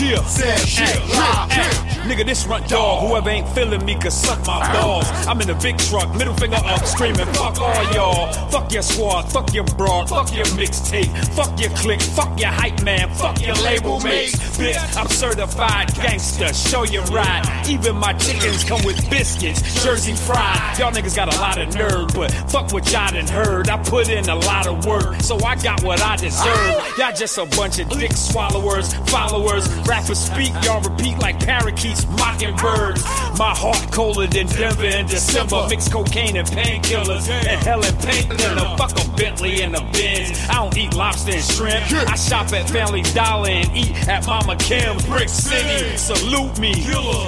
[0.00, 0.22] Yeah.
[0.28, 1.46] zip, Yeah.
[1.48, 1.84] Yeah.
[2.08, 3.06] Nigga, this runt dog.
[3.06, 5.04] Whoever ain't feeling me can suck my balls.
[5.26, 8.32] I'm in a big truck, middle finger up, screaming, fuck all y'all.
[8.50, 12.82] Fuck your squad, fuck your broad, fuck your mixtape, fuck your clique, fuck your hype
[12.82, 14.36] man, fuck your label mates.
[14.56, 17.42] Bitch, I'm certified gangster, show you right.
[17.68, 20.78] Even my chickens come with biscuits, Jersey fried.
[20.78, 23.68] Y'all niggas got a lot of nerve, but fuck what y'all done heard.
[23.68, 26.96] I put in a lot of work, so I got what I deserve.
[26.96, 29.68] Y'all just a bunch of dick swallowers, followers.
[29.86, 33.02] Rappers speak, y'all repeat like parakeets, mockingbirds.
[33.38, 35.66] My heart colder than Denver in December.
[35.68, 38.76] Mix cocaine and painkillers, and hell and painkiller.
[38.76, 40.38] Fuck a Bentley and a Benz.
[40.48, 41.84] I don't eat lobster and shrimp.
[42.08, 45.96] I shop at Family Dollar and eat at Mama Kim's Brick City.
[45.96, 46.72] Salute me,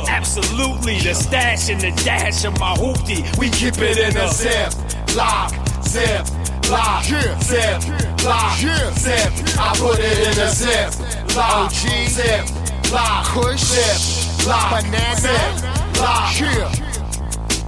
[0.09, 0.99] absolutely.
[1.01, 3.21] The stash and the dash of my hoopty.
[3.39, 4.73] We keep it in a zip,
[5.17, 5.53] lock,
[5.83, 6.27] zip,
[6.71, 7.83] lock, zip,
[8.25, 9.33] lock, zip.
[9.59, 10.91] I put it in a zip,
[11.37, 12.47] lock, zip,
[12.93, 16.41] lock, zip, lock, banana, zip, lock.
[16.41, 16.73] Yeah.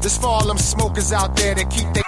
[0.01, 2.03] This for all them smokers out there that keep their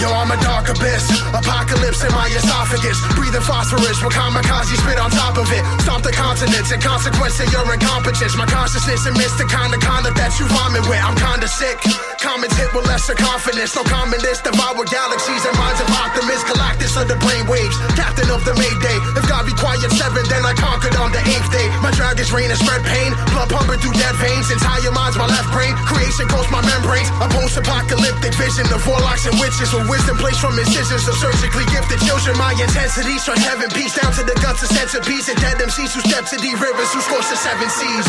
[0.00, 1.04] Yo, a dark abyss,
[1.36, 2.96] apocalypse in my esophagus.
[3.12, 5.62] Breathing phosphorus with kamikaze spit on top of it.
[5.84, 8.32] Stomp the continents, in consequence of your incompetence.
[8.36, 11.00] My consciousness emits the kind of conduct that you vomit with.
[11.04, 11.76] I'm kinda sick.
[12.16, 13.76] Comments hit with lesser confidence.
[13.76, 16.48] No common list, devour galaxies and minds of optimists.
[16.48, 18.98] Galactus of the brainwaves, captain of the Mayday.
[19.18, 21.68] If God be quiet seven, then I conquered on the eighth day.
[21.84, 24.48] My dragon's reign and spread pain, blood pumping through dead veins.
[24.50, 25.76] Entire minds, my left brain.
[25.84, 27.10] Creation coats my membranes.
[27.20, 31.98] A post-apocalyptic vision of warlocks and witches with wisdom placed from incisions of surgically gifted
[32.06, 32.38] children.
[32.38, 36.00] My intensity stretch heaven peace down to the guts of centipedes and dead MCs who
[36.06, 38.06] step to the rivers who scorch the seven seas.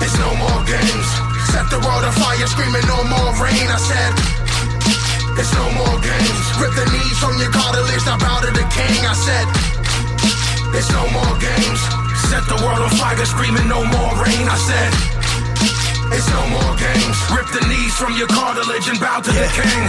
[0.00, 1.08] It's no more games.
[1.52, 3.68] Set the world on fire, screaming no more rain.
[3.68, 4.12] I said.
[5.36, 6.44] It's no more games.
[6.64, 9.00] Rip the knees from your cartilage, now bow to the king.
[9.04, 9.46] I said.
[10.72, 11.80] It's no more games.
[12.32, 14.48] Set the world on fire, screaming no more rain.
[14.48, 15.35] I said.
[16.12, 17.16] It's no more games.
[17.34, 19.84] Rip the knees from your cartilage and bow to the king.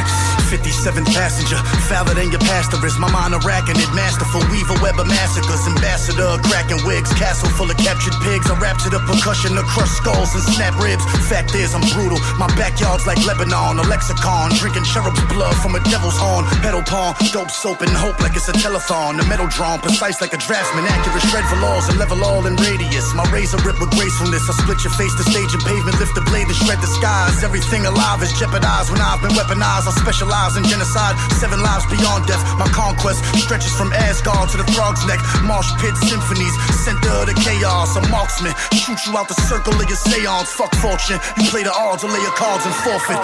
[0.47, 1.59] 57 passenger,
[1.91, 2.95] fouler than your pastor is.
[2.97, 7.67] My mind a racking it, masterful weaver, web of massacres, ambassador cracking wigs, castle full
[7.67, 8.47] of captured pigs.
[8.47, 11.03] I rap to the percussion to crush skulls and snap ribs.
[11.27, 12.17] Fact is, I'm brutal.
[12.39, 16.47] My backyard's like Lebanon, a lexicon, drinking cherub's blood from a devil's horn.
[16.63, 19.19] Pedal pawn, dope soap and hope like it's a telethon.
[19.19, 22.55] The metal drawn, precise like a draftsman, accurate shred for laws and level all in
[22.55, 23.11] radius.
[23.13, 24.47] My razor rip with gracefulness.
[24.47, 27.43] I split your face, the stage and pavement, lift the blade to shred the skies.
[27.43, 29.91] Everything alive is jeopardized when I've been weaponized.
[29.91, 32.39] I specialize in genocide, seven lives beyond death.
[32.55, 35.19] My conquest stretches from Asgard to the frog's neck.
[35.43, 36.55] Marsh pit symphonies,
[36.87, 37.95] center of the chaos.
[37.99, 40.51] A marksman, shoot you out the circle of your seance.
[40.55, 43.19] Fuck fortune, you play the odds or lay your cards and forfeit.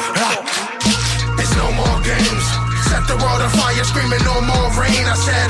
[1.40, 2.46] It's no more games.
[2.92, 5.06] Set the world on fire, screaming no more rain.
[5.08, 5.50] I said.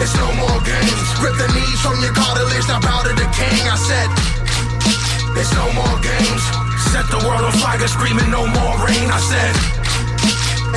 [0.00, 1.08] It's no more games.
[1.20, 3.66] Rip the knees from your cartilage, now bow to the king.
[3.66, 4.37] I said.
[5.36, 6.42] It's no more games.
[6.92, 9.10] Set the world on fire, screaming no more rain.
[9.10, 9.87] I said.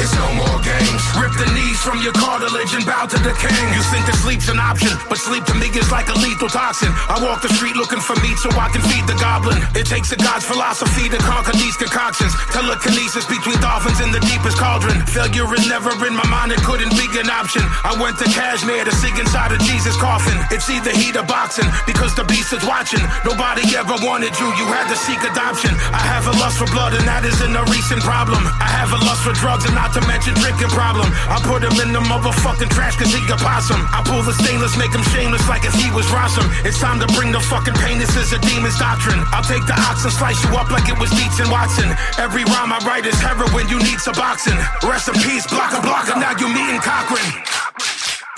[0.01, 1.01] It's no more games.
[1.13, 3.65] Rip the knees from your cartilage and bow to the king.
[3.77, 6.89] You think that sleep's an option, but sleep to me is like a lethal toxin.
[7.05, 9.61] I walk the street looking for meat so I can feed the goblin.
[9.77, 12.33] It takes a god's philosophy to conquer these concoctions.
[12.49, 15.05] Telekinesis between dolphins in the deepest cauldron.
[15.05, 17.61] Failure is never in my mind, it couldn't be an option.
[17.85, 20.33] I went to Kashmir to see inside of Jesus' coffin.
[20.49, 23.05] It's either heat or boxing, because the beast is watching.
[23.21, 25.69] Nobody ever wanted you, you had to seek adoption.
[25.93, 28.41] I have a lust for blood, and that isn't a recent problem.
[28.57, 31.07] I have a lust for drugs, and not to mention drinking problem.
[31.27, 33.79] I put him in the motherfucking trash cause he a possum.
[33.91, 36.47] I pull the stainless, make him shameless like if he was Rossum.
[36.63, 39.19] It's time to bring the fucking pain, this is a demon's doctrine.
[39.35, 41.91] I'll take the ox and slice you up like it was Dietz and Watson.
[42.19, 44.59] Every rhyme I write is heroin, you need Suboxone.
[44.87, 47.27] Rest in peace, blocker, blocker, now you meeting Cochran.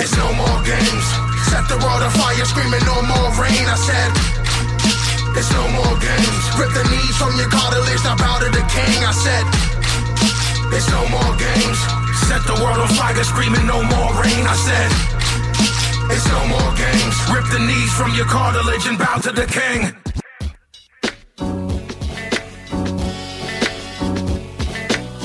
[0.02, 1.06] It's no more games.
[1.54, 3.66] Set the world fire, screaming no more rain.
[3.70, 4.12] I said.
[5.38, 6.44] It's no more games.
[6.58, 9.02] Rip the knees from your cartilage, now bow to the king.
[9.06, 9.83] I said.
[10.76, 11.78] It's no more games.
[12.28, 14.44] Set the world on fire, screaming no more rain.
[14.48, 14.92] I said,
[16.10, 17.16] it's no more games.
[17.32, 19.94] Rip the knees from your cartilage and bow to the king.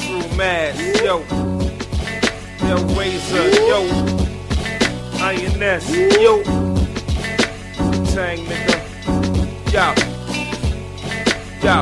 [0.03, 1.25] True Mass, yo.
[2.69, 3.81] Yo, Razor, yo.
[5.19, 6.43] INS, yo.
[8.13, 8.77] Tang, nigga.
[9.73, 9.87] Yo.
[11.65, 11.77] Yo.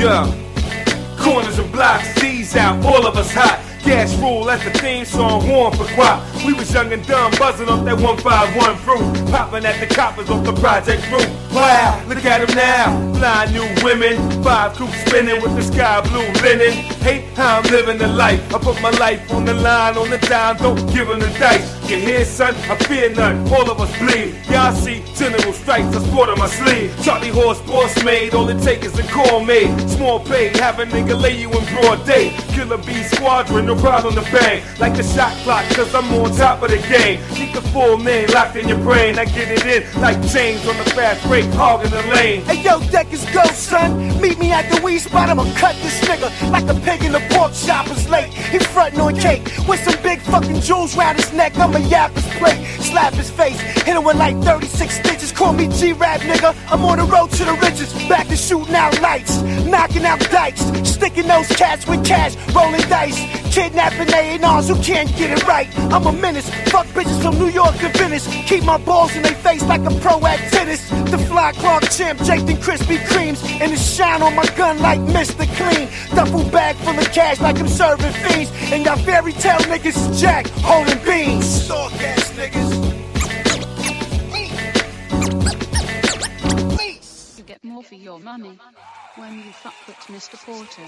[0.00, 0.41] Yo.
[1.22, 3.60] Corners and blocks, D's out, all of us hot.
[3.84, 6.31] Gas rule, that's the theme song, warm for guap.
[6.44, 9.30] We was young and dumb, buzzing off that 151 proof.
[9.30, 11.28] Popping at the coppers off the project roof.
[11.52, 13.12] Wow, look at them now.
[13.12, 16.72] Blind new women, five coops spinning with the sky blue linen.
[17.04, 18.42] Hate how I'm living the life.
[18.54, 21.78] I put my life on the line, on the dime, don't give them the dice.
[21.88, 22.54] You hear, son?
[22.70, 24.34] I fear none, all of us bleed.
[24.50, 26.92] Y'all see general stripes, I sport on my sleeve.
[27.04, 29.78] Charlie Horse, boss made, all it take is a call made.
[29.90, 32.30] Small pay, have a nigga lay you in broad day.
[32.54, 34.62] Killer B squadron, no problem to bang.
[34.80, 37.20] Like the shot clock, cause I'm on top of the game.
[37.34, 39.18] Keep the full name locked in your brain.
[39.18, 42.42] I get it in like James on the fast break, hogging the lane.
[42.42, 44.20] Hey yo, deck is go, son.
[44.20, 45.28] Meet me at the weed spot.
[45.28, 47.86] I'ma cut this nigga like a pig in the pork shop.
[47.86, 48.32] chopper's late.
[48.32, 51.56] He frontin' on cake with some big fucking jewels round his neck.
[51.58, 55.32] I'ma yap his plate, slap his face, hit him with like 36 stitches.
[55.32, 56.54] Call me G-Rap, nigga.
[56.70, 60.60] I'm on the road to the riches, back to shooting out lights, knocking out dikes,
[60.88, 63.18] sticking those cats with cash, rolling dice,
[63.52, 65.68] kidnapping A&Rs who can't get it right.
[65.92, 68.26] I'm a menace, fuck bitches from New York to Venice.
[68.46, 70.88] Keep my balls in their face like a pro at tennis.
[71.10, 75.00] The fly Clark champ, Jake and Krispy Kremes, and the shine on my gun like
[75.00, 75.44] Mr.
[75.58, 75.88] Clean.
[76.14, 80.20] Duffel bag full of cash like I'm serving fiends, and y'all fairy tale niggas is
[80.20, 81.44] Jack holding beans.
[81.64, 82.70] Stalk ass niggas.
[87.36, 88.58] You get more for your money
[89.16, 90.36] when you fuck with Mr.
[90.46, 90.86] Porter.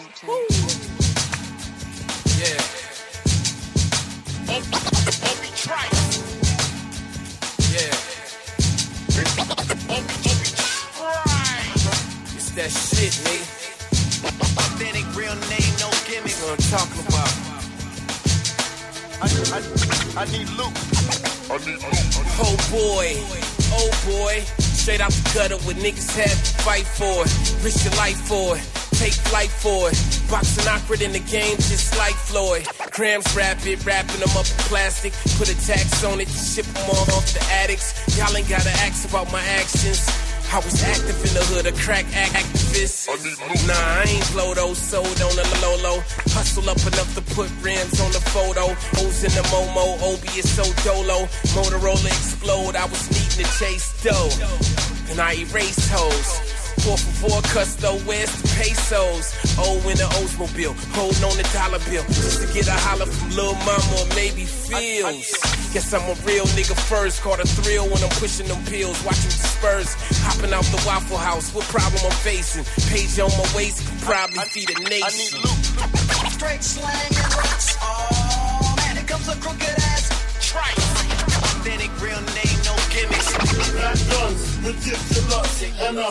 [12.35, 13.47] It's that shit, nigga.
[14.59, 16.43] Authentic, real name, no gimmicks.
[16.43, 17.32] What I'm talking about.
[19.23, 19.59] I, I,
[20.20, 20.74] I need loot.
[21.49, 21.97] I need loot.
[22.36, 23.16] Oh boy,
[23.73, 24.64] oh boy.
[24.85, 27.65] Straight out the gutter with niggas had to fight for it.
[27.65, 28.62] Risk your life for it.
[29.01, 29.97] Take flight for it.
[30.28, 32.69] Boxing awkward in the game, just like Floyd.
[32.90, 35.15] Grams rapid, wrapping them up in plastic.
[35.40, 37.97] Put a tax on it ship them all off the addicts.
[38.19, 40.05] Y'all ain't gotta ask about my actions.
[40.55, 43.11] I was active in the hood, a crack act- activist.
[43.67, 45.99] Nah, I ain't blow those oh, sold on the low low.
[46.31, 48.71] Hustle up enough to put rims on the photo.
[49.03, 51.27] O's in the Momo, Obie is so dolo.
[51.59, 54.31] Motorola explode, I was needing to chase dough.
[55.11, 56.64] And I erased hoes.
[56.85, 59.32] Four for four custo, where's the pesos?
[59.56, 62.05] Oh, in the Oldsmobile, holding on the dollar bill.
[62.12, 65.32] Just to get a holler from Lil Mama or maybe feels.
[65.73, 67.23] Guess I'm a real nigga first.
[67.23, 69.97] Caught a thrill when I'm pushing them pills, watching the Spurs.
[70.28, 72.69] Hopping out the Waffle House, what problem I'm facing?
[72.93, 75.09] Page on my waist, probably feed a nation.
[75.09, 76.36] I need loot.
[76.36, 77.81] Straight slang and rocks.
[77.81, 80.12] Oh, man, it comes a crooked ass
[80.44, 80.77] trice.
[81.65, 83.54] Authentic, real name, no gimmicks.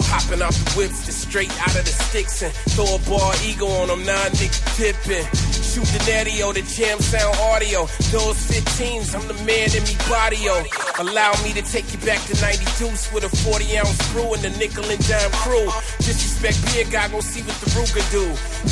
[0.05, 3.67] Hopping out the whips, just straight out of the sticks and throw a ball ego
[3.81, 5.25] on them, nine niggas tipping.
[5.73, 7.89] Shoot the natty the jam sound audio.
[8.13, 10.61] Those 15s, I'm the man in me bodio.
[11.01, 14.43] Allow me to take you back to 90 deuce with a 40 ounce brew and
[14.45, 15.65] the nickel and dime crew.
[15.97, 18.25] Disrespect beer guy, gon' see what the Ruger do.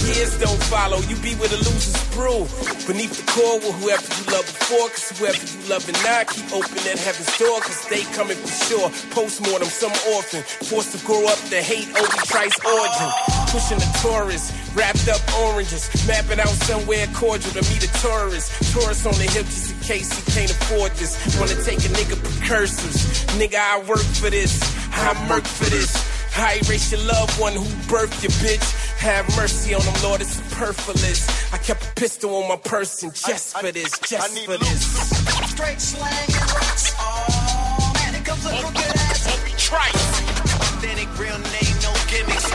[0.06, 2.46] Years don't follow, you be with a loser's brew.
[2.86, 6.78] Beneath the core with whoever you love before, cause whoever you loving now, keep open
[6.86, 8.81] that heaven's door, cause they coming for sure.
[9.12, 13.10] Postmortem, some orphan, forced to grow up to hate Obie Trice origin.
[13.54, 18.50] Pushing the tourists, wrapped up oranges, mapping out somewhere cordial to meet a tourist.
[18.74, 21.14] Tourists on the hip just in case he can't afford this.
[21.38, 23.26] Wanna take a nigga precursors.
[23.38, 24.58] Nigga, I work for this,
[24.92, 25.92] I murk for this.
[26.38, 28.64] I erase your loved one who birthed your bitch.
[29.00, 31.28] Have mercy on them, Lord, it's superfluous.
[31.54, 34.82] I kept a pistol on my person just for this, just for this.
[35.52, 36.96] Straight slang and rocks.
[36.98, 37.41] Oh, man, it
[38.32, 39.24] comes a crooked ass
[39.58, 40.22] trice.
[40.56, 42.48] Authentic, real name, no gimmicks.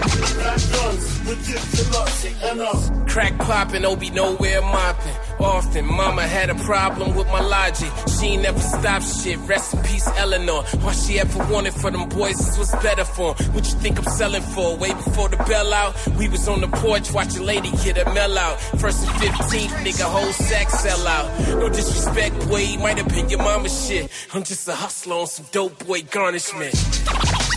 [3.13, 5.26] Crack popping, Obie nowhere mopping.
[5.39, 7.91] Often, mama had a problem with my logic.
[8.19, 9.39] She ain't never stopped shit.
[9.41, 10.65] Rest in peace, Eleanor.
[10.85, 13.53] All she ever wanted for them boys is what's better for 'em.
[13.55, 14.77] What you think I'm selling for?
[14.77, 18.39] Way before the bell out, we was on the porch watching lady get a mail
[18.39, 18.61] out.
[18.79, 21.27] First and 15th, nigga, whole sack sell out.
[21.49, 24.11] No disrespect, boy, might have been your mama's shit.
[24.33, 26.75] I'm just a hustler on some dope boy garnishment.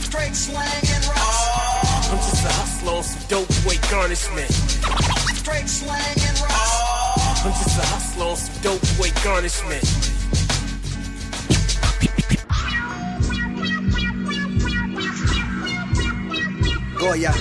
[0.03, 2.09] Straight slang and rocks.
[2.11, 4.51] I'm just a hustler on some dope boy garnishment.
[5.37, 6.68] Straight slang and rocks.
[7.41, 9.83] I'm just a hustler on some dope boy garnishment.
[16.99, 17.31] Goya.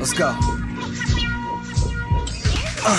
[0.00, 0.34] Let's go.
[2.80, 2.94] Uh,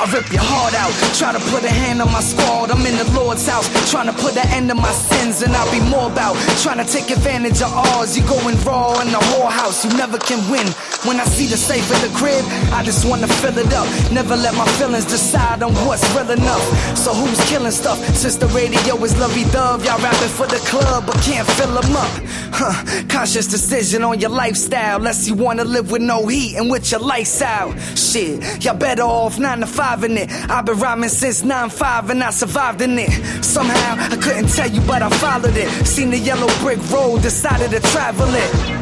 [0.00, 2.70] I rip your heart out, try to put a hand on my squad.
[2.70, 5.70] I'm in the Lord's house, trying to put an end to my sins, and I'll
[5.72, 8.16] be more about trying to take advantage of ours.
[8.16, 10.68] You going raw in the whorehouse, you never can win.
[11.04, 13.86] When I see the safe in the crib, I just wanna fill it up.
[14.12, 16.62] Never let my feelings decide on what's real enough.
[16.96, 17.98] So who's killing stuff?
[18.14, 21.96] Since the radio is lovey dove, y'all rapping for the club, but can't fill them
[21.96, 22.10] up.
[22.54, 23.02] Huh.
[23.08, 27.00] Conscious decision on your lifestyle, unless you wanna live with no heat and with your
[27.00, 27.76] lights out.
[27.98, 30.30] Shit, y'all better off nine to five in it.
[30.48, 33.10] I've been rhyming since nine five and I survived in it.
[33.44, 35.68] Somehow I couldn't tell you, but I followed it.
[35.84, 38.81] Seen the yellow brick road, decided to travel it.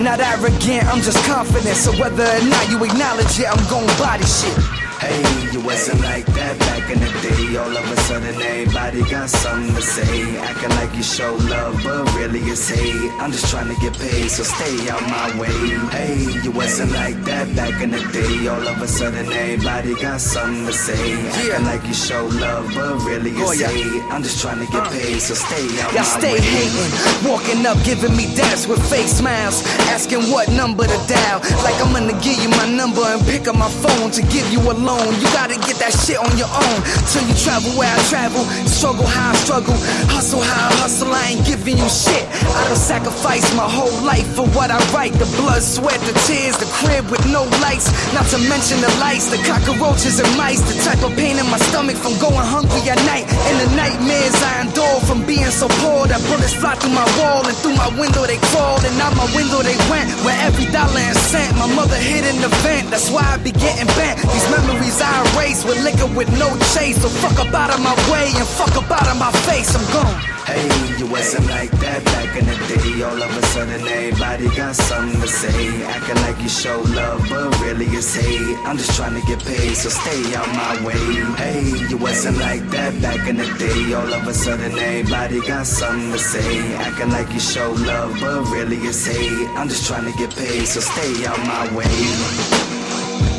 [0.00, 1.76] Not arrogant, I'm just confident.
[1.76, 4.56] So whether or not you acknowledge it, I'm gon' body shit.
[4.98, 7.56] Hey, you wasn't like that back in the day.
[7.56, 10.36] All of a sudden, everybody got something to say.
[10.38, 13.10] Acting like you show love, but really it's hate.
[13.20, 15.50] I'm just trying to get paid, so stay out my way.
[15.90, 18.46] Hey, you wasn't like that back in the day.
[18.48, 21.14] All of a sudden, everybody got something to say.
[21.28, 23.68] Acting like you show love, but really Oh, it's yeah.
[23.68, 24.02] hate.
[24.12, 24.90] I'm just trying to get uh.
[24.90, 26.40] paid, so stay out Y'all my stay way.
[26.40, 26.90] hating,
[27.28, 31.40] walking up, giving me daps with fake smiles, asking what number to dial.
[31.66, 34.60] Like I'm gonna give you my number and pick up my phone to give you
[34.60, 35.08] a loan.
[35.20, 36.78] You gotta get that shit on your own.
[37.08, 39.72] Till you travel where I travel, struggle how I struggle,
[40.12, 41.08] hustle how I hustle.
[41.08, 42.28] I ain't giving you shit.
[42.52, 45.16] I done sacrificed my whole life for what I write.
[45.16, 47.88] The blood, sweat, the tears, the crib with no lights.
[48.12, 50.60] Not to mention the lights, the cockroaches and mice.
[50.60, 53.24] The type of pain in my stomach from going hungry at night.
[53.48, 57.40] And the nightmares I endure from being so poor that bullets fly through my wall
[57.48, 60.12] and through my window they crawled and out my window they went.
[60.20, 62.92] Where every dollar and cent, my mother hid in the vent.
[62.92, 64.20] That's why I be getting bent.
[64.20, 67.00] These memories I erase with liquor with no chase.
[67.02, 69.74] So fuck up out of my way and fuck up out of my face.
[69.74, 70.30] I'm gone.
[70.46, 73.02] Hey, you wasn't like that back in the day.
[73.02, 75.82] All of a sudden, everybody got something to say.
[75.84, 78.56] Acting like you show love, but really it's hate.
[78.66, 80.98] I'm just trying to get paid, so stay out my way.
[81.36, 83.92] Hey, you wasn't like that back in the day.
[83.94, 86.74] All of a sudden, everybody got something to say.
[86.74, 89.48] Acting like you show love, but really it's hate.
[89.58, 93.29] I'm just trying to get paid, so stay out my way.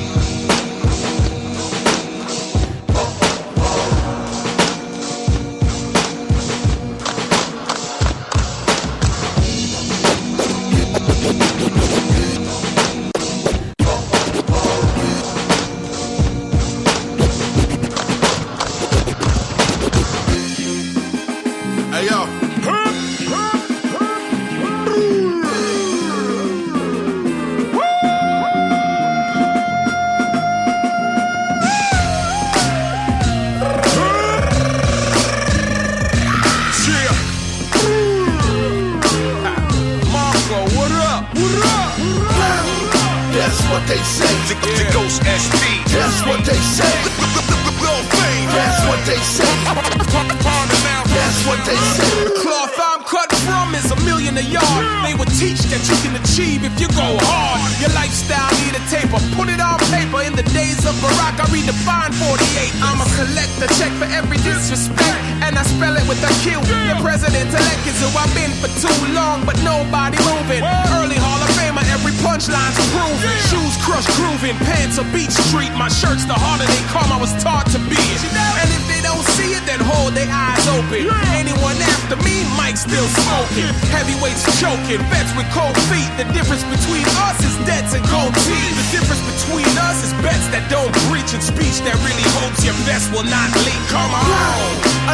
[92.64, 93.82] Your vest will not leak.
[93.90, 94.26] Come on.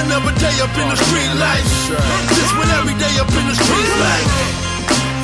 [0.03, 1.67] Another day up in the street life.
[2.29, 4.31] This one every day up in the street life.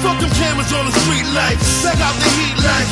[0.03, 1.83] Fuck them cameras on the street lights.
[1.83, 2.91] Back out the heat like.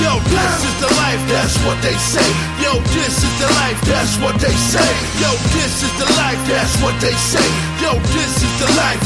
[0.00, 2.24] Yo, this is the life, that's what they say.
[2.64, 4.88] Yo, this is the life, that's what they say.
[5.20, 7.44] Yo, this is the life, that's what they say.
[7.82, 9.02] Yo, this is the life.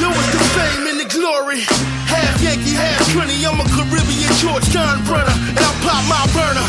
[0.00, 1.99] Yo, it's the fame and the glory.
[2.10, 3.46] Half Yankee, half Trinity.
[3.46, 6.66] I'm a Caribbean Georgetown brother, and I pop my burner.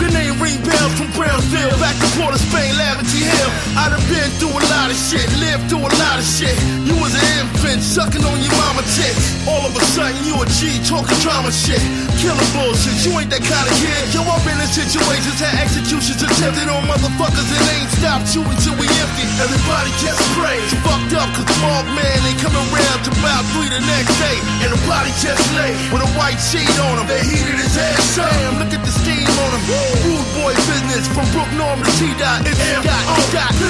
[0.00, 3.50] Your name ring bells from Brownsville, back to Port of Spain, Lavity Hill.
[3.76, 6.56] I done been through a lot of shit, lived through a lot of shit.
[6.84, 9.32] You was an infant, sucking on your mama tits.
[9.48, 11.80] All of a sudden, you a G, talking drama shit.
[12.20, 14.02] Killing bullshit, you ain't that kind of kid.
[14.12, 18.76] Yo, I've been in situations, had executions attempted on motherfuckers, and ain't stopped shooting till
[18.76, 19.24] we empty.
[19.40, 20.60] Everybody just pray.
[20.84, 24.53] Fucked up, cause the mob man ain't coming around till about three the next day.
[24.62, 27.06] And the body just lay with a white sheet on him.
[27.08, 28.30] They heated his ass up.
[28.30, 29.62] Damn, look at the steam on him.
[30.06, 32.46] Rude boy business from Brook Norm to T Dot.
[32.46, 33.64] It's M Dot, O Dot, P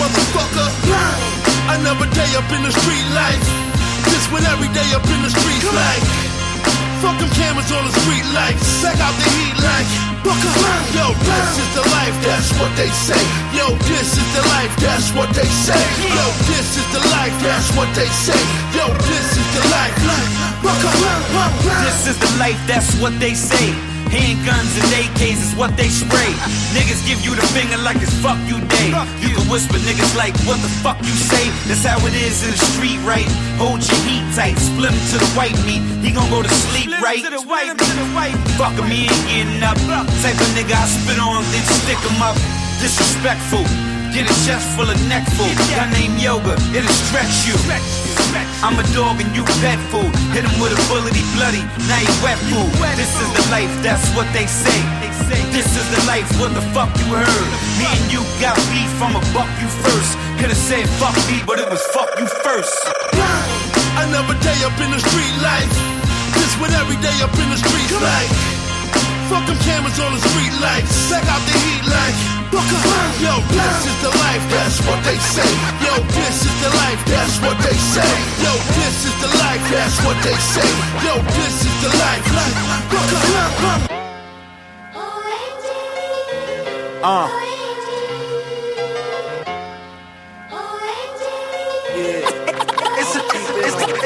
[0.00, 0.68] motherfucker.
[1.76, 3.44] Another day up in the street life.
[4.10, 6.33] This one every day up in the street life.
[7.04, 8.24] Fuck them cameras on the street.
[8.80, 9.84] Check out the heat like.
[10.96, 13.20] Yo, this is the life, that's what they say.
[13.52, 15.76] Yo, this is the life, that's what they say.
[16.00, 18.40] Yo, this is the life, that's what they say.
[18.72, 19.94] Yo, this is the life.
[21.84, 23.93] This is the life, that's what they say.
[24.14, 26.30] Handguns and AKs is what they spray.
[26.70, 28.94] Niggas give you the finger like it's fuck you day.
[29.18, 31.50] You can whisper niggas like what the fuck you say.
[31.66, 33.26] That's how it is in the street, right?
[33.58, 35.82] Hold your heat tight, split him to the white meat.
[35.98, 37.18] He gon' go to sleep, right?
[38.54, 39.78] Fuck him, he ain't getting up.
[40.22, 42.38] Type of nigga I spit on, then stick him up.
[42.78, 43.93] Disrespectful.
[44.14, 45.58] Get a chest full of neck food.
[45.74, 47.58] Got name yoga, it'll stretch you.
[48.62, 50.06] I'm a dog and you pet food.
[50.30, 51.66] Hit him with a bullet, he bloody.
[51.90, 52.70] Now he wet food.
[52.94, 54.78] This is the life, that's what they say.
[55.50, 57.50] This is the life, what the fuck you heard?
[57.74, 60.14] Me and you got beef, I'ma buck you first.
[60.38, 62.70] Could've said fuck me, but it was fuck you first.
[63.98, 65.74] Another day up in the street life.
[66.38, 68.73] This what every day up in the streets like.
[69.30, 71.08] Fuck them cameras on the street lights.
[71.08, 72.16] Check out the heat like.
[72.54, 75.50] Yo, this is the life, that's what they say.
[75.82, 78.06] Yo, this is the life, that's what they say.
[78.44, 80.70] Yo, this is the life, that's what they say.
[81.02, 82.24] Yo, this is the life.
[87.02, 87.28] Uh.
[87.28, 87.53] It's a,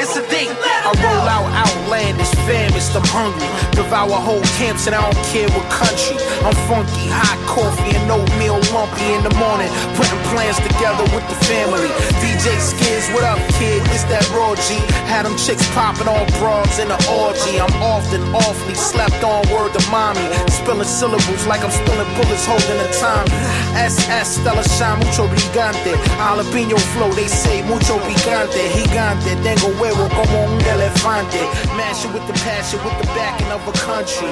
[0.09, 3.45] I roll out outlandish, famished, I'm hungry.
[3.77, 6.17] Devour whole camps and I don't care what country.
[6.41, 9.69] I'm funky, hot coffee and oatmeal lumpy in the morning.
[9.93, 11.93] Putting plans together with the family.
[12.25, 13.85] DJ Skids, what up, kid?
[13.93, 14.81] It's that raw G.
[15.05, 17.61] Had them chicks popping on broads in the orgy.
[17.61, 20.25] I'm often awfully slept on word to mommy.
[20.49, 23.29] Spilling syllables like I'm spilling bullets holding the time.
[23.77, 25.93] SS, Stella Shine, mucho brigante.
[26.17, 28.73] Jalapeno flow, they say mucho picante.
[28.73, 31.41] Gigante, tengo huevo como un elefante.
[31.75, 34.31] Mash it with the passion, with the backing of a country.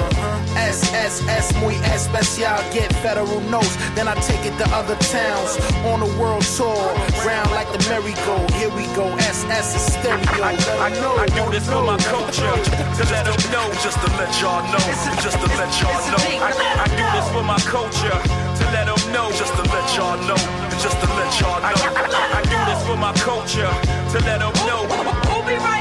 [0.55, 3.75] SSS, muy especial, get federal notes.
[3.95, 5.57] Then I take it to other towns
[5.91, 6.77] on a world tour.
[7.25, 8.37] Round like the merry-go.
[8.57, 10.43] Here we go, SS is stereo.
[10.43, 10.89] I, I,
[11.23, 12.55] I do this for my culture,
[12.97, 14.85] to let them know, just to let y'all know,
[15.21, 16.25] just to let y'all know.
[16.41, 16.51] I,
[16.83, 18.17] I do this for my culture,
[18.57, 20.39] to let them know, just to let y'all know,
[20.79, 21.67] just to let y'all know.
[21.67, 23.71] I, I do this for my culture,
[24.11, 25.26] to let them know.
[25.47, 25.76] Who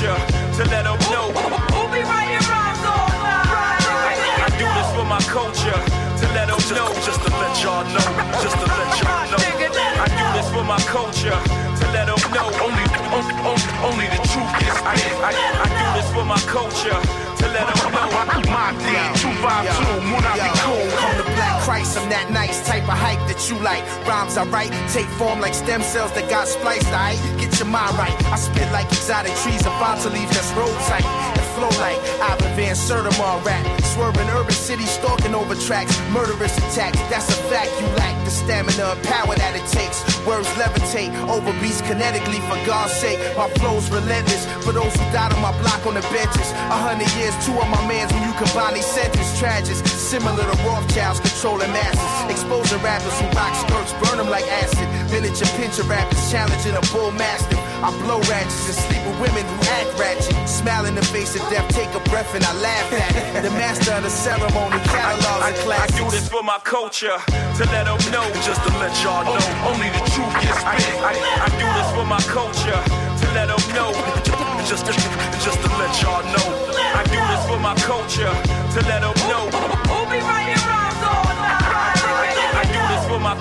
[0.00, 1.28] for my culture, to let them know.
[1.76, 3.84] Who be writing rhymes all night.
[4.40, 5.80] I do this for my culture,
[6.20, 8.08] to let them know, just to let y'all know,
[8.40, 9.40] just to let y'all know.
[10.00, 12.48] I do this for my culture, to let them know.
[12.62, 14.94] Only, only, only, only the truth is I,
[15.26, 16.98] I, I do this for my culture,
[17.40, 18.08] to let them know.
[18.50, 18.86] My D,
[19.20, 20.86] 252, Munabi cool.
[20.98, 23.84] I'm the black Christ, I'm that nice type of hype that you like.
[24.06, 26.88] Rhymes I write take form like stem cells that got spliced.
[26.88, 28.14] I get your mind right.
[28.32, 31.04] I spit like exotic trees about to leave that's road tight.
[31.04, 31.19] And
[31.60, 33.64] flow like Ivan Van Sertima rap.
[33.92, 35.92] Swerving urban city, stalking over tracks.
[36.10, 38.16] Murderous attacks, that's a fact you lack.
[38.24, 40.00] The stamina and power that it takes.
[40.24, 43.20] Words levitate over beats kinetically for God's sake.
[43.36, 46.48] My flow's relentless for those who died on my block on the benches.
[46.72, 49.28] A hundred years, two of my mans when you combine these sentences.
[49.38, 52.10] Tragic, similar to Rothschilds controlling masses.
[52.32, 54.88] Exposing rappers who rock skirts, burn them like acid.
[55.12, 57.60] Village and pincher rappers challenging a bull mastiff.
[57.80, 60.36] I blow ratchets and sleep with women who act ratchet.
[60.48, 63.42] Smile in the face of death, take a breath and I laugh at it.
[63.42, 65.96] The master of the ceremony catalogs and I classics.
[65.96, 69.46] do this for my culture, to let them know, just to let y'all know.
[69.64, 70.76] Only the truth gets I,
[71.08, 73.96] I, I do this for my culture, to let them know,
[74.68, 74.92] just to,
[75.40, 76.48] just to let y'all know.
[76.76, 79.48] I do this for my culture, to let them know.
[79.88, 80.59] Who be writing rhymes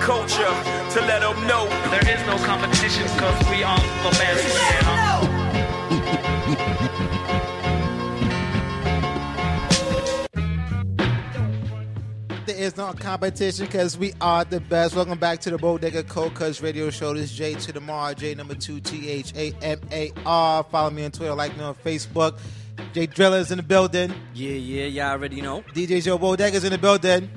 [0.09, 0.55] culture,
[0.89, 1.67] to let them know.
[1.91, 5.29] There is no competition because we on the best man.
[12.47, 14.95] The is no competition because we are the best.
[14.95, 17.13] Welcome back to the Bodega Cold Kutz Radio Show.
[17.13, 20.63] This is J to the Mar, J number two, T H A M A R.
[20.63, 22.39] Follow me on Twitter, like me on Facebook.
[22.93, 24.11] Jay Drilla's in the building.
[24.33, 25.61] Yeah, yeah, y'all already know.
[25.75, 27.29] DJ Joe Bodega's in the building.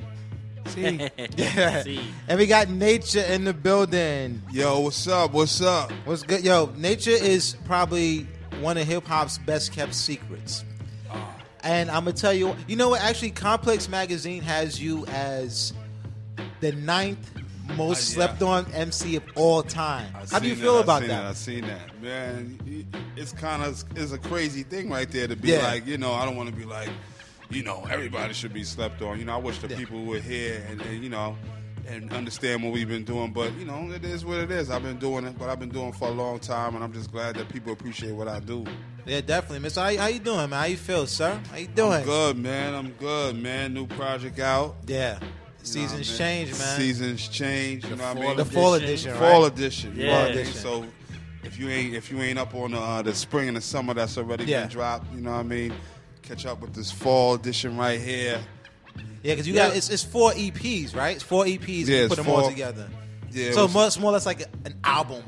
[0.66, 1.08] See.
[1.36, 1.82] Yeah.
[1.82, 2.00] See.
[2.28, 4.42] And we got Nature in the building.
[4.52, 5.32] Yo, what's up?
[5.32, 5.90] What's up?
[6.04, 6.44] What's good?
[6.44, 8.26] Yo, Nature is probably
[8.60, 10.64] one of hip hop's best kept secrets.
[11.10, 11.36] Ah.
[11.62, 13.00] And I'm gonna tell you, you know what?
[13.02, 15.72] Actually, Complex Magazine has you as
[16.60, 17.30] the ninth
[17.76, 18.26] most Uh, yeah.
[18.26, 20.12] slept on MC of all time.
[20.14, 21.24] I How do you feel that, I about seen that?
[21.24, 22.86] I've seen that, man.
[23.16, 25.62] It's kind of it's a crazy thing right there to be Yeah.
[25.64, 26.88] like, you know, I don't want to be like,
[27.54, 29.18] you know, everybody should be slept on.
[29.18, 31.36] You know, I wish the people were here and, and you know.
[31.88, 34.70] And understand what we've been doing, but you know it is what it is.
[34.70, 36.92] I've been doing it, but I've been doing it for a long time, and I'm
[36.92, 38.64] just glad that people appreciate what I do.
[39.04, 39.80] Yeah, definitely, Mister.
[39.80, 40.60] How, how you doing, man?
[40.60, 41.40] How you feel, sir?
[41.50, 41.94] How you doing?
[41.94, 42.74] I'm good, man.
[42.76, 43.74] I'm good, man.
[43.74, 44.76] New project out.
[44.86, 45.18] Yeah.
[45.20, 45.28] You
[45.64, 46.78] Seasons what I change, man.
[46.78, 47.82] Seasons change.
[47.82, 48.36] You The know what I mean?
[48.36, 49.18] The fall edition, right?
[49.18, 49.92] Fall edition.
[49.96, 50.18] Yeah.
[50.20, 50.54] Fall edition.
[50.54, 50.86] So
[51.42, 53.92] if you ain't if you ain't up on the, uh, the spring and the summer
[53.92, 54.60] that's already Yeah.
[54.60, 55.74] been dropped, you know what I mean?
[56.32, 58.40] Catch up with this fall edition right here.
[59.22, 59.68] Yeah, because you Yeah.
[59.68, 61.14] got it's, it's four EPs, right?
[61.14, 61.86] It's four EPs.
[61.86, 62.88] Yeah, you it's put them all four- together.
[63.30, 65.22] Yeah, it so was- more, it's more or less like an album,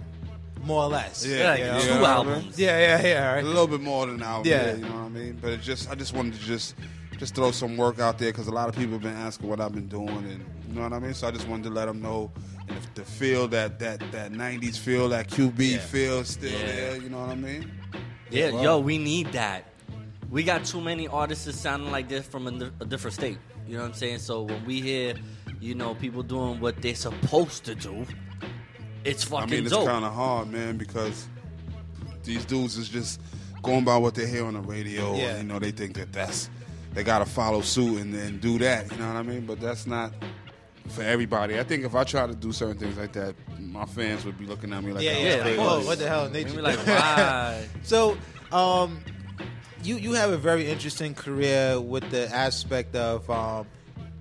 [0.62, 1.26] more or less.
[1.26, 1.78] Yeah, you know?
[1.78, 2.52] you know what I mean?
[2.56, 3.32] Yeah, yeah, yeah.
[3.34, 3.44] Right.
[3.44, 4.50] A little bit more than an album.
[4.50, 4.64] Yeah.
[4.68, 4.74] Yeah.
[4.76, 5.38] you know what I mean.
[5.42, 6.74] But it just I just wanted to just
[7.18, 9.60] just throw some work out there because a lot of people have been asking what
[9.60, 11.12] I've been doing and you know what I mean.
[11.12, 12.32] So I just wanted to let them know
[12.66, 16.64] and if the feel that that that '90s feel, that QB feel, still Yeah.
[16.64, 16.96] there.
[16.96, 17.70] You know what I mean?
[18.30, 19.66] Yeah, Well, yo, we need that.
[20.34, 23.38] We got too many artists sounding like this from a, a different state.
[23.68, 24.18] You know what I'm saying?
[24.18, 25.14] So when we hear,
[25.60, 28.04] you know, people doing what they're supposed to do,
[29.04, 29.44] it's fucking.
[29.44, 31.28] I mean, it's kind of hard, man, because
[32.24, 33.20] these dudes is just
[33.62, 35.14] going by what they hear on the radio.
[35.14, 35.36] Yeah.
[35.36, 36.50] And, you know, they think that that's
[36.94, 38.90] they got to follow suit and, and do that.
[38.90, 39.46] You know what I mean?
[39.46, 40.14] But that's not
[40.88, 41.60] for everybody.
[41.60, 44.46] I think if I try to do certain things like that, my fans would be
[44.46, 45.42] looking at me like, yeah, yeah.
[45.42, 45.58] crazy.
[45.60, 46.28] Whoa, what the hell?
[46.28, 46.48] Nature?
[46.48, 47.68] Maybe like, why?
[47.84, 48.18] so,
[48.50, 48.98] um,
[49.84, 53.66] you you have a very interesting career with the aspect of, um,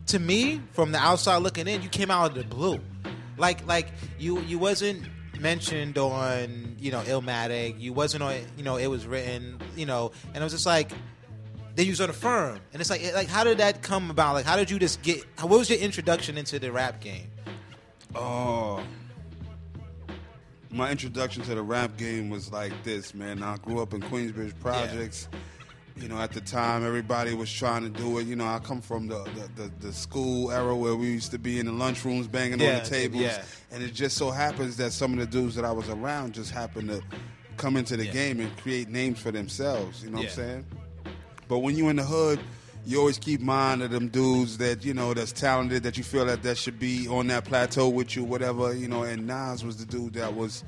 [0.07, 2.79] to me, from the outside looking in, you came out of the blue,
[3.37, 3.87] like like
[4.19, 5.07] you you wasn't
[5.39, 10.11] mentioned on you know Illmatic, you wasn't on you know it was written you know,
[10.27, 10.91] and it was just like.
[11.75, 14.35] Then you was on a firm, and it's like, like, how did that come about?
[14.35, 15.25] Like, how did you just get?
[15.39, 17.31] What was your introduction into the rap game?
[18.13, 18.83] Oh.
[20.69, 23.41] My introduction to the rap game was like this, man.
[23.41, 25.27] I grew up in Queensbridge Projects.
[25.95, 28.25] You know, at the time, everybody was trying to do it.
[28.25, 29.23] You know, I come from the
[29.55, 32.77] the, the, the school era where we used to be in the lunchrooms banging Yeah,
[32.77, 33.21] on the tables.
[33.21, 33.43] yeah.
[33.71, 36.51] And it just so happens that some of the dudes that I was around just
[36.51, 37.01] happened to
[37.57, 40.03] come into the game and create names for themselves.
[40.03, 40.65] You know what I'm saying?
[41.47, 42.39] But when you in the hood,
[42.85, 46.25] you always keep mind of them dudes that you know that's talented that you feel
[46.25, 49.03] that that should be on that plateau with you, whatever you know.
[49.03, 50.63] And Nas was the dude that was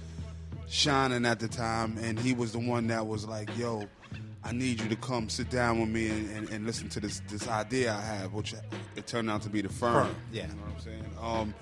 [0.68, 3.88] shining at the time, and he was the one that was like, "Yo,
[4.46, 7.22] I need you to come sit down with me and, and, and listen to this
[7.28, 8.54] this idea I have," which
[8.96, 10.06] it turned out to be the firm.
[10.06, 10.44] Firm, yeah.
[10.44, 11.06] you know what I'm saying.
[11.22, 11.54] Um,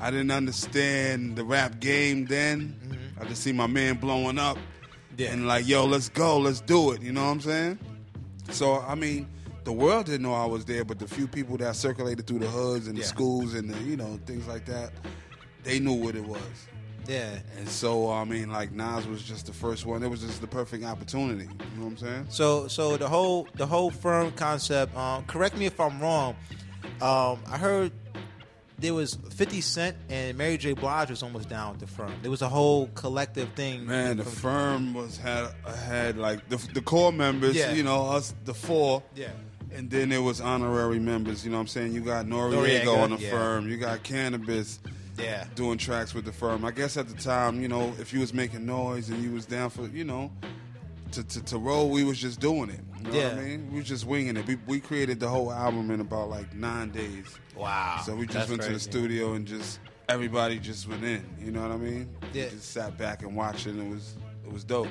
[0.00, 2.76] I didn't understand the rap game then.
[3.20, 4.58] I just see my man blowing up,
[5.18, 7.78] and like, "Yo, let's go, let's do it." You know what I'm saying?
[8.50, 9.28] So I mean,
[9.64, 12.48] the world didn't know I was there, but the few people that circulated through the
[12.48, 13.06] hoods and the Yeah.
[13.06, 14.90] schools and the, you know things like that,
[15.62, 16.40] they knew what it was.
[17.06, 17.38] Yeah.
[17.58, 20.02] And so I mean, like Nas was just the first one.
[20.02, 21.44] It was just the perfect opportunity.
[21.44, 22.26] You know what I'm saying?
[22.30, 24.96] So so the whole the whole firm concept.
[24.96, 26.36] Um, correct me if I'm wrong.
[27.00, 27.92] Um, I heard
[28.82, 30.72] there was 50 Cent and Mary J.
[30.72, 32.12] Blige was almost down with the firm.
[32.20, 33.86] There was a whole collective thing.
[33.86, 35.52] Man, the firm was had
[35.86, 37.56] had like the, the core members.
[37.56, 37.72] Yeah.
[37.72, 39.02] You know, us the four.
[39.14, 39.28] Yeah.
[39.72, 41.44] And then there was honorary members.
[41.44, 41.92] You know what I'm saying?
[41.92, 43.30] You got Noriega, Noriega, on the yeah.
[43.30, 43.68] firm.
[43.68, 44.78] You got Canibus.
[45.22, 45.44] Yeah.
[45.54, 46.64] Doing tracks with the firm.
[46.64, 49.46] I guess at the time, you know, if you was making noise and you was
[49.46, 50.30] down for, you know,
[51.12, 52.80] to, to, to roll, we was just doing it.
[52.98, 53.30] You know what Yeah.
[53.30, 53.70] I mean?
[53.70, 54.46] We was just winging it.
[54.46, 57.26] We, we created the whole album in about like nine days.
[57.56, 58.00] Wow.
[58.04, 61.24] So we just That's went to the studio and just everybody just went in.
[61.38, 62.08] You know what I mean?
[62.32, 62.44] Yeah.
[62.44, 63.70] We just sat back and watched it.
[63.70, 64.88] And it was it was dope.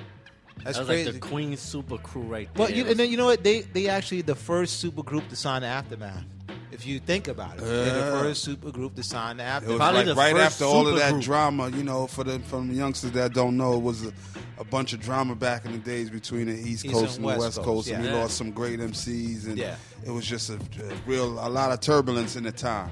[0.63, 1.11] That's that was crazy.
[1.11, 2.65] like the Queen Super Crew right there.
[2.67, 3.43] Well, you, and then you know what?
[3.43, 6.23] They they actually the first super group to sign the aftermath.
[6.71, 9.95] If you think about it, they're the first super group to sign the It aftermath.
[10.05, 13.11] was like right after all of that drama, you know, for the from the youngsters
[13.11, 14.13] that don't know, it was a,
[14.57, 17.25] a bunch of drama back in the days between the East East Coast and and,
[17.25, 18.15] the West West Coast, Coast, and we Yeah.
[18.21, 19.75] lost some great MCs, and Yeah.
[20.05, 22.91] it was just a, a real a lot of turbulence in the time.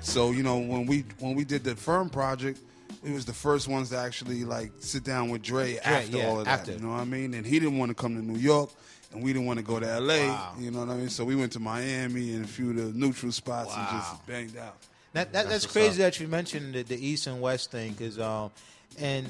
[0.00, 2.60] So you know, when we when we did the Firm project,
[3.04, 6.38] it was the first ones to actually like sit down with Dre, after yeah, all
[6.38, 6.60] of that.
[6.60, 6.72] after.
[6.72, 7.34] You know what I mean?
[7.34, 8.70] And he didn't want to come to New York.
[9.12, 10.24] And we didn't want to go to L.A.
[10.58, 11.08] You know what I mean?
[11.08, 14.56] So we went to Miami and a few of the neutral spots and just banged
[14.56, 14.76] out.
[15.12, 16.12] That, that, that's, what's crazy up.
[16.12, 18.50] that you mentioned the, the East and West thing, because um,
[18.98, 19.26] and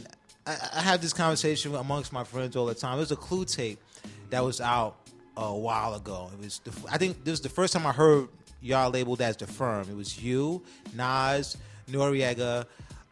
[0.47, 2.97] I, I have this conversation amongst my friends all the time.
[2.97, 3.79] There's a Clue tape
[4.31, 4.97] that was out
[5.37, 6.31] a while ago.
[6.33, 8.29] It was the, I think this was the first time I heard
[8.61, 9.89] y'all labeled as the firm.
[9.89, 10.63] It was you,
[10.95, 11.57] Nas,
[11.91, 12.67] Noriega,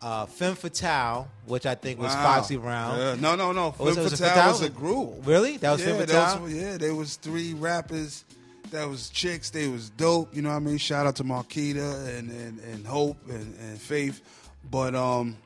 [0.05, 2.23] uh, Femme Fatale, which I think was Wow.
[2.37, 3.21] Foxy Brown.
[3.23, 3.75] No, no, no.
[3.81, 5.27] Oh, was it- Femme was Fatale was a group.
[5.27, 5.57] Really?
[5.57, 6.41] That was yeah, Femme Fatale.
[6.43, 8.25] was- yeah, there was three rappers.
[8.71, 9.49] That was chicks.
[9.51, 10.35] They was dope.
[10.37, 10.77] You know what I mean?
[10.79, 14.21] Shout out to Marquita and, and, and Hope and, and Faith.
[14.71, 15.37] But um,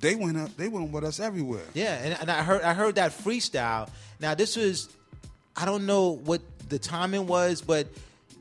[0.00, 0.56] they went up.
[0.56, 1.64] They went with us everywhere.
[1.74, 3.88] Yeah, and, and I heard I heard that freestyle.
[4.20, 4.88] Now this was
[5.56, 7.86] I don't know what the timing was, but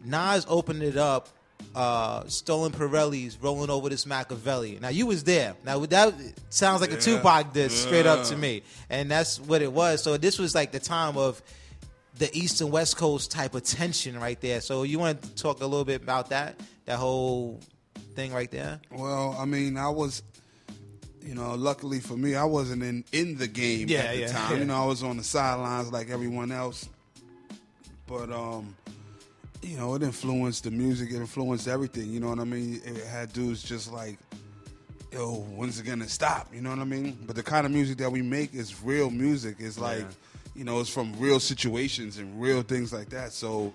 [0.05, 1.29] Nas opened it up.
[1.77, 4.79] Uh, Stolen Pirelli's rolling over this Machiavelli.
[4.81, 5.53] Now you was there.
[5.63, 6.15] Now that
[6.49, 10.01] sounds like a Yeah, Tupac diss straight up to me, and that's what it was.
[10.01, 11.39] So this was like the time of
[12.17, 14.59] the East and West Coast type of tension right there.
[14.59, 17.59] So you want to talk a little bit about that, that whole
[18.15, 18.81] thing right there?
[18.91, 20.23] Well, I mean, I was,
[21.23, 24.27] you know, luckily for me, I wasn't in in the game Yeah, at the yeah,
[24.29, 24.51] time.
[24.53, 24.57] yeah.
[24.57, 26.89] You know, I was on the sidelines like everyone else.
[28.07, 28.75] But um,
[29.61, 31.11] you know, it influenced the music.
[31.11, 32.09] It influenced everything.
[32.11, 32.81] You know what I mean?
[32.85, 34.17] It had dudes just like,
[35.11, 36.53] yo, when's it gonna stop?
[36.53, 37.17] You know what I mean?
[37.25, 39.57] But the kind of music that we make is real music.
[39.59, 40.05] It's like, Yeah.
[40.55, 43.33] you know, it's from real situations and real things like that.
[43.33, 43.73] So.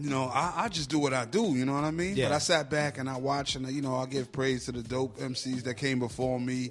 [0.00, 1.42] You know, I, I just do what I do.
[1.54, 2.16] You know what I mean?
[2.16, 2.30] Yeah.
[2.30, 4.82] But I sat back and I watched, and you know, I give praise to the
[4.82, 6.70] dope MCs that came before me,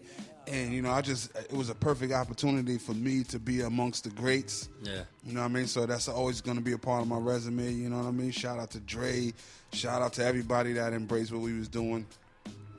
[0.51, 4.03] and you know, I just it was a perfect opportunity for me to be amongst
[4.03, 4.69] the greats.
[4.83, 5.03] Yeah.
[5.25, 5.67] You know what I mean?
[5.67, 7.71] So that's always going to be a part of my resume.
[7.71, 8.31] You know what I mean?
[8.31, 9.33] Shout out to Dre.
[9.73, 12.05] Shout out to everybody that embraced what we was doing.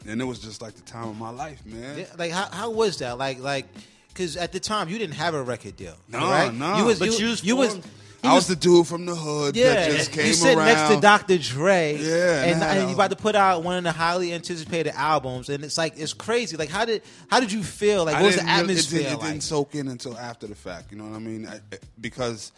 [0.07, 1.99] And it was just like the time of my life, man.
[1.99, 3.19] Yeah, like how, how was that?
[3.19, 3.67] Like like
[4.09, 5.95] because at the time you didn't have a record deal.
[6.09, 6.55] No, correct?
[6.55, 6.77] no.
[6.79, 7.85] You was But you, you you, was was.
[7.85, 10.57] formed- he I was the dude from the hood yeah, that just came you sit
[10.57, 10.67] around.
[10.67, 11.39] next to Dr.
[11.39, 14.33] Dre, Yeah, and, and and you a- about to put out one of the highly
[14.33, 16.57] anticipated albums, and it's like it's crazy.
[16.57, 18.05] Like how did how did you feel?
[18.05, 19.29] Like I what was the atmosphere It, did, it like?
[19.33, 20.93] didn't soak in until after the fact.
[20.93, 21.47] You know what I mean?
[21.49, 21.59] I,
[22.01, 22.53] because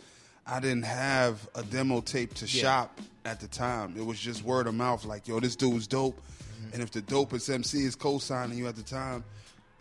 [0.47, 2.63] I didn't have a demo tape to Yeah.
[2.63, 3.95] shop at the time.
[3.97, 5.07] It was just word of mouth.
[5.07, 6.19] Like, yo, this dude was dope.
[6.21, 6.75] Mm-hmm.
[6.75, 9.25] And if the dopest MC is co-signing you at the time,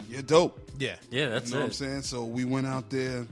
[0.10, 0.58] you're dope.
[0.80, 0.96] Yeah.
[1.12, 2.02] Yeah, that's you know what I'm saying?
[2.04, 3.26] So we went out there.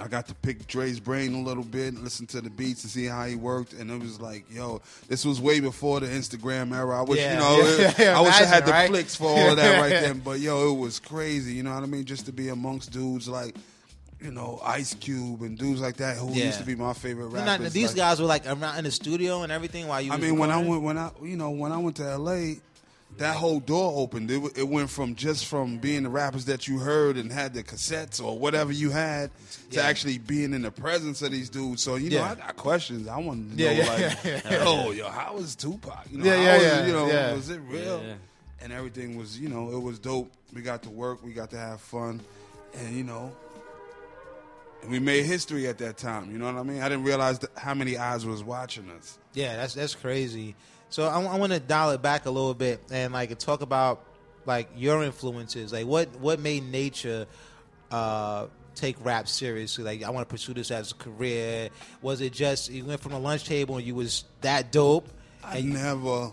[0.00, 3.06] I got to pick Dre's brain a little bit, listen to the beats and see
[3.06, 6.98] how he worked, and it was like, yo, this was way before the Instagram era.
[6.98, 8.88] I wish, Yeah, you know, yeah, yeah, I wish I had the right?
[8.90, 10.18] flicks for all of that right then.
[10.18, 11.54] But yo, it was crazy.
[11.54, 12.04] You know what I mean?
[12.04, 13.56] Just to be amongst dudes like,
[14.20, 17.60] you know, Ice Cube and dudes like that who used to be my favorite rappers.
[17.60, 20.12] not- these like- guys were like around in the studio and everything while you.
[20.12, 22.58] I mean, when I went, when I, you know, when I went to L.A.,
[23.18, 24.30] that whole door opened.
[24.30, 27.62] It, it went from just from being the rappers that you heard and had the
[27.62, 29.30] cassettes or whatever you had
[29.70, 29.86] to Yeah.
[29.86, 31.82] actually being in the presence of these dudes.
[31.82, 32.30] So you know, Yeah.
[32.32, 33.08] I got questions.
[33.08, 34.64] I wanted to Yeah, know, yeah, like, yeah, yeah.
[34.64, 36.06] yo, yo, how was Tupac?
[36.10, 37.32] You know, Yeah, yeah, was it, yeah, you know, yeah.
[37.34, 38.02] was it real?
[38.06, 38.14] Yeah.
[38.60, 40.30] And everything was, you know, it was dope.
[40.52, 41.24] We got to work.
[41.24, 42.20] We got to have fun,
[42.74, 43.34] and you know.
[44.88, 46.30] We made history at that time.
[46.30, 46.80] You know what I mean?
[46.80, 49.18] I didn't realize that how many eyes was watching us.
[49.34, 50.54] Yeah, that's that's crazy.
[50.88, 54.04] So I, want to dial it back a little bit and like talk about
[54.46, 55.72] like your influences.
[55.72, 57.26] Like what what made nature
[57.90, 59.84] uh, take rap seriously?
[59.84, 61.70] Like I want to pursue this as a career.
[62.02, 65.08] Was it just you went from the lunch table and you was that dope?
[65.44, 66.30] I never,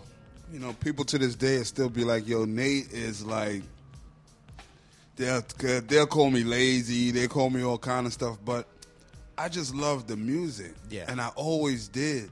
[0.52, 3.62] you know, people to this day still be like, "Yo, Nate is like."
[5.16, 5.42] They'll
[5.86, 7.12] they'll call me lazy.
[7.12, 8.66] They call me all kind of stuff, but
[9.38, 11.04] I just love the music, Yeah.
[11.08, 12.30] and I always did.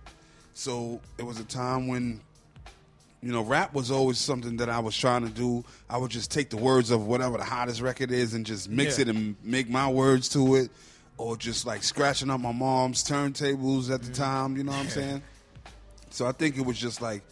[0.55, 2.21] So it was a time when,
[3.23, 5.65] you know, rap was always something that I was trying to do.
[5.89, 8.99] I would just take the words of whatever the hottest record is and just mix
[8.99, 9.03] Yeah.
[9.03, 10.71] it and make my words to it,
[11.19, 14.23] or just like scratching up my mom's turntables at the Mm-hmm.
[14.23, 14.57] time.
[14.57, 15.23] You know what I'm saying?
[16.11, 17.23] So I think it was just like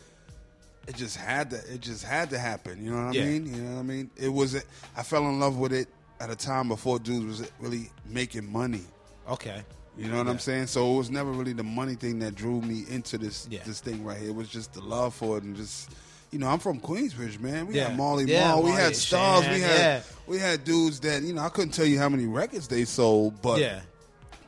[0.88, 2.82] it just had to it just had to happen.
[2.82, 3.46] You know what I mean?
[3.54, 4.10] You know what I mean?
[4.16, 4.56] It was
[4.96, 5.88] I fell in love with it
[6.20, 8.84] at a time before dudes was really making money.
[9.28, 9.62] Okay.
[9.98, 10.68] You know what I'm saying?
[10.68, 13.60] So it was never really the money thing that drew me into this Yeah.
[13.66, 14.28] this thing right here.
[14.30, 15.90] It was just the love for it and just
[16.30, 17.66] you know, I'm from Queensbridge, man.
[17.66, 17.88] We Yeah.
[17.88, 20.02] had Marley Yeah, Marl, we had stars, Shan, we had yeah.
[20.28, 23.42] we had dudes that, you know, I couldn't tell you how many records they sold,
[23.42, 23.80] but Yeah.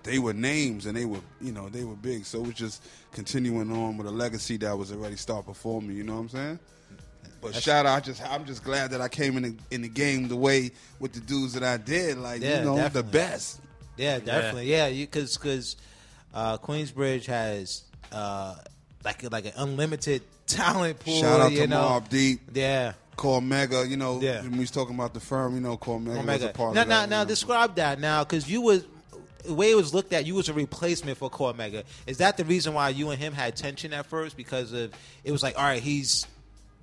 [0.04, 2.24] they were names and they were you know, they were big.
[2.24, 5.94] So it was just continuing on with a legacy that was already start before me,
[5.94, 6.58] you know what I'm saying?
[7.40, 9.82] But That's- shout out, I just I'm just glad that I came in the, in
[9.82, 10.70] the game the way
[11.00, 13.58] with the dudes that I did, like Yeah, you know, the best.
[14.02, 14.70] Yeah, definitely.
[14.70, 15.76] Yeah, because because
[16.34, 18.54] uh, Queensbridge has uh,
[19.04, 21.20] like like an unlimited talent pool.
[21.20, 22.00] Shout out you to know?
[22.00, 22.40] Mobb Deep.
[22.54, 22.92] Yeah.
[23.16, 24.40] Cormega, you know, Yeah.
[24.42, 26.88] when we was talking about the firm, you know, Cormega was a part Now, of
[26.88, 27.10] now, that.
[27.10, 27.28] now, you know.
[27.28, 28.84] describe that now, because you was
[29.44, 31.84] the way it was looked at, you was a replacement for Cormega.
[32.06, 34.36] Is that the reason why you and him had tension at first?
[34.36, 34.92] Because of
[35.24, 36.26] it was like, all right, he's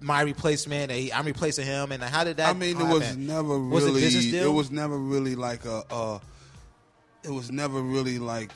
[0.02, 2.50] my replacement, and he, I'm replacing him, and how did that?
[2.50, 4.02] I mean, it was never Was it really.
[4.02, 4.54] business it, deal?
[4.54, 5.84] was never really like a.
[5.90, 6.20] Uh,
[7.24, 8.52] it was never really like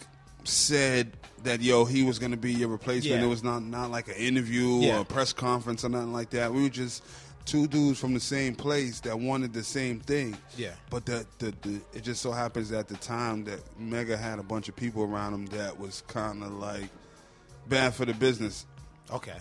[0.45, 1.11] said
[1.43, 3.19] that yo he was going to be your replacement.
[3.21, 3.25] Yeah.
[3.25, 4.97] It was not not like an interview Yeah.
[4.97, 6.53] or a press conference or nothing like that.
[6.53, 7.03] We were just
[7.45, 10.37] two dudes from the same place that wanted the same thing.
[10.57, 10.71] Yeah.
[10.89, 14.43] But the, the, the it just so happens at the time that Mega had a
[14.43, 16.87] bunch of people around him that was kind of like
[17.67, 18.65] bad for the business.
[19.11, 19.35] Okay.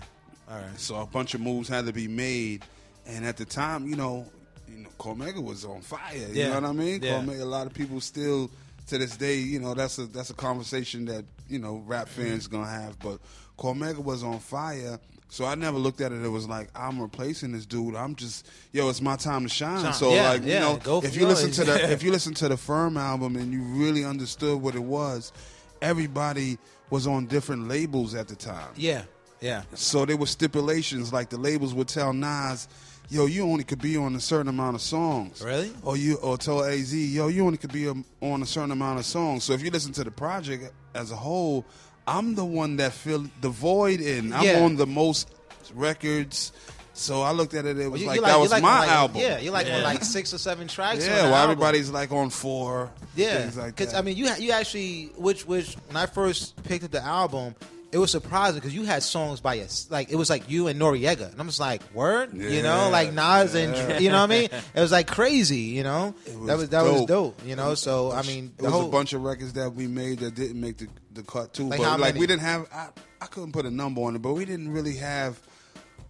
[0.50, 0.78] All right.
[0.80, 2.64] So a bunch of moves had to be made,
[3.06, 4.26] and at the time, you know,
[4.68, 6.16] you know, Cormega was on fire.
[6.16, 6.48] You Yeah.
[6.48, 7.02] know what I mean?
[7.02, 7.20] Yeah.
[7.20, 8.50] Cormega, a lot of people still
[8.88, 12.46] to this day, you know, that's a that's a conversation that you know rap fans
[12.46, 12.98] gonna have.
[12.98, 13.18] But
[13.58, 14.98] Cormega was on fire.
[15.28, 16.22] So I never looked at it.
[16.22, 17.94] It was like I'm replacing this dude.
[17.94, 18.88] I'm just yo.
[18.90, 19.92] It's my time to shine.
[19.94, 22.48] So Yeah, like yeah, you know, if you listen to the if you listen to
[22.48, 25.32] the Firm album and you really understood what it was,
[25.80, 26.58] everybody
[26.90, 28.68] was on different labels at the time.
[28.76, 29.04] Yeah.
[29.40, 29.62] Yeah.
[29.74, 32.68] So there were stipulations like the labels would tell Nas,
[33.12, 35.70] "Yo, you only could be on a certain amount of songs." Really?
[35.82, 38.98] Or you or tell Az, "Yo, you only could be um, on a certain amount
[38.98, 41.64] of songs." So if you listen to the project as a whole,
[42.06, 44.32] I'm the one that filled the void in.
[44.32, 44.64] I'm Yeah.
[44.64, 45.28] on the most
[45.74, 46.52] records.
[46.94, 47.78] So I looked at it.
[47.78, 49.20] It was You- like you that was like my like, album.
[49.22, 51.06] Yeah, you're like on like six or seven tracks.
[51.06, 51.52] Yeah, well, album.
[51.52, 52.90] everybody's like on four.
[53.16, 53.98] Yeah, things like because that.
[53.98, 57.54] I mean, you you actually which which when I first picked up the album,
[57.92, 60.80] it was surprising because you had songs by your like it was like you and
[60.80, 63.60] Noriega, and I'm just like word, you know, like Nas yeah.
[63.60, 64.48] and you know what I mean.
[64.74, 66.14] It was like crazy, you know.
[66.46, 67.08] that was that was dope.
[67.08, 67.74] dope, you know.
[67.74, 70.58] So I mean, it was whole a bunch of records that we made that didn't
[70.58, 71.68] make the, the cut too.
[71.68, 72.88] Like but like we didn't have, I,
[73.20, 75.38] I couldn't put a number on it, but we didn't really have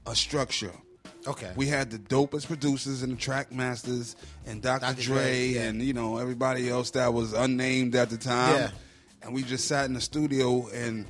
[0.07, 0.73] a structure.
[1.27, 1.53] Okay.
[1.57, 4.87] We had the dopest producers and the track masters and Dr.
[4.87, 5.03] Dr.
[5.03, 5.63] Dre, Dre, yeah.
[5.63, 8.55] and you know everybody else that was unnamed at the time.
[8.55, 8.71] Yeah.
[9.23, 11.07] And we just sat in the studio and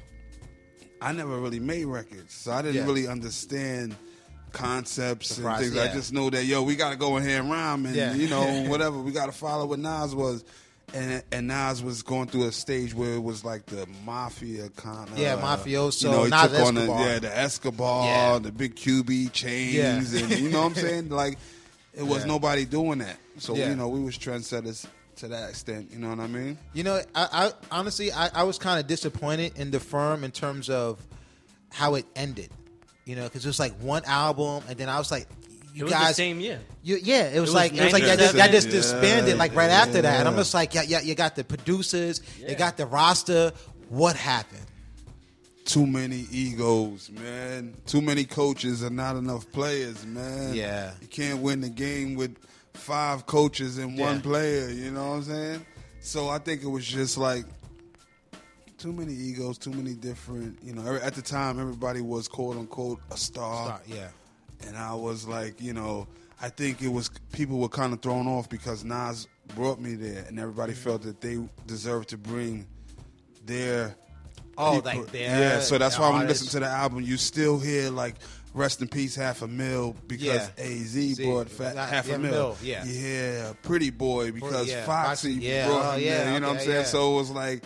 [1.03, 2.85] I never really made records, so I didn't Yeah.
[2.87, 3.97] really understand
[4.53, 5.77] concepts and things.
[5.77, 8.15] I just know that yo, we got to go in here and rhyme, and Yeah.
[8.15, 10.45] you know whatever we got to follow what Nas was.
[10.95, 15.09] And, and Nas was going through a stage where it was like the mafia kind
[15.09, 18.39] of Yeah, mafioso, You know, he Nas took on the yeah the Escobar, Yeah.
[18.41, 19.75] the big QB chains,
[20.13, 20.21] Yeah.
[20.21, 21.09] and you know what I'm saying.
[21.23, 21.39] Like
[21.95, 22.27] it was Yeah.
[22.27, 23.17] nobody doing that.
[23.39, 23.71] So Yeah.
[23.71, 24.85] you know we was trendsetters
[25.23, 25.89] to that extent.
[25.93, 26.59] You know what I mean?
[26.75, 30.33] You know, I, I honestly, I, I was kind of disappointed in the firm in
[30.33, 31.01] terms of
[31.71, 32.51] how it ended.
[33.05, 35.27] You know, because it was like one album, and then I was like,
[35.75, 36.61] "You It was the guys, same year.
[36.83, 38.71] You, yeah, it was, It was like it was like y'all just, y'all just 97.
[39.01, 41.45] disbanded like right Yeah, after that, and I'm just like, yeah, yeah, you got the
[41.45, 42.51] producers, Yeah.
[42.51, 43.53] you got the roster.
[43.89, 44.67] What happened?
[45.65, 47.75] Too many egos, man.
[47.87, 50.55] Too many coaches and not enough players, man.
[50.55, 50.93] Yeah.
[51.01, 52.37] you can't win the game with
[52.75, 54.69] five coaches and one player.
[54.69, 55.67] You know what I'm saying?
[56.01, 57.45] So I think it was just like
[58.79, 60.59] too many egos, too many different.
[60.63, 63.67] You know, at the time, everybody was quote unquote a star.
[63.67, 64.09] Start, yeah,
[64.67, 66.07] and I was like, you know,
[66.41, 70.25] I think it was people were kind of thrown off because Nas brought me there,
[70.27, 70.83] and everybody mm-hmm.
[70.83, 72.67] felt that they deserved to bring
[73.45, 73.95] their
[74.59, 75.61] Oh, people- like their- yeah.
[75.61, 76.45] So that's why when you artists.
[76.47, 78.17] listen to the album, you still hear like
[78.55, 80.49] "Rest in Peace" half a mil because Yeah.
[80.59, 82.31] Az Z, brought fat, half yeah, a mil.
[82.31, 82.85] mil, yeah.
[82.85, 86.35] yeah, Pretty Boy because yeah, Foxy yeah, brought oh, him yeah, there.
[86.35, 86.85] You know what I'm saying?
[86.87, 87.65] So it was like.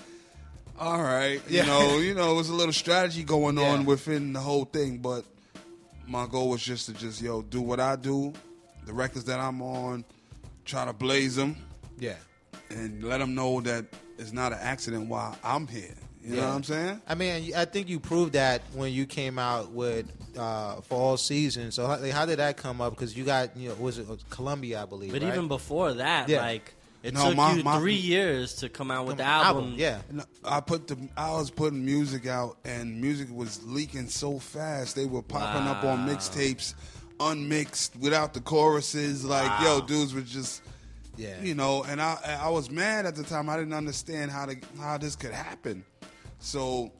[0.78, 4.40] All right, you know, you know, it was a little strategy going on within the
[4.40, 5.24] whole thing, but
[6.06, 8.34] my goal was just to just yo do what I do,
[8.84, 10.04] the records that I'm on,
[10.66, 11.56] try to blaze them,
[11.98, 12.16] yeah.
[12.68, 13.86] and let them know that
[14.18, 15.94] it's not an accident why I'm here.
[16.28, 17.00] You know what I'm saying?
[17.06, 21.16] I mean, I think you proved that when you came out with uh, for all
[21.16, 21.76] seasons.
[21.76, 22.94] So how, how did that come up?
[22.94, 25.12] Because you got you know was it Columbia, I believe.
[25.12, 25.32] But right?
[25.32, 26.40] even before that, Yeah.
[26.40, 26.74] like
[27.04, 29.64] it No, took my- you my- three years to come out with the Come- album.
[29.66, 29.98] album, yeah.
[30.10, 34.96] No, I put the I was putting music out, and music was leaking so fast.
[34.96, 36.74] They were popping up on mixtapes,
[37.20, 39.24] unmixed, without the choruses.
[39.24, 40.62] Like yo, dudes were just.
[41.18, 41.40] Yeah.
[41.40, 43.48] you know, and I I was mad at the time.
[43.48, 45.82] I didn't understand how to how this could happen.
[46.46, 46.92] So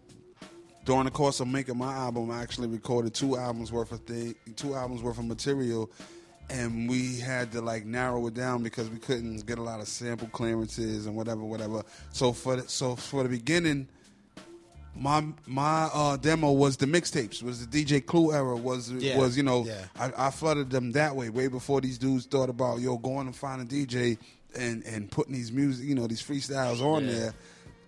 [0.85, 4.35] during the course of making my album, I actually recorded two albums worth of thing,
[4.57, 5.89] two albums worth of material,
[6.51, 9.87] and we had to like narrow it down because we couldn't get a lot of
[9.87, 11.85] sample clearances and whatever, whatever.
[12.11, 13.87] So for the, so for the beginning,
[14.97, 19.17] my my uh, demo was the mixtapes, was the DJ Clue era, was Yeah.
[19.17, 19.85] was you know Yeah.
[19.97, 23.37] I, I flooded them that way way before these dudes thought about yo going and
[23.37, 24.19] finding DJ
[24.59, 27.13] and and putting these music you know these freestyles on Yeah.
[27.15, 27.35] there.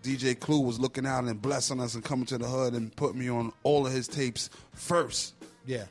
[0.03, 3.15] DJ Clue was looking out and blessing us and coming to the hood and put
[3.15, 5.35] me on all of his tapes first.
[5.66, 5.85] yeah.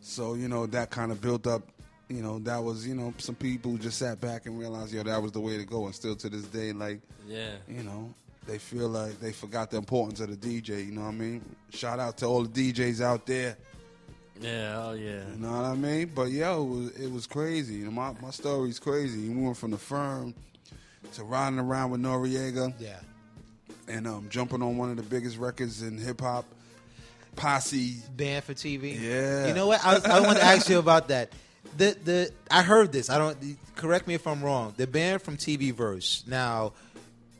[0.00, 1.62] So you know that kind of built up
[2.08, 5.20] you know, that was you know some people just sat back and realized, yo, that
[5.20, 7.56] was the way to go, and still to this day, like, Yeah.
[7.68, 8.14] you know,
[8.46, 10.86] they feel like they forgot the importance of the DJ.
[10.86, 11.44] You know what I mean?
[11.70, 13.56] Shout out to all the DJs out there.
[14.40, 15.24] Yeah, oh yeah.
[15.32, 16.12] You know what I mean?
[16.14, 17.74] But yo, it was, it was crazy.
[17.74, 19.28] You know, my my story's crazy.
[19.28, 20.32] We went from the firm
[21.14, 22.74] to riding around with Noriega.
[22.78, 22.98] Yeah.
[23.88, 26.44] And um, jumping on one of the biggest records in hip hop,
[27.36, 27.96] Posse.
[28.16, 29.00] Banned for TV.
[29.00, 29.48] Yeah.
[29.48, 29.84] You know what?
[29.84, 31.32] I, I want to ask you about that.
[31.76, 33.10] The the I heard this.
[33.10, 33.36] I don't
[33.74, 34.74] correct me if I'm wrong.
[34.76, 36.24] The Banned from TV verse.
[36.26, 36.72] Now,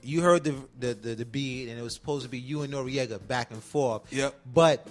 [0.02, 2.72] you heard the the, the the beat, and it was supposed to be you and
[2.72, 4.12] Noriega back and forth.
[4.12, 4.34] Yep.
[4.52, 4.86] But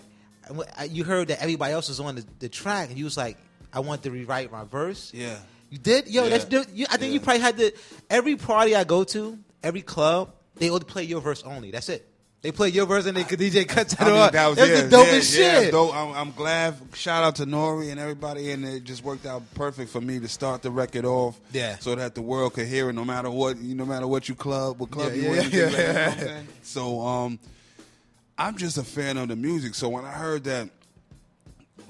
[0.90, 3.38] you heard that everybody else was on the, the track, and you was like,
[3.72, 5.38] "I want to rewrite my verse." Yeah.
[5.70, 6.24] You did, yo.
[6.26, 6.38] Yeah.
[6.38, 7.72] That's you, I think you probably had to.
[8.10, 11.72] Every party I go to, every club, they only play your verse only.
[11.72, 12.08] That's it.
[12.42, 14.32] They play your verse and they DJ cuts it off.
[14.34, 15.72] that was, That's yeah, the dopest yeah, yeah, shit.
[15.72, 15.96] dope.
[15.96, 16.76] I'm, I'm glad.
[16.94, 20.28] Shout out to Nori and everybody, and it just worked out perfect for me to
[20.28, 21.40] start the record off.
[21.52, 21.80] Yeah.
[21.80, 24.78] So that the world could hear it, no matter what, no matter what you club,
[24.80, 25.50] what club Yeah, you yeah, in.
[25.52, 26.16] yeah, you know what I'm yeah.
[26.20, 26.48] saying?
[26.62, 27.40] So um,
[28.38, 29.74] I'm just a fan of the music.
[29.74, 30.70] So when I heard that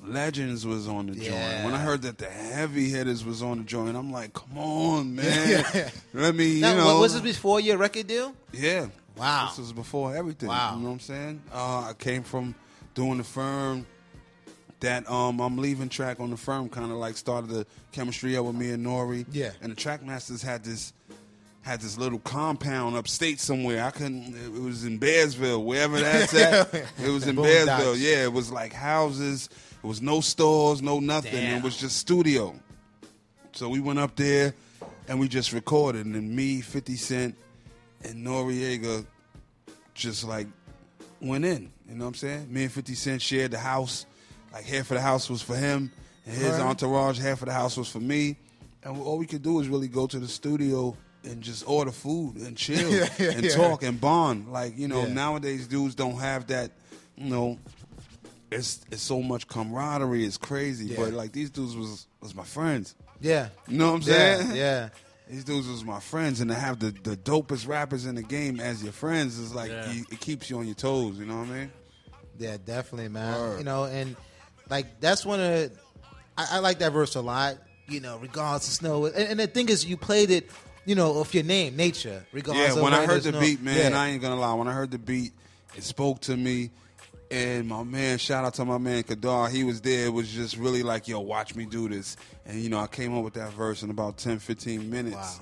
[0.07, 3.64] Legends was on the joint, when I heard that the Heavy Hitters was on the
[3.64, 5.64] joint, I'm like, come on, man.
[6.14, 6.86] Let me, you Now, know.
[6.86, 8.34] what, was this before your record deal?
[8.53, 8.88] Yeah.
[9.18, 9.48] Wow.
[9.49, 10.49] This was before everything.
[10.49, 10.76] Wow.
[10.76, 11.41] You know what I'm saying?
[11.53, 12.53] Uh, I came from
[12.94, 13.86] doing the firm.
[14.82, 18.45] That um, I'm leaving track on the firm kind of like started the chemistry up
[18.45, 19.26] with me and Nori.
[19.32, 19.52] Yeah.
[19.61, 20.91] And the track masters had this
[21.61, 23.84] had this little compound upstate somewhere.
[23.84, 24.36] I couldn't.
[24.36, 26.72] It was in Bearsville, wherever that's at.
[27.03, 27.65] it was in Boondocks.
[27.65, 27.95] Bearsville.
[27.99, 28.23] Yeah.
[28.26, 29.49] It was like houses.
[29.86, 31.32] It was no stores, no nothing.
[31.32, 31.60] Damn.
[31.60, 32.56] It was just studio.
[33.52, 34.56] So we went up there
[35.07, 36.07] and we just recorded.
[36.07, 37.36] And then me, 50 Cent,
[38.03, 39.06] and Noriega
[39.94, 40.48] just like
[41.22, 41.72] went in.
[41.88, 42.52] You know what I'm saying?
[42.52, 44.07] Me and 50 Cent shared the house.
[44.52, 45.91] Like half of the house was for him,
[46.26, 46.62] and his Right.
[46.62, 48.38] entourage, half of the house was for me.
[48.84, 52.38] And all we could do was really go to the studio and just order food
[52.38, 53.52] and chill Yeah, yeah, and yeah.
[53.56, 54.52] talk and bond.
[54.52, 56.72] Like, you know, nowadays dudes don't have that,
[57.18, 57.60] you know,
[58.52, 60.88] it's it's so much camaraderie, it's crazy.
[60.88, 60.98] Yeah.
[60.98, 62.96] But like these dudes was was my friends.
[63.22, 63.50] Yeah.
[63.68, 64.56] You know what I'm saying?
[64.56, 64.90] yeah.
[65.30, 68.60] These dudes was my friends, and to have the, the dopest rappers in the game
[68.60, 69.92] as your friends is like Yeah.
[69.92, 71.18] you, it keeps you on your toes.
[71.18, 71.72] You know what I mean?
[72.38, 73.34] Yeah, definitely, man.
[73.40, 73.58] Word.
[73.60, 74.16] You know, and
[74.70, 75.72] like that's one of the,
[76.38, 77.56] I, I like that verse a lot.
[77.88, 80.50] You know, regardless of snow, and, and the thing is, you played it.
[80.88, 82.24] You know, of your name, nature.
[82.32, 83.40] Regardless Yeah, of when I heard the snow.
[83.40, 84.00] beat, man, Yeah.
[84.00, 84.54] I ain't gonna lie.
[84.54, 85.34] When I heard the beat,
[85.76, 86.70] it spoke to me.
[87.31, 90.06] And my man, shout out to my man Kadar, he was there.
[90.06, 92.18] It was just really like, yo, watch me do this.
[92.45, 95.39] And, you know, I came up with that verse in about 10, 15 minutes.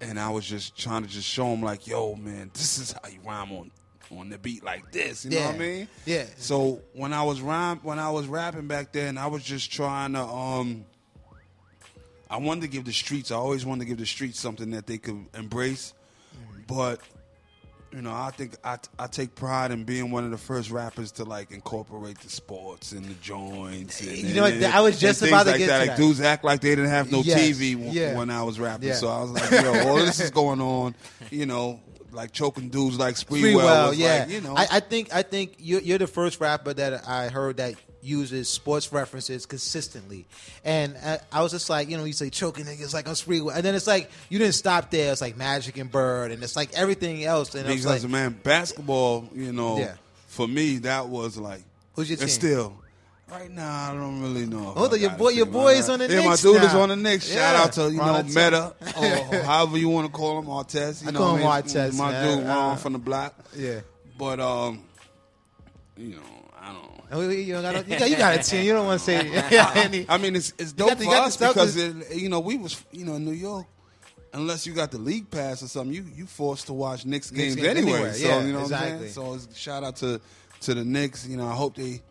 [0.00, 3.08] And I was just trying to just show him, like, yo, man, this is how
[3.08, 3.70] you rhyme on
[4.10, 5.24] on the beat like this.
[5.24, 5.88] You know what I mean?
[6.04, 6.26] Yeah.
[6.36, 10.12] So when I was rhyme, when I was rapping back then, I was just trying
[10.12, 10.84] to um
[12.30, 14.86] I wanted to give the streets, I always wanted to give the streets something that
[14.86, 15.94] they could embrace.
[16.66, 17.00] But
[17.94, 21.12] you know, I think I, I take pride in being one of the first rappers
[21.12, 24.00] to like incorporate the sports and the joints.
[24.00, 25.74] And, You know and- I was just about to like get that.
[25.74, 26.02] to Like that.
[26.02, 28.16] dudes act like they didn't have no Yes, TV w- yeah.
[28.18, 28.88] when I was rapping.
[28.88, 28.94] Yeah.
[28.94, 30.94] So I was like, yo, all this is going on.
[31.30, 31.80] You know,
[32.14, 33.54] like choking dudes like Sprewell.
[33.54, 34.20] Freewell, was yeah.
[34.20, 37.28] like, you know, I, I think I think you're, you're the first rapper that I
[37.28, 40.26] heard that uses sports references consistently,
[40.64, 43.54] and I, I was just like, you know, you say choking niggas like on Sprewell,
[43.54, 45.10] and then it's like you didn't stop there.
[45.12, 49.28] It's like Magic and Bird, and it's like everything else, and because like, man, basketball,
[49.34, 49.94] you know, Yeah.
[50.28, 51.62] for me that was like
[51.94, 52.28] Who's your team?
[52.28, 52.76] still
[53.30, 53.90] right now.
[53.90, 54.62] I don't really know.
[54.72, 55.52] Hold Oh, I your boy- your team.
[55.52, 56.22] boy's on the next.
[56.22, 57.26] yeah, my dude is on the Knicks.
[57.28, 57.62] Shout Yeah.
[57.62, 58.74] out to you know Metta
[59.32, 61.02] or however you want to call him, Artest.
[61.02, 61.46] You I know call him?
[61.46, 62.38] Artest, My man.
[62.38, 63.34] dude, Ron Uh, from the block.
[63.56, 63.80] yeah.
[64.18, 64.82] but um,
[65.96, 66.22] you know,
[66.60, 66.90] I don't.
[67.12, 68.64] Oh, you, got, you, got, you got a team.
[68.64, 69.16] You don't want to say
[69.76, 70.06] any.
[70.08, 73.04] I mean, it's it's dope the- for us because it, you know we was you
[73.04, 73.66] know in New York.
[74.32, 77.54] Unless you got the league pass or something, you you forced to watch Knicks Knicks
[77.54, 77.92] games games anyway.
[77.92, 79.08] anywhere, So yeah, you know what I'm exactly.
[79.10, 79.38] saying.
[79.38, 80.20] So shout out to
[80.62, 81.24] to the Knicks.
[81.24, 82.02] You know, I hope they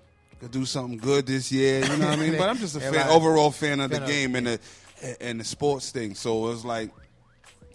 [0.43, 1.79] could do something good this year.
[1.79, 2.37] You know what I mean?
[2.37, 3.09] But I'm just a fan, right.
[3.09, 4.59] overall fan of the game and the
[5.19, 6.15] and the sports thing.
[6.15, 6.89] So it was like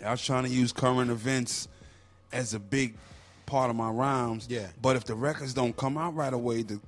[0.04, 1.66] I was trying to use current events
[2.32, 2.94] as a big
[3.46, 4.46] part of my rhymes.
[4.50, 4.66] Yeah.
[4.80, 6.80] But if the records don't come out right away, the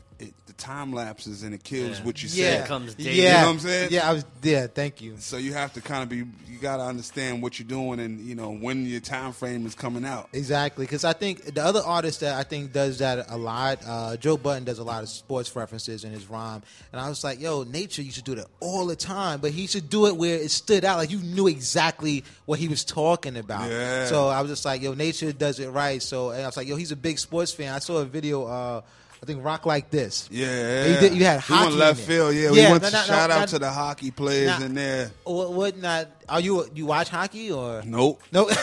[0.60, 2.04] time lapses and it kills Yeah.
[2.04, 2.62] what you Yeah.
[2.62, 2.68] say.
[2.68, 3.10] Comes yeah.
[3.10, 3.88] You know what I'm saying?
[3.90, 4.24] Yeah, I was.
[4.42, 5.16] Yeah, thank you.
[5.18, 8.20] So you have to kind of be, you got to understand what you're doing and,
[8.24, 10.28] you know, when your time frame is coming out.
[10.32, 14.16] Exactly, because I think the other artist that I think does that a lot, uh,
[14.16, 16.62] Joe Budden does a lot of sports references in his rhyme,
[16.92, 19.66] and I was like, "Yo, Nature, you should do that all the time, but he
[19.66, 23.36] should do it where it stood out, like you knew exactly what he was talking
[23.36, 24.06] about." Yeah.
[24.06, 26.68] So I was just like, "Yo, Nature does it right." So and I was like,
[26.68, 28.80] "Yo, he's a big sports fan." I saw a video uh,
[29.22, 30.28] I think Rock Like This.
[30.32, 31.62] Yeah, You, did, you had we hockey.
[31.64, 32.34] went in left field.
[32.34, 32.82] Yeah, we went.
[32.82, 35.10] no, to, no, no, shout out not- to the hockey players in there.
[35.24, 36.09] What, what not?
[36.28, 38.22] Are you you watch hockey or Nope.
[38.32, 38.51] Nope.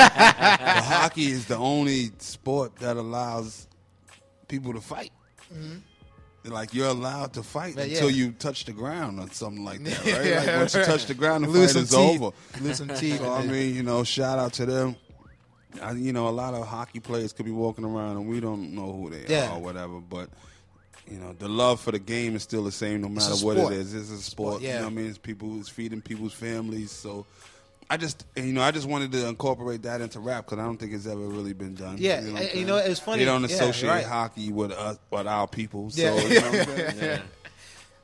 [0.00, 3.66] hockey is the only sport that allows
[4.48, 5.12] people to fight.
[5.52, 5.80] Mhm.
[6.44, 8.16] Like you're allowed to fight But until yeah.
[8.26, 10.24] you touch the ground or something like that, right?
[10.26, 12.22] Yeah, like once you touch the ground, the Lose fight is teeth.
[12.22, 12.36] over.
[12.62, 14.96] Lose some teeth So I mean, you know, shout out to them.
[15.82, 18.74] I, you know, a lot of hockey players could be walking around and we don't
[18.74, 19.50] know who they Yeah.
[19.50, 20.28] are or whatever, but.
[21.10, 23.72] You know, the love for the game is still the same no matter what it
[23.72, 23.94] is.
[23.94, 24.22] It's a sport.
[24.58, 24.68] Sport, yeah.
[24.68, 25.06] You know what I mean?
[25.08, 26.92] It's people, it's feeding people's families.
[26.92, 27.26] So
[27.88, 30.76] I just, you know, I just wanted to incorporate that into rap because I don't
[30.76, 31.96] think it's ever really been done.
[31.98, 34.04] Yeah, what and- I'm you know, it's funny- They don't yeah, associate right.
[34.06, 35.90] hockey with us, with our people.
[35.90, 36.14] So, Yeah.
[36.20, 36.96] you know what I'm saying?
[37.02, 37.22] Yeah.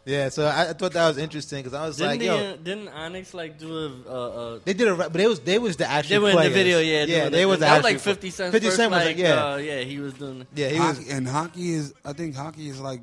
[0.07, 2.37] Yeah, so I, I thought that was interesting because I was Didn't like, they, yo,
[2.37, 3.89] uh, didn't Onyx like do a?
[4.09, 4.13] Uh,
[4.55, 6.11] uh, they did a, rap, but they was they was the actual.
[6.11, 7.01] they were in the video, yeah.
[7.01, 8.53] yeah, doing they the- was the that was like Fifty Cent.
[8.53, 10.47] 50 first, Cent was like, like, yeah, uh, yeah, he was doing.
[10.55, 11.09] yeah, he hockey, was.
[11.11, 13.01] and hockey is, I think hockey is like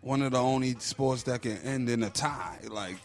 [0.00, 2.58] one of the only sports that can end in a tie.
[2.68, 2.96] Like,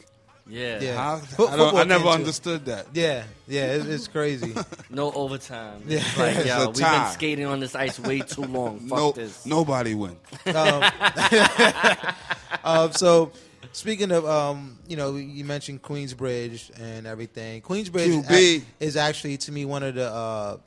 [0.50, 0.80] Yeah.
[0.82, 2.20] Yeah, How- Fo- I, don't, I never can, too.
[2.20, 2.88] understood that.
[2.94, 4.56] Yeah, yeah, it's, it's crazy.
[4.90, 5.84] No overtime.
[5.86, 5.98] Yeah.
[6.00, 7.04] It's like, It's yo, a we've tie.
[7.04, 8.80] been skating on this ice way too long.
[8.80, 9.46] Fuck No, this.
[9.46, 10.16] nobody win.
[10.56, 10.84] um,
[12.68, 13.32] um, so
[13.72, 17.62] speaking of, um, you know, you mentioned Queensbridge and everything.
[17.62, 18.32] Queensbridge QB.
[18.32, 20.58] ac- is actually to me one of the uh,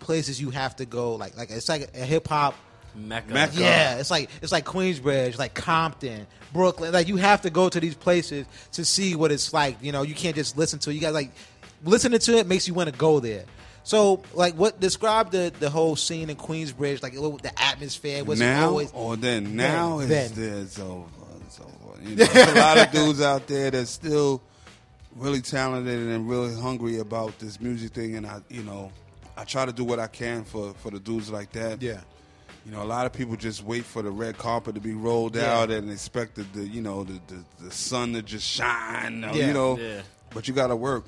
[0.00, 1.14] places you have to go.
[1.14, 2.54] Like, like it's like a hip hop.
[2.94, 3.32] Mecca.
[3.32, 3.56] Mecca.
[3.60, 6.92] Yeah, it's like it's like Queensbridge, like Compton, Brooklyn.
[6.94, 9.76] Like you have to go to these places to see what it's like.
[9.82, 10.94] You know, you can't just listen to it.
[10.94, 11.30] You got like
[11.84, 13.44] listening to it makes you want to go there.
[13.84, 17.02] So, like, what describe the the whole scene in Queensbridge?
[17.02, 19.54] Like what- the atmosphere was now always or then?
[19.56, 20.62] Now Then, it's, then.
[20.62, 21.04] it's over.
[22.12, 22.38] It's over.
[22.38, 24.42] You know, there's a lot of dudes out there that's still
[25.14, 28.92] really talented and really hungry about this music thing, and I, you know,
[29.36, 31.82] I try to do what I can for for the dudes like that.
[31.82, 32.00] Yeah.
[32.64, 35.36] You know, a lot of people just wait for the red carpet to be rolled
[35.36, 35.56] Yeah.
[35.58, 39.24] out and expect the, the you know the, the the sun to just shine.
[39.24, 39.46] or, Yeah.
[39.48, 40.02] You know, Yeah.
[40.30, 41.04] but you got to work.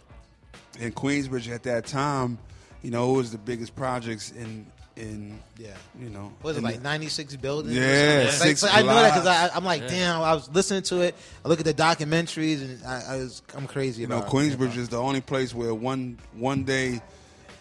[0.78, 2.38] And Queensbridge at that time,
[2.82, 4.66] you know, it was the biggest projects in
[4.98, 5.68] in Yeah.
[5.98, 7.74] you know What was it like ninety six buildings?
[7.76, 8.48] Yeah, something?
[8.48, 9.50] Like, six so I know that because.
[9.56, 9.88] I'm like, Yeah.
[9.88, 10.20] damn.
[10.22, 11.14] I was listening to it.
[11.44, 14.30] I look at the documentaries, and I, I was I'm crazy You know, about.
[14.30, 17.00] Queensbridge is the only place where one one day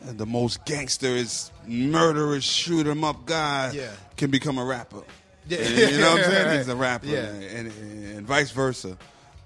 [0.08, 3.92] uh, the most gangsterous, murderous, shoot 'em up guy Yeah.
[4.16, 5.02] can become a rapper.
[5.48, 5.60] Yeah.
[5.60, 6.48] And you know what I'm saying?
[6.48, 6.58] Right.
[6.60, 7.20] He's a rapper, Yeah.
[7.28, 7.72] and,
[8.18, 8.98] and vice versa.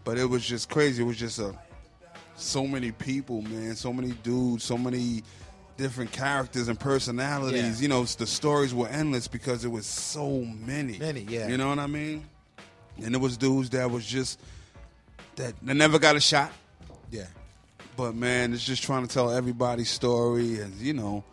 [0.04, 1.04] But it was just crazy.
[1.04, 1.54] It was just a
[2.36, 3.76] so many people, man.
[3.76, 4.64] So many dudes.
[4.64, 5.22] So many
[5.78, 7.80] different characters and personalities.
[7.80, 7.84] Yeah.
[7.84, 10.98] You know, the stories were endless because it was so many.
[10.98, 11.48] Many, yeah.
[11.48, 12.26] You know what I mean?
[13.04, 14.40] And it was dudes that was just
[15.38, 16.52] that they never got a shot.
[17.10, 17.26] Yeah.
[17.98, 21.24] But man, it's just trying to tell everybody's story, and you know,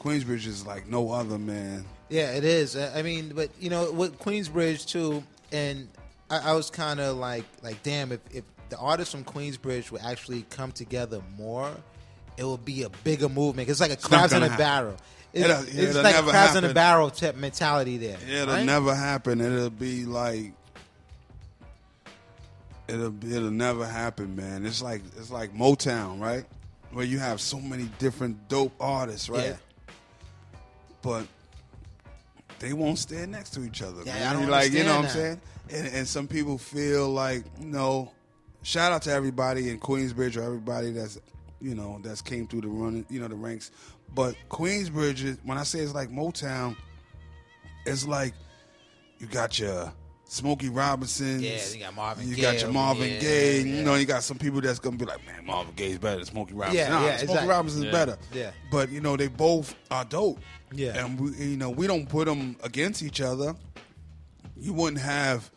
[0.00, 1.84] Queensbridge is like no other man.
[2.08, 2.76] Yeah, it is.
[2.76, 5.22] I mean, but you know, with Queensbridge too,
[5.52, 5.88] and
[6.28, 10.02] I, I was kind of like, like, damn, if, if the artists from Queensbridge would
[10.02, 11.70] actually come together more,
[12.40, 13.68] it will be a bigger movement.
[13.68, 14.58] It's like a crabs in a happen.
[14.58, 14.96] barrel.
[15.32, 18.16] It's, It'll- it's it'll like crabs in a barrel type mentality there.
[18.28, 18.64] It'll right?
[18.64, 19.40] never happen.
[19.42, 20.52] It'll be like
[22.88, 24.64] it'll it'll never happen, man.
[24.64, 26.44] It's like it's like Motown, right?
[26.92, 29.44] Where you have so many different dope artists, right?
[29.50, 29.56] Yeah.
[31.02, 31.26] But
[32.58, 34.02] they won't stand next to each other.
[34.04, 34.26] Yeah, man.
[34.28, 35.40] I don't like you know what I'm saying?
[35.70, 38.12] And, and some people feel like you know.
[38.62, 41.18] Shout out to everybody in Queensbridge or everybody that's
[41.60, 43.70] you know that's came through the run, you know, the ranks.
[44.14, 46.76] But Queensbridge, when I say it's like Motown,
[47.86, 48.34] it's like
[49.18, 49.92] you got your
[50.24, 51.40] Smokey Robinson.
[51.42, 53.58] Yeah, you got Marvin You Gaye got your Marvin here, Gaye.
[53.60, 53.76] yeah.
[53.76, 56.26] You know, you got some people that's gonna be like, man, Marvin Gaye's better than
[56.26, 56.78] Smokey Robinson.
[56.78, 57.48] Yeah, nah, yeah, Smokey exactly.
[57.48, 57.90] Robinson's Yeah.
[57.92, 58.18] better.
[58.32, 58.50] Yeah.
[58.70, 60.40] But you know, they both are dope.
[60.72, 61.04] Yeah.
[61.04, 63.54] And we, you know, we don't put them against each other.
[64.56, 65.50] You wouldn't have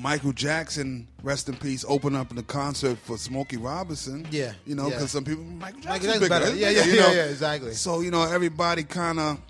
[0.00, 4.24] Michael Jackson, rest in peace, open up in the concert for Smokey Robinson.
[4.30, 4.90] Yeah, You know, yeah.
[4.94, 6.56] because some people, Michael Michael Jackson's Jackson's bigger.
[6.56, 7.08] Yeah, yeah, you know?
[7.08, 7.72] yeah, yeah, exactly.
[7.72, 9.40] So, you know, everybody kind of,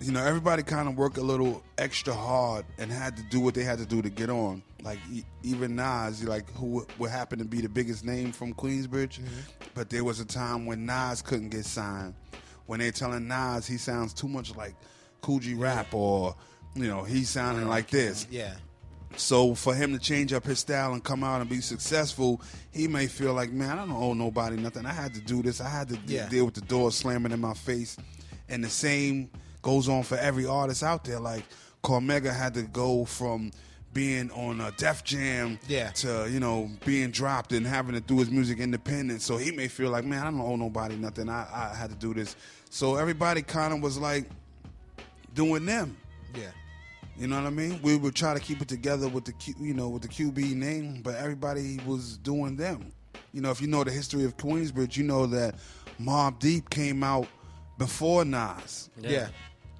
[0.00, 3.54] you know, everybody kind of worked a little extra hard and had to do what
[3.54, 4.62] they had to do to get on.
[4.82, 4.98] Like
[5.42, 9.68] even Nas, like who would happen to be the biggest name from Queensbridge, Mm-hmm.
[9.74, 12.14] but there was a time when Nas couldn't get signed.
[12.66, 14.74] When they're telling Nas he sounds too much like
[15.20, 16.34] Kool G Rap or,
[16.74, 18.26] you know, he's sounding like this.
[18.30, 18.54] Yeah.
[19.16, 22.40] So for him to change up his style and come out and be successful,
[22.72, 24.86] he may feel like, man, I don't owe nobody nothing.
[24.86, 25.60] I had to do this.
[25.60, 26.28] I had to Yeah.
[26.28, 27.96] deal with the door slamming in my face.
[28.48, 29.30] And the same
[29.62, 31.20] goes on for every artist out there.
[31.20, 31.44] Like
[31.82, 33.52] Cormega had to go from
[33.94, 35.90] being on a Def Jam Yeah.
[35.90, 39.20] to, you know, being dropped and having to do his music independent.
[39.20, 41.28] So he may feel like, man, I don't owe nobody nothing.
[41.28, 42.34] I, I had to do this.
[42.70, 44.24] So everybody kind of was like
[45.34, 45.96] doing them.
[46.34, 46.50] Yeah.
[47.22, 47.78] You know what I mean?
[47.82, 50.56] We would try to keep it together with the Q, you know with the QB
[50.56, 52.90] name, but everybody was doing them.
[53.32, 55.54] You know, if you know the history of Queensbridge, you know that
[56.00, 57.28] Mobb Deep came out
[57.78, 58.90] before Nas.
[59.00, 59.28] Yeah.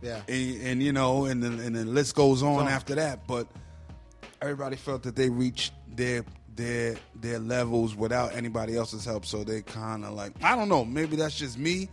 [0.02, 0.20] Yeah.
[0.28, 3.26] and, and you know, and then, and the list goes on So- after that.
[3.26, 3.48] But
[4.40, 6.24] everybody felt that they reached their
[6.54, 9.26] their their levels without anybody else's help.
[9.26, 10.84] So they kind of like I don't know.
[10.84, 11.88] Maybe that's just me,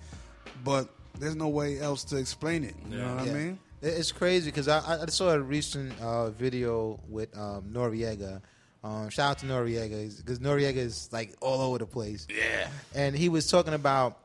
[0.63, 2.76] but there's no way else to explain it.
[2.91, 3.31] You know what Yeah.
[3.31, 3.59] I mean?
[3.81, 8.41] It- It's crazy because I, I saw a recent uh, video with um, Noriega.
[8.84, 12.27] Um, shout out to Noriega because Noriega is like all over the place.
[12.30, 12.69] Yeah.
[12.95, 14.18] and he was talking about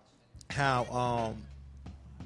[0.50, 1.42] how um,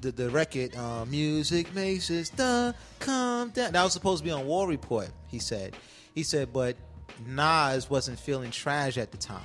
[0.01, 4.31] the the record uh, "Music Makes Us Done Come Down" that was supposed to be
[4.31, 5.09] on War Report.
[5.27, 5.75] He said,
[6.13, 6.75] he said, but
[7.25, 9.41] Nas wasn't feeling Trag at the time.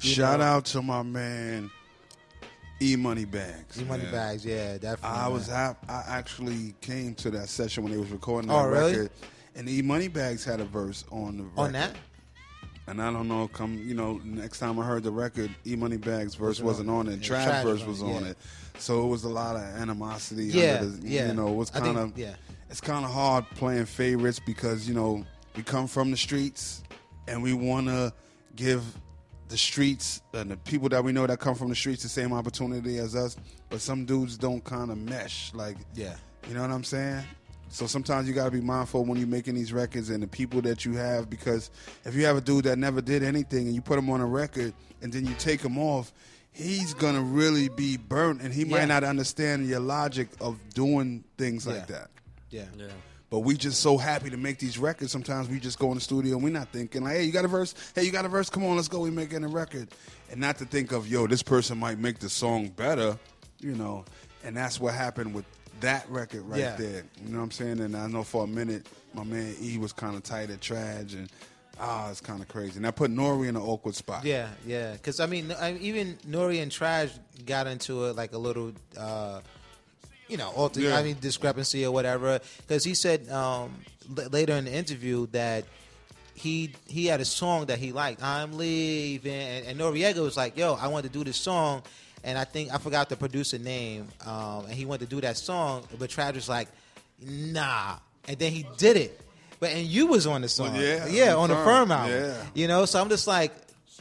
[0.00, 0.44] You Shout know?
[0.46, 1.70] out to my man
[2.80, 3.80] E Money Bags.
[3.80, 4.12] E Money man.
[4.12, 5.08] Bags, yeah, definitely.
[5.08, 5.32] I man.
[5.32, 8.68] was hap- I actually came to that session when they was recording oh, that Oh,
[8.68, 8.92] really?
[8.92, 9.10] record,
[9.56, 11.60] and E Money Bags had a verse on the record.
[11.60, 11.96] On that?
[12.86, 15.98] And I don't know, come you know, next time I heard the record, E Money
[15.98, 17.28] Bags verse Wasn't on on it.
[17.28, 18.28] Yeah, Trag verse was on it, yeah.
[18.28, 18.38] it,
[18.78, 20.46] so it was a lot of animosity.
[20.46, 21.28] Yeah, the, yeah.
[21.28, 22.34] You know, it was kind of yeah.
[22.70, 25.24] It's kind of hard playing favorites because you know
[25.56, 26.82] we come from the streets
[27.26, 28.12] and we want to
[28.56, 28.82] give
[29.48, 32.32] the streets and the people that we know that come from the streets the same
[32.32, 33.36] opportunity as us.
[33.70, 35.52] But some dudes don't kind of mesh.
[35.54, 36.14] Like, Yeah.
[36.48, 37.24] you know what I'm saying?
[37.70, 40.62] So sometimes you got to be mindful when you're making these records and the people
[40.62, 41.70] that you have because
[42.06, 44.26] if you have a dude that never did anything and you put him on a
[44.26, 44.72] record
[45.02, 46.12] and then you take him off,
[46.50, 48.78] he's gonna really be burnt and he Yeah.
[48.78, 51.72] might not understand your logic of doing things Yeah.
[51.74, 52.10] like that.
[52.50, 52.64] Yeah.
[52.78, 52.86] Yeah.
[53.30, 55.12] But we just so happy to make these records.
[55.12, 57.44] Sometimes we just go in the studio and we're not thinking like, "Hey, you got
[57.44, 57.74] a verse?
[57.94, 58.48] Hey, you got a verse?
[58.48, 59.00] Come on, let's go.
[59.00, 59.88] We making a record,"
[60.30, 63.18] and not to think of, "Yo, this person might make the song better,"
[63.60, 64.04] you know.
[64.44, 65.44] And that's what happened with
[65.80, 66.76] that record right Yeah.
[66.76, 67.04] there.
[67.22, 67.80] You know what I'm saying?
[67.80, 71.12] And I know for a minute, my man E was kind of tight at Trag,
[71.12, 71.28] and
[71.78, 72.78] ah, it's kind of crazy.
[72.78, 74.24] And I put Nori in an awkward spot.
[74.24, 74.92] Yeah, yeah.
[74.92, 77.10] Because I mean, I, even Nori and Trag
[77.44, 79.40] got into it like a little, uh,
[80.28, 80.96] you know, alter, Yeah.
[80.96, 82.40] I mean, discrepancy or whatever.
[82.66, 83.74] Because he said um,
[84.16, 85.64] l- later in the interview that
[86.34, 88.22] he he had a song that he liked.
[88.22, 91.82] I'm leaving, and, and Noriega was like, "Yo, I want to do this song."
[92.24, 95.36] And I think I forgot the producer name, um, and he wanted to do that
[95.36, 96.68] song, but Travis was like,
[97.20, 97.96] "Nah,"
[98.26, 99.20] and then he did it.
[99.60, 102.12] But and you was on the song, Well, yeah, yeah, on the Firm, firm album,
[102.12, 102.34] yeah.
[102.54, 102.84] you know.
[102.84, 103.52] So I'm just like,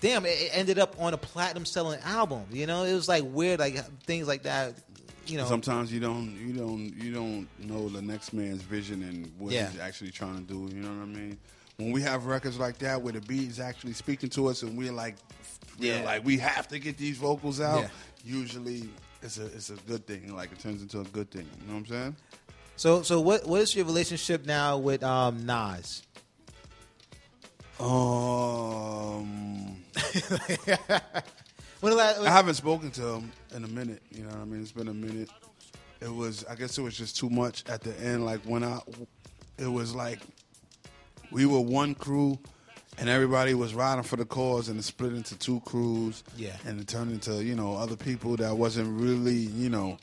[0.02, 2.44] damn, it ended up on a platinum selling album.
[2.52, 4.76] You know, it was like weird, like things like that.
[5.28, 9.32] You know, Sometimes you don't, you don't, you don't know the next man's vision and
[9.38, 9.70] what Yeah.
[9.70, 10.70] he's actually trying to do.
[10.76, 11.38] You know what I mean?
[11.78, 14.78] When we have records like that where the beat is actually speaking to us and
[14.78, 15.16] we're like,
[15.80, 16.06] we're Yeah.
[16.06, 17.82] like we have to get these vocals out.
[17.82, 17.90] Yeah.
[18.24, 18.90] Usually,
[19.22, 20.36] it's a it's a good thing.
[20.36, 21.48] Like it turns into a good thing.
[21.62, 22.16] You know what I'm saying?
[22.78, 26.04] So, so what what is your relationship now with um, Nas?
[27.80, 29.78] Um,
[31.80, 34.02] When the last, I haven't spoken to him in a minute.
[34.12, 34.62] You know what I mean?
[34.62, 35.30] It's been a minute.
[36.02, 38.26] It was, I guess, it was just too much at the end.
[38.26, 38.80] Like when I,
[39.58, 40.20] it was like
[41.32, 42.40] we were one crew,
[42.98, 46.24] and everybody was riding for the cause, and it split into two crews.
[46.36, 46.56] Yeah.
[46.66, 49.98] and it turned into you know other people that wasn't really you know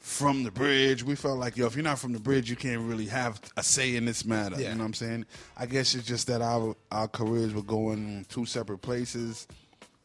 [0.00, 1.02] from the bridge.
[1.02, 3.62] We felt like yo, if you're not from the bridge, you can't really have a
[3.62, 4.56] say in this matter.
[4.56, 4.68] Yeah.
[4.68, 5.26] You know what I'm saying?
[5.56, 9.48] I guess it's just that our our careers were going two separate places.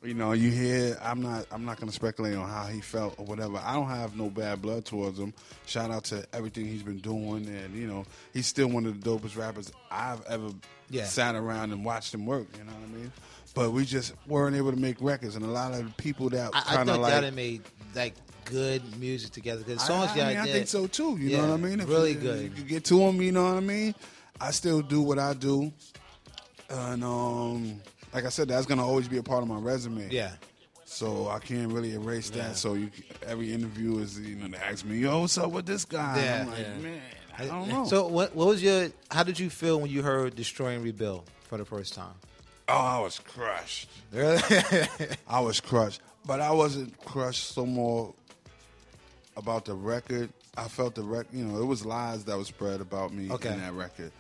[0.01, 0.97] You know, you hear.
[1.01, 1.45] I'm not.
[1.51, 3.61] I'm not going to speculate on how he felt or whatever.
[3.61, 5.34] I don't have no bad blood towards him.
[5.65, 9.09] Shout out to everything he's been doing, and you know, he's still one of the
[9.09, 10.51] dopest rappers I've ever
[10.89, 11.03] Yeah.
[11.03, 12.47] sat around and watched him work.
[12.57, 13.11] You know what I mean?
[13.53, 16.51] But we just weren't able to make records, and a lot of the people that
[16.53, 17.61] I, I kind thought of like y'all made
[17.93, 18.13] like
[18.45, 21.17] good music together because I- songs I, y'all mean, I did- think so too.
[21.19, 21.80] You Yeah, know what I mean?
[21.81, 22.57] If really you, good.
[22.57, 23.21] You get to them.
[23.21, 23.93] You know what I mean?
[24.39, 25.73] I still do what I do,
[26.69, 27.81] and um,
[28.14, 30.10] like I said, that's gonna always be a part of my resume.
[30.11, 30.31] Yeah.
[30.86, 32.38] So I can't really erase that.
[32.38, 32.53] Yeah.
[32.53, 32.90] So you,
[33.26, 36.41] every interview is you know they ask me, "Yo, what's up with this guy?" Yeah.
[36.41, 36.77] I'm like, Yeah.
[36.77, 37.02] man,
[37.38, 37.86] I don't know.
[37.86, 38.90] So, what what was your?
[39.11, 42.15] How did you feel when you heard "Destroy and Rebuild" for the first time?
[42.68, 43.90] Oh, I was crushed.
[44.11, 44.41] Really?
[45.27, 48.14] I was crushed, but I wasn't crushed so more
[49.38, 50.30] about the record.
[50.57, 51.34] I felt the record.
[51.34, 53.53] You know, it was lies that was spread about me Okay.
[53.53, 54.11] in that record.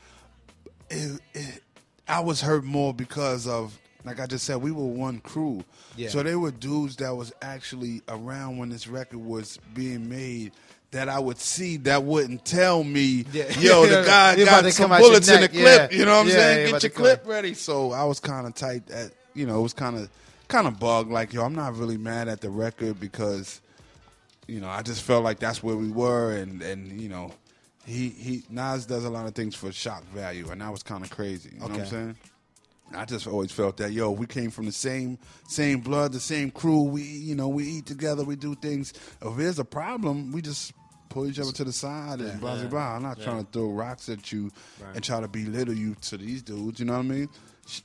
[0.89, 1.63] It, it,
[2.09, 5.63] I was hurt more because of, like I just said, we were one crew.
[5.95, 6.09] Yeah.
[6.09, 10.51] So they were dudes that was actually around when this record was being made.
[10.91, 13.51] That I would see that wouldn't tell me, Yeah.
[13.59, 15.91] yo, the guy You're got some come out your bullets in the clip.
[15.91, 15.97] yeah.
[15.99, 16.71] You know what I'm saying?
[16.71, 17.53] Get your come- clip ready.
[17.53, 20.09] So I was kind of tight at, you know, it was kind of
[20.47, 21.11] kind of bugged.
[21.11, 23.61] Like, yo, I'm not really mad at the record because,
[24.47, 27.33] you know, I just felt like that's where we were, and and you know,
[27.89, 31.03] he he Nas does a lot of things for shock value, and that was kind
[31.03, 31.49] of crazy.
[31.53, 32.17] You know what I'm saying?
[32.95, 35.17] I just always felt that yo, we came from the same
[35.47, 36.83] same blood, the same crew.
[36.83, 38.93] We you know we eat together, we do things.
[39.21, 40.73] If there's a problem, we just
[41.09, 42.95] pull each other to the side and blah blah blah.
[42.95, 43.25] I'm not Yeah.
[43.25, 44.51] trying to throw rocks at you
[44.83, 44.95] Right.
[44.95, 46.79] and try to belittle you to these dudes.
[46.79, 47.29] You know what I mean?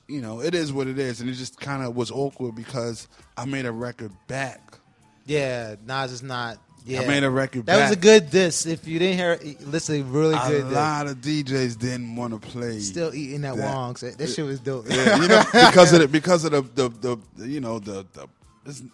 [0.07, 3.07] You know, it is what it is, and it just kind of was awkward because
[3.37, 4.79] I made a record back.
[5.27, 6.57] Yeah, Nas is not.
[6.85, 8.65] Yeah, I made a record That was a good diss.
[8.67, 10.63] If you didn't hear, it, listen, really a good.
[10.65, 10.73] diss.
[10.73, 12.79] lot of DJs didn't want to play.
[12.79, 13.95] Still eating that, wong.
[13.95, 14.85] So that shit was dope.
[14.89, 18.27] Yeah, you know, because of the because of the the, the you know the, the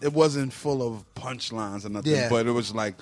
[0.02, 2.30] it wasn't full of punchlines or nothing, Yeah.
[2.30, 2.96] but it was like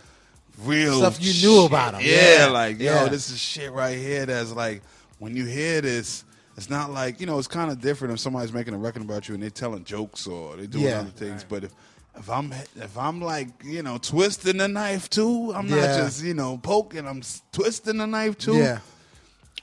[0.64, 2.08] real Stuff you knew about about 'em.
[2.08, 2.46] Yeah, Yeah.
[2.48, 3.04] like Yeah.
[3.04, 4.26] yo, this is shit right here.
[4.26, 4.82] That's like
[5.20, 6.24] when you hear this.
[6.58, 7.38] It's not like you know.
[7.40, 10.28] It's kind of different if somebody's making a record about you and they're telling jokes
[10.28, 11.00] or they're doing Yeah.
[11.02, 11.46] other things.
[11.48, 11.72] But if
[12.18, 15.98] if I'm if I'm like you know twisting the knife too, I'm not Yeah.
[15.98, 17.08] just you know poking.
[17.08, 18.56] I'm s- twisting the knife too.
[18.56, 18.80] Yeah.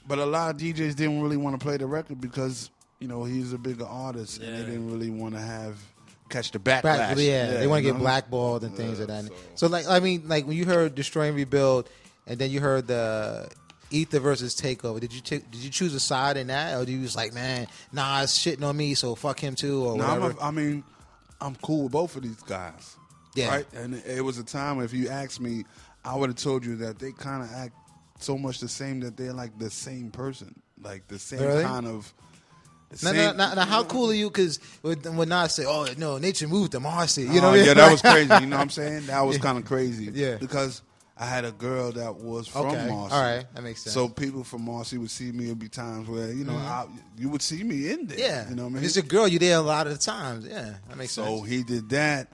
[0.07, 2.69] But a lot of DJs didn't really want to play the record because
[2.99, 5.77] you know he's a bigger artist and they didn't really want to have
[6.29, 6.81] catch the backlash.
[6.81, 8.03] Black- yeah, they want to you get know?
[8.03, 9.29] blackballed and things like that.
[9.55, 9.67] So.
[9.67, 11.89] like, I mean, like when you heard Destroy and Rebuild,
[12.25, 13.49] and then you heard the
[13.91, 14.99] Ether versus Takeover.
[14.99, 17.33] Did you take, did you choose a side in that, or do you was like,
[17.33, 20.39] man, nah, it's shitting on me, so fuck him too, or No, I'm whatever?
[20.41, 20.83] a, I mean,
[21.41, 22.95] I'm cool with both of these guys.
[23.35, 23.49] Yeah.
[23.49, 23.73] Right?
[23.73, 25.63] And it was a time if you asked me,
[26.03, 27.73] I would have told you that they kind of act
[28.19, 31.63] so much the same that they're like the same person, like the same Really?
[31.63, 32.11] kind of.
[33.03, 34.29] Now, same- now, how cool are you?
[34.29, 37.51] Because when, when Nas say, "Oh no, nature moved them," you Oh, know, what I
[37.57, 37.65] mean?
[37.65, 38.33] yeah, that was crazy.
[38.33, 39.05] You know what I'm saying?
[39.07, 40.09] That was kind of crazy.
[40.13, 40.37] Yeah.
[40.37, 40.81] because
[41.19, 42.87] I had a girl that was from Okay.
[42.89, 43.15] Marcy.
[43.15, 43.45] All right.
[43.55, 43.93] That makes sense.
[43.93, 45.45] So people from Marcy would see me.
[45.45, 46.65] It'd be times where you know Mhm.
[46.65, 46.85] I,
[47.17, 48.19] you would see me in there.
[48.19, 48.83] Yeah, you know what I If mean.
[48.85, 50.45] it's a girl, you there a lot of the times.
[50.45, 51.39] Yeah, that makes so sense.
[51.39, 52.31] So he did that,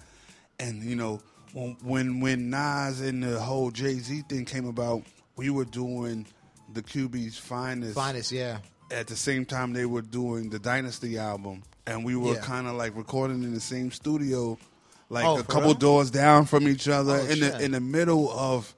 [0.60, 1.22] and you know
[1.54, 5.04] when when when Nas and the whole Jay Z thing came about,
[5.38, 6.26] we were doing
[6.74, 7.96] the QB's finest.
[7.96, 8.58] Finest, yeah.
[8.92, 12.42] At the same time, they were doing the Dynasty album, and we were Yeah.
[12.42, 14.58] kind of like recording in the same studio,
[15.14, 15.74] like Oh, a couple real?
[15.76, 17.54] doors down from each other, Oh, in shit.
[17.54, 18.74] the in the middle of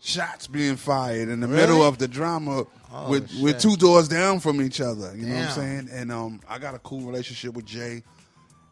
[0.00, 1.60] shots being fired, in the Really?
[1.60, 2.64] middle of the drama.
[2.90, 5.88] Oh, with with two doors down from each other, you know what I'm saying?
[5.92, 8.02] And um, I got a cool relationship with Jay,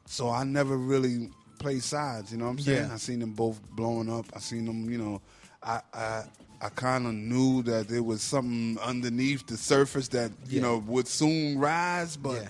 [0.07, 2.33] so I never really played sides.
[2.33, 2.87] You know what I'm saying?
[2.89, 2.95] Yeah.
[2.95, 4.25] I seen them both blowing up.
[4.35, 4.89] I seen them.
[4.89, 5.23] You know,
[5.63, 6.25] I I,
[6.63, 10.63] I kind of knew that there was something underneath the surface that you Yeah.
[10.63, 12.43] know would soon rise, but.
[12.43, 12.49] Yeah.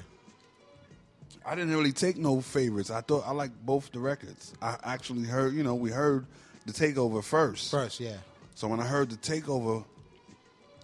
[1.47, 2.91] I didn't really take no favorites.
[2.91, 4.53] I thought I liked both the records.
[4.61, 6.27] I actually heard, you know, we heard
[6.67, 7.71] the takeover first.
[7.71, 8.17] First, yeah.
[8.57, 9.85] So when I heard the takeover,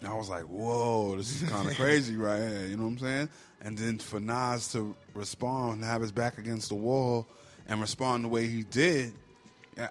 [0.06, 2.98] I was like, "Whoa, this is kind of crazy right here." You know what I'm
[2.98, 3.28] saying?
[3.60, 7.26] And then for Nas to respond, and have his back against the wall,
[7.68, 9.12] and respond the way he did,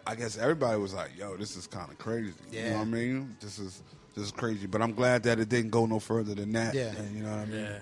[0.06, 2.64] I guess everybody was like, "Yo, this is kind of crazy." Yeah.
[2.64, 3.36] You know what I mean?
[3.42, 3.82] This is
[4.16, 4.68] this is crazy.
[4.68, 6.74] But I'm glad that it didn't go no further than that.
[6.74, 6.94] Yeah.
[6.96, 7.62] And you know what I mean?
[7.62, 7.80] Yeah.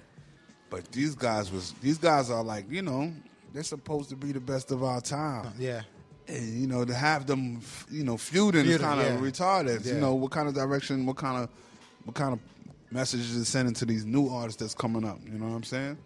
[0.70, 3.12] But these guys was these guys are like you know
[3.54, 5.48] they're supposed to be the best of our time.
[5.48, 5.82] Uh, yeah.
[6.28, 9.20] And you know to have them you know feuding, is kind of yeah.
[9.20, 9.86] retarded.
[9.86, 9.94] Yeah.
[9.94, 11.50] You know what kind of direction, what kind of
[12.06, 12.40] what kind of
[12.92, 15.20] messages is sending to these new artists that's coming up.
[15.26, 15.98] You know what I'm saying?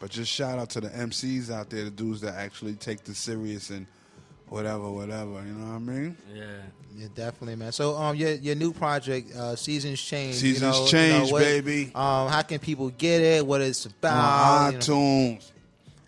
[0.00, 3.18] But just shout out to the MCs out there, the dudes that actually take this
[3.18, 3.86] serious and
[4.50, 5.42] whatever, whatever.
[5.46, 6.16] You know what I mean?
[6.34, 6.44] Yeah.
[6.96, 7.70] Yeah, definitely, man.
[7.70, 10.34] So, um, your your new project, uh, Seasons Change.
[10.34, 11.84] you Seasons know, you Change, know, what- baby.
[11.94, 13.46] Um, how can people get it?
[13.46, 14.16] What it's about?
[14.16, 14.84] on you know?
[14.84, 15.50] iTunes.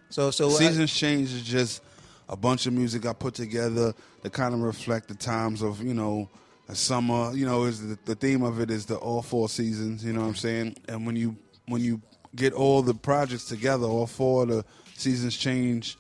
[0.09, 1.83] So, so uh, Seasons Change is just
[2.29, 3.95] a bunch of music I put together
[4.25, 6.29] to kind of reflect the times of you know
[6.69, 7.33] a summer.
[7.37, 10.05] You know, is the, the theme of it is the all four seasons.
[10.05, 10.77] You know what I'm saying?
[10.89, 11.37] And when you
[11.67, 12.01] when you
[12.35, 14.65] get all the projects together, all four of the
[14.95, 15.97] Seasons Change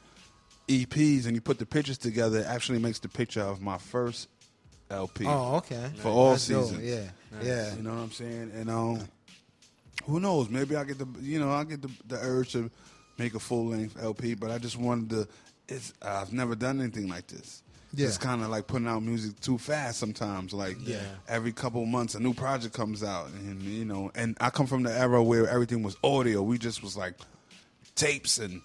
[0.70, 4.28] EPs, and you put the pictures together, it actually makes the picture of my first
[4.90, 5.24] LP.
[5.26, 5.90] Oh, okay.
[5.96, 6.82] For all That's dope, seasons.
[6.84, 7.74] yeah, yeah.
[7.74, 8.52] You know what I'm saying?
[8.54, 9.00] And um,
[10.04, 10.48] who knows?
[10.48, 12.70] Maybe I get the you know I get the, the urge to
[13.18, 15.28] make a full length LP, but I just wanted to.
[15.68, 17.62] It's I've never done anything like this.
[17.92, 18.06] Yeah.
[18.06, 20.52] It's kind of like putting out music too fast sometimes.
[20.52, 21.00] Like Yeah.
[21.28, 24.10] every couple months, a new project comes out, and you know.
[24.14, 26.40] And I come from the era where everything was audio.
[26.42, 27.14] We just was like
[27.96, 28.62] tapes and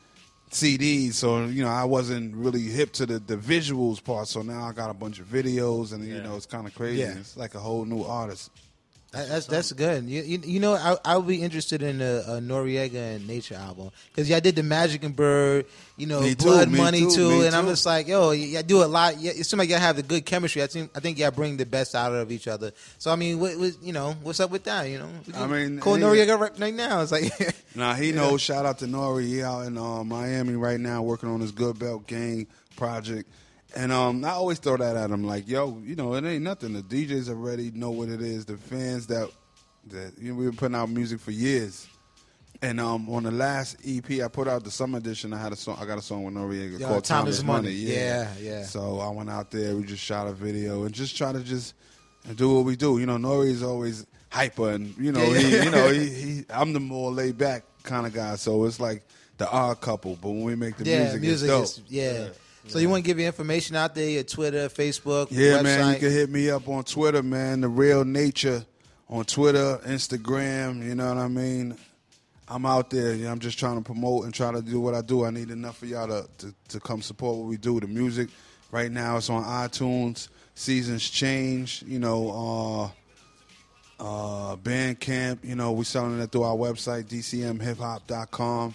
[0.52, 1.14] CDs.
[1.16, 4.28] So you know, I wasn't really hip to the the visuals part.
[4.28, 6.24] So now I got a bunch of videos, and you Yeah.
[6.24, 7.02] know, it's kind of crazy.
[7.02, 7.16] Yeah.
[7.18, 8.52] It's like a whole new artist.
[9.16, 10.04] That- That's that's good.
[10.06, 13.56] You, you, you know, I I would be interested in a, a Noriega and Nature
[13.56, 15.66] album because yeah, I did the Magic and Bird,
[15.96, 18.64] you know, Me too, Blood Money too, too, and I'm just like, yo, y- y'all
[18.64, 19.18] do a lot.
[19.20, 20.62] Yeah, it seems like y'all have the good chemistry.
[20.64, 22.72] I think I think y'all bring the best out of each other.
[22.98, 24.90] So I mean, what, what you know, what's up with that?
[24.90, 27.02] You know, I mean, call Noriega right, right now.
[27.02, 27.32] It's like,
[27.76, 28.42] Nah, he knows.
[28.42, 29.26] Shout out to Nori.
[29.28, 33.30] He out in uh, Miami right now working on his Good Belt Gang project.
[33.76, 36.74] And um, I always throw that at him, like, yo, you know, it ain't nothing.
[36.74, 38.46] The DJs already know what it is.
[38.46, 39.30] The fans that
[39.88, 41.88] that you know, we've been putting out music for years.
[42.62, 45.56] And um, on the last EP I put out, the summer edition, I had a
[45.56, 45.78] song.
[45.80, 48.64] I got a song with Noriega Yo, called Time "Time is Money." Money." Yeah, yeah.
[48.64, 49.76] So I went out there.
[49.76, 51.74] We just shot a video and just try to just
[52.36, 52.98] do what we do.
[52.98, 56.46] You know, Nori is always hyper, and you know, Yeah, he, you know, he, he,
[56.50, 58.36] I'm the more laid back kind of guy.
[58.36, 59.04] So it's like
[59.38, 60.18] the odd couple.
[60.20, 61.86] But when we make the yeah, music, music it's dope.
[61.86, 62.28] is yeah.
[62.68, 65.64] So you want to give your information out there, your Twitter, Facebook, Yeah, website.
[65.64, 67.62] man, you can hit me up on Twitter, man.
[67.62, 68.66] The Real Nature
[69.08, 70.84] on Twitter, Instagram.
[70.84, 71.78] You know what I mean?
[72.48, 73.14] I'm out there.
[73.14, 75.26] You know, I'm just trying to promote and try to do what I do.
[75.26, 77.80] I need enough of y'all to, to, to come support what we do.
[77.80, 78.30] The music
[78.72, 80.30] right now it's on iTunes.
[80.56, 81.84] Seasons change.
[81.88, 82.92] You know,
[84.00, 85.44] uh, uh, Bandcamp.
[85.44, 88.74] You know, we selling it through our website, dcmhiphop.com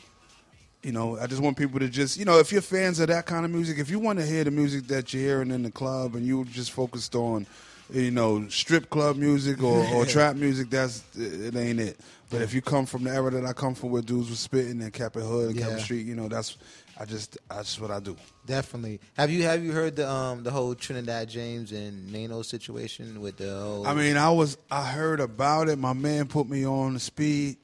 [0.83, 3.27] you know, I just want people to just, you know, if you're fans of that
[3.27, 5.71] kind of music, if you want to hear the music that you're hearing in the
[5.71, 7.47] club and you're just focused on,
[7.93, 12.01] you know, strip club music or, or trap music, that's it ain't it.
[12.31, 14.81] But if you come from the era that I come from, where dudes was spitting
[14.81, 15.77] and kept it hood and Yeah.
[15.79, 16.57] street, you know, that's
[16.97, 18.17] I just that's what I do.
[18.47, 19.01] Definitely.
[19.17, 23.37] Have you have you heard the um the whole Trinidad James and Nano situation with
[23.37, 23.87] the whole?
[23.87, 25.79] I mean, I was I heard about it.
[25.79, 27.57] My man put me on the speed,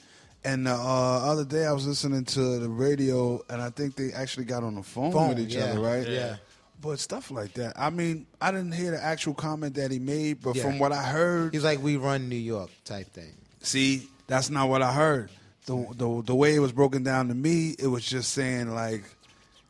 [0.47, 4.13] and the uh, other day I was listening to the radio, and I think they
[4.13, 6.09] actually got on the phone, Phone, with each yeah, other, right?
[6.09, 6.37] yeah.
[6.81, 7.73] But stuff like that.
[7.77, 10.63] I mean, I didn't hear the actual comment that he made, but Yeah.
[10.63, 13.35] from what I heard, he's like, "We run New York" type thing.
[13.61, 15.31] See, that's not what I heard.
[15.67, 19.03] The, the the way it was broken down to me, it was just saying like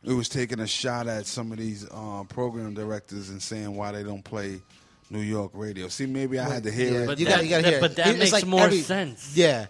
[0.03, 3.91] it was taking a shot at some of these uh, program directors and saying why
[3.93, 4.61] they don't play
[5.09, 5.87] New York radio.
[5.87, 7.05] See, maybe I had to hear Yeah, it.
[7.07, 7.77] But you that- gotta, you that- hear.
[7.77, 7.81] it.
[7.81, 9.31] but that It's makes like more every- sense.
[9.35, 9.67] Yeah,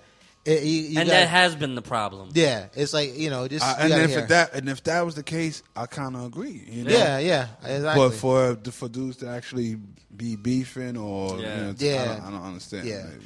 [0.48, 2.30] It- you- you and gotta- that has been the problem.
[2.34, 4.26] Yeah, it's like you know, just I- you and if hear.
[4.28, 6.64] that and if that was the case, I kind of agree.
[6.70, 6.92] You know?
[6.92, 8.08] Yeah, yeah, exactly.
[8.10, 9.78] But for for dudes to actually
[10.16, 11.56] be beefing or Yeah.
[11.58, 12.02] you know, Yeah.
[12.02, 12.88] I, don't, I don't understand.
[12.88, 13.04] Yeah.
[13.10, 13.26] maybe.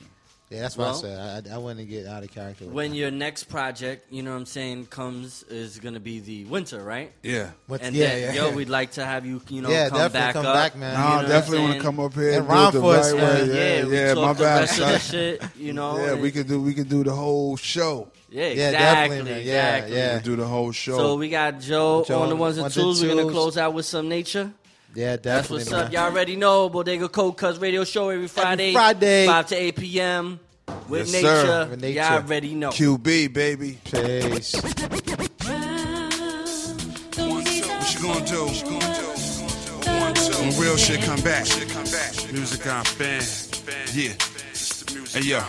[0.52, 1.48] Yeah, that's what Well- I said.
[1.48, 2.66] I, I want to get out of character.
[2.66, 2.98] with When that.
[2.98, 6.84] your next project, you know what I'm saying, comes is going to be the winter,
[6.84, 7.12] right?
[7.24, 7.52] Yeah.
[7.68, 8.56] What- and yeah, then, yeah, yo, yeah.
[8.56, 10.54] we'd like to have you, you know, Yeah, come definitely back come up.
[10.56, 10.94] back, man.
[10.94, 13.12] No, You I know definitely want to come up here And and, rhyme for us,
[13.14, 13.48] right man.
[13.50, 13.56] way.
[13.56, 15.98] Yeah, Yeah, yeah, talk my the bad, rest of shit, you know.
[15.98, 18.10] Yeah, we could do we could do the whole show.
[18.30, 19.18] Yeah, Yeah, exactly.
[19.18, 19.44] definitely.
[19.44, 19.98] Yeah, exactly.
[19.98, 20.14] yeah.
[20.14, 20.98] We could do the whole show.
[20.98, 23.02] So we got Joe, Joe on the ones and twos.
[23.02, 24.52] We're gonna close out with some nature.
[24.94, 25.86] Yeah, That's what's man.
[25.86, 25.92] up.
[25.94, 29.26] Y'all already know Bodega Cold Kutz Radio Show every Friday, Friday.
[29.26, 30.40] five to eight p.m.
[30.90, 31.28] with Yes, nature.
[31.28, 31.68] sir.
[31.70, 32.00] With nature.
[32.00, 32.70] Y'all already know.
[32.72, 33.78] QB baby.
[33.86, 34.54] Peace.
[37.16, 38.46] What you gonna do?
[40.42, 41.46] When real shit come back.
[42.32, 43.26] Music on band.
[43.94, 44.14] Yeah.
[44.92, 45.40] Hey yo,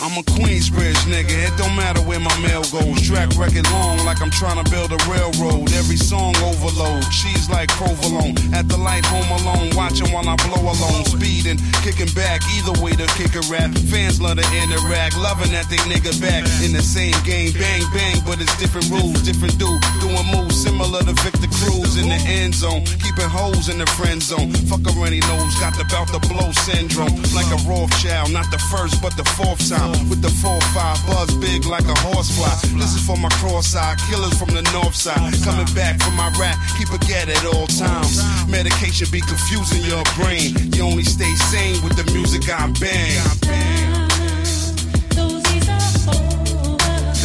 [0.00, 1.28] I'm a Queensbridge nigga.
[1.28, 3.04] It don't matter where my mail goes.
[3.04, 5.68] Track record long, like I'm trying to build a railroad.
[5.76, 7.04] Every song overload.
[7.12, 8.32] Cheese like provolone.
[8.56, 11.04] At the light, home alone, watching while I blow alone.
[11.04, 12.40] Speeding, kicking back.
[12.56, 13.76] Either way to kick a rap.
[13.92, 17.52] Fans love to interact, loving that they nigga back in the same game.
[17.52, 22.08] Bang bang, but it's different rules, different dude doing moves similar to Victor Cruz in
[22.08, 22.80] the end zone.
[23.04, 24.52] Keeping hoes in the friend zone.
[24.72, 27.12] Fuck a runny nose, got the bout to blow syndrome.
[27.36, 30.08] Like a Rothschild, not the first, but the fourth time.
[30.08, 32.78] With the 4-5 buzz big like a horsefly.
[32.78, 35.34] This is for my cross-eye killers from the north side.
[35.42, 38.22] Coming back from my rap, keep a get at all times.
[38.48, 40.54] Medication be confusing your brain.
[40.74, 43.16] You only stay sane with the music I bang.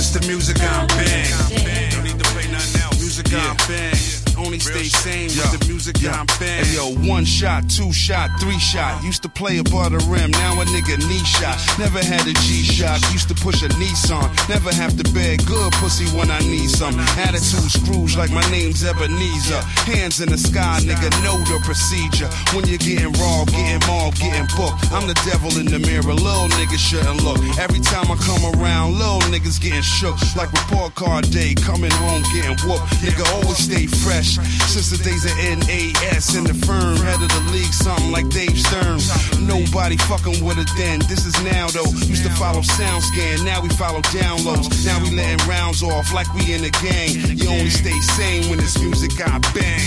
[0.02, 1.92] It's the music I bang.
[1.92, 3.00] Don't need to play nothing else.
[3.00, 3.96] Music I bang.
[4.38, 5.51] Only stay sane with
[5.94, 6.66] music I bang.
[6.66, 9.04] Hey yo, one shot, two shot, three shot.
[9.04, 11.58] Used to play above the rim, now a nigga knee shot.
[11.80, 14.28] Never had a G shot, used to push a Nissan.
[14.50, 16.98] Never have to beg good pussy when I need some.
[17.18, 19.62] Attitude Scrooge like my name's Ebenezer.
[19.90, 22.30] Hands in the sky, nigga, know the procedure.
[22.56, 24.92] When you're getting raw, getting mauled, getting booked.
[24.92, 27.40] I'm the devil in the mirror, little niggas shouldn't look.
[27.58, 30.18] Every time I come around, little niggas getting shook.
[30.36, 32.86] Like report card day, coming home getting whooped.
[33.02, 34.38] Nigga always stay fresh.
[34.72, 35.34] Since the days of
[35.82, 39.00] NAS in the firm, head of the league, something like Dave Stern.
[39.48, 41.00] Nobody fucking with it then.
[41.10, 41.90] This is now though.
[42.06, 44.86] Used to follow sound scan, now we follow downloads.
[44.86, 47.18] Now we letting rounds off like we in a gang.
[47.36, 49.82] You only stay sane when it's music I bang.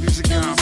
[0.00, 0.55] Music I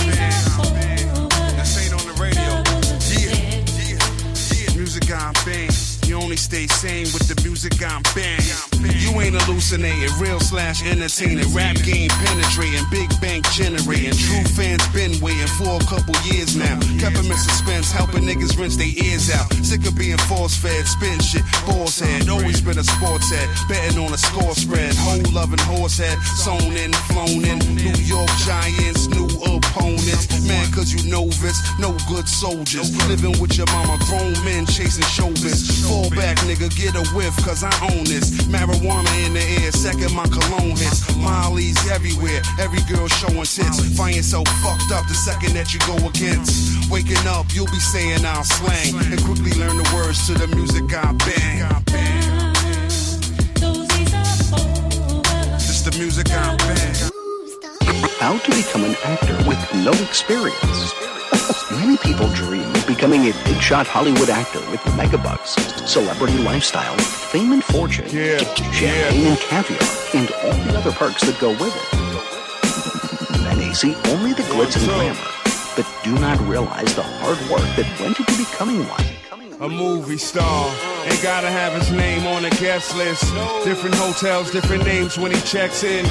[6.37, 8.59] stay sane with the music I'm banging.
[9.01, 11.47] You ain't hallucinating, real slash entertaining.
[11.55, 14.17] Rap game penetrating, big bank generating.
[14.17, 16.79] True fans been waiting for a couple years now.
[17.25, 19.53] In suspense, helping niggas rinse their ears out.
[19.65, 22.29] Sick of being force fed, spin shit, boss head.
[22.29, 24.95] Always been a sports head, betting on a score spread.
[24.97, 27.59] Whole loving horse head, sewn in, flown in.
[27.77, 30.47] New York Giants, new opponents.
[30.47, 32.95] Man, cause you know this, no good soldiers.
[33.09, 35.87] Living with your mama, grown men chasing showbiz.
[35.89, 38.31] Fall back, nigga, get a whiff, cause I own this.
[38.49, 41.05] Marijuana in the air, second my cologne hits.
[41.17, 43.97] Molly's everywhere, every girl showing tits.
[43.97, 46.91] Find yourself fucked up the second that you go against.
[46.91, 48.95] Waking up, you'll be saying our slang.
[49.13, 51.61] And quickly learn the words to the music I bang.
[55.57, 57.11] It's the music I bang.
[58.19, 60.95] How to become an actor with no experience.
[61.73, 67.53] Many people dream of becoming a big shot Hollywood actor with megabucks, celebrity lifestyle, fame
[67.53, 69.81] and fortune, champagne and caviar,
[70.15, 73.43] and all the other perks that go with it.
[73.43, 75.31] Many see only the glitz and glamour,
[75.77, 79.14] but do not realize the hard work that went into becoming one.
[79.61, 80.69] A movie star
[81.05, 83.23] ain't gotta have his name on the guest list.
[83.65, 86.05] Different hotels, different names when he checks in.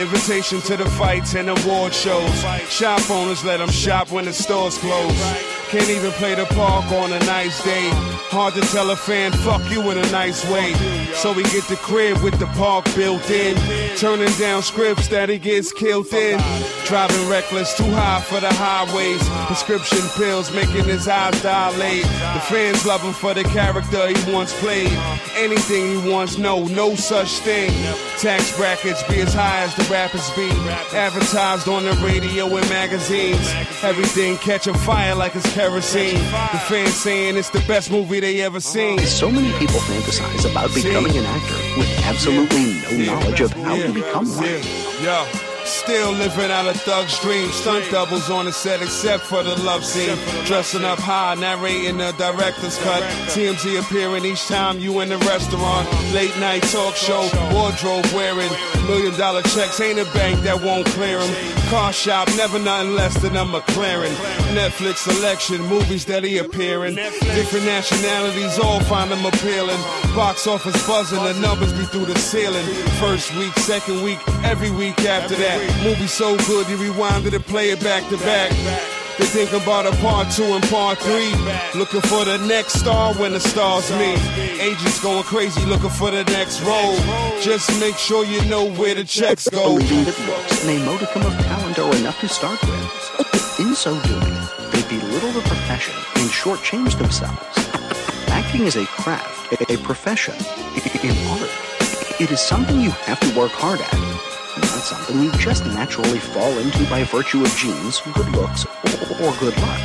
[0.00, 2.40] Invitation to the fights and award shows.
[2.68, 5.53] Shop owners let him shop when the stores close.
[5.74, 7.90] Can't even play the park on a nice day.
[8.30, 10.72] Hard to tell a fan, fuck you in a nice way.
[11.14, 13.56] So we get the crib with the park built in.
[13.96, 16.38] Turning down scripts that he gets killed in.
[16.86, 19.22] Driving reckless, too high for the highways.
[19.46, 22.02] Prescription pills making his eyes dilate.
[22.02, 24.92] The fans love him for the character he once played.
[25.36, 27.72] Anything he wants, no, no such thing.
[28.18, 30.50] Tax brackets be as high as the rappers be.
[30.96, 33.48] Advertised on the radio and magazines.
[33.82, 36.18] Everything catching fire like it's kerosene.
[36.52, 38.98] The fans saying it's the best movie they ever seen.
[38.98, 43.92] So many people fantasize about becoming an actor with absolutely no knowledge of how to
[43.92, 44.44] become one.
[45.02, 45.53] Yeah.
[45.64, 47.50] Still living out a thug's dream.
[47.50, 50.16] Stunt doubles on the set except for the love scene.
[50.44, 53.02] Dressing up high, narrating the director's cut.
[53.32, 55.88] TMZ appearing each time you in the restaurant.
[56.12, 58.50] Late night talk show, wardrobe wearing.
[58.86, 61.54] Million dollar checks ain't a bank that won't clear him.
[61.70, 64.12] Car shop, never nothing less than a McLaren.
[64.52, 66.94] Netflix selection, movies that he appear in.
[66.94, 69.80] Different nationalities all find him appealing.
[70.14, 72.64] Box office buzzing, the numbers be through the ceiling.
[73.00, 75.53] First week, second week, every week after that.
[75.82, 78.50] Movie so good, you rewind it and play it back to back.
[79.18, 81.30] They think about a part two and part three.
[81.78, 84.18] Looking for the next star when the stars meet.
[84.60, 86.96] Agents going crazy looking for the next role.
[87.40, 89.76] Just make sure you know where the checks go.
[89.76, 93.60] Believing that looks and a modicum of talent are enough to start with.
[93.60, 94.34] In so doing,
[94.72, 97.38] they belittle the profession and shortchange themselves.
[98.28, 101.50] Acting is a craft, a profession, an art.
[102.20, 104.13] It is something you have to work hard at,
[104.84, 109.56] something you just naturally fall into by virtue of genes, good looks, or, or good
[109.56, 109.80] luck.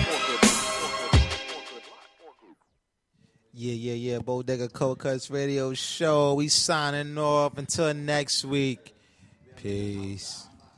[3.53, 4.19] Yeah, yeah, yeah.
[4.19, 6.33] Bodega Cold Kutz Radio Show.
[6.33, 8.93] We signing off until next week.
[9.55, 10.48] Peace.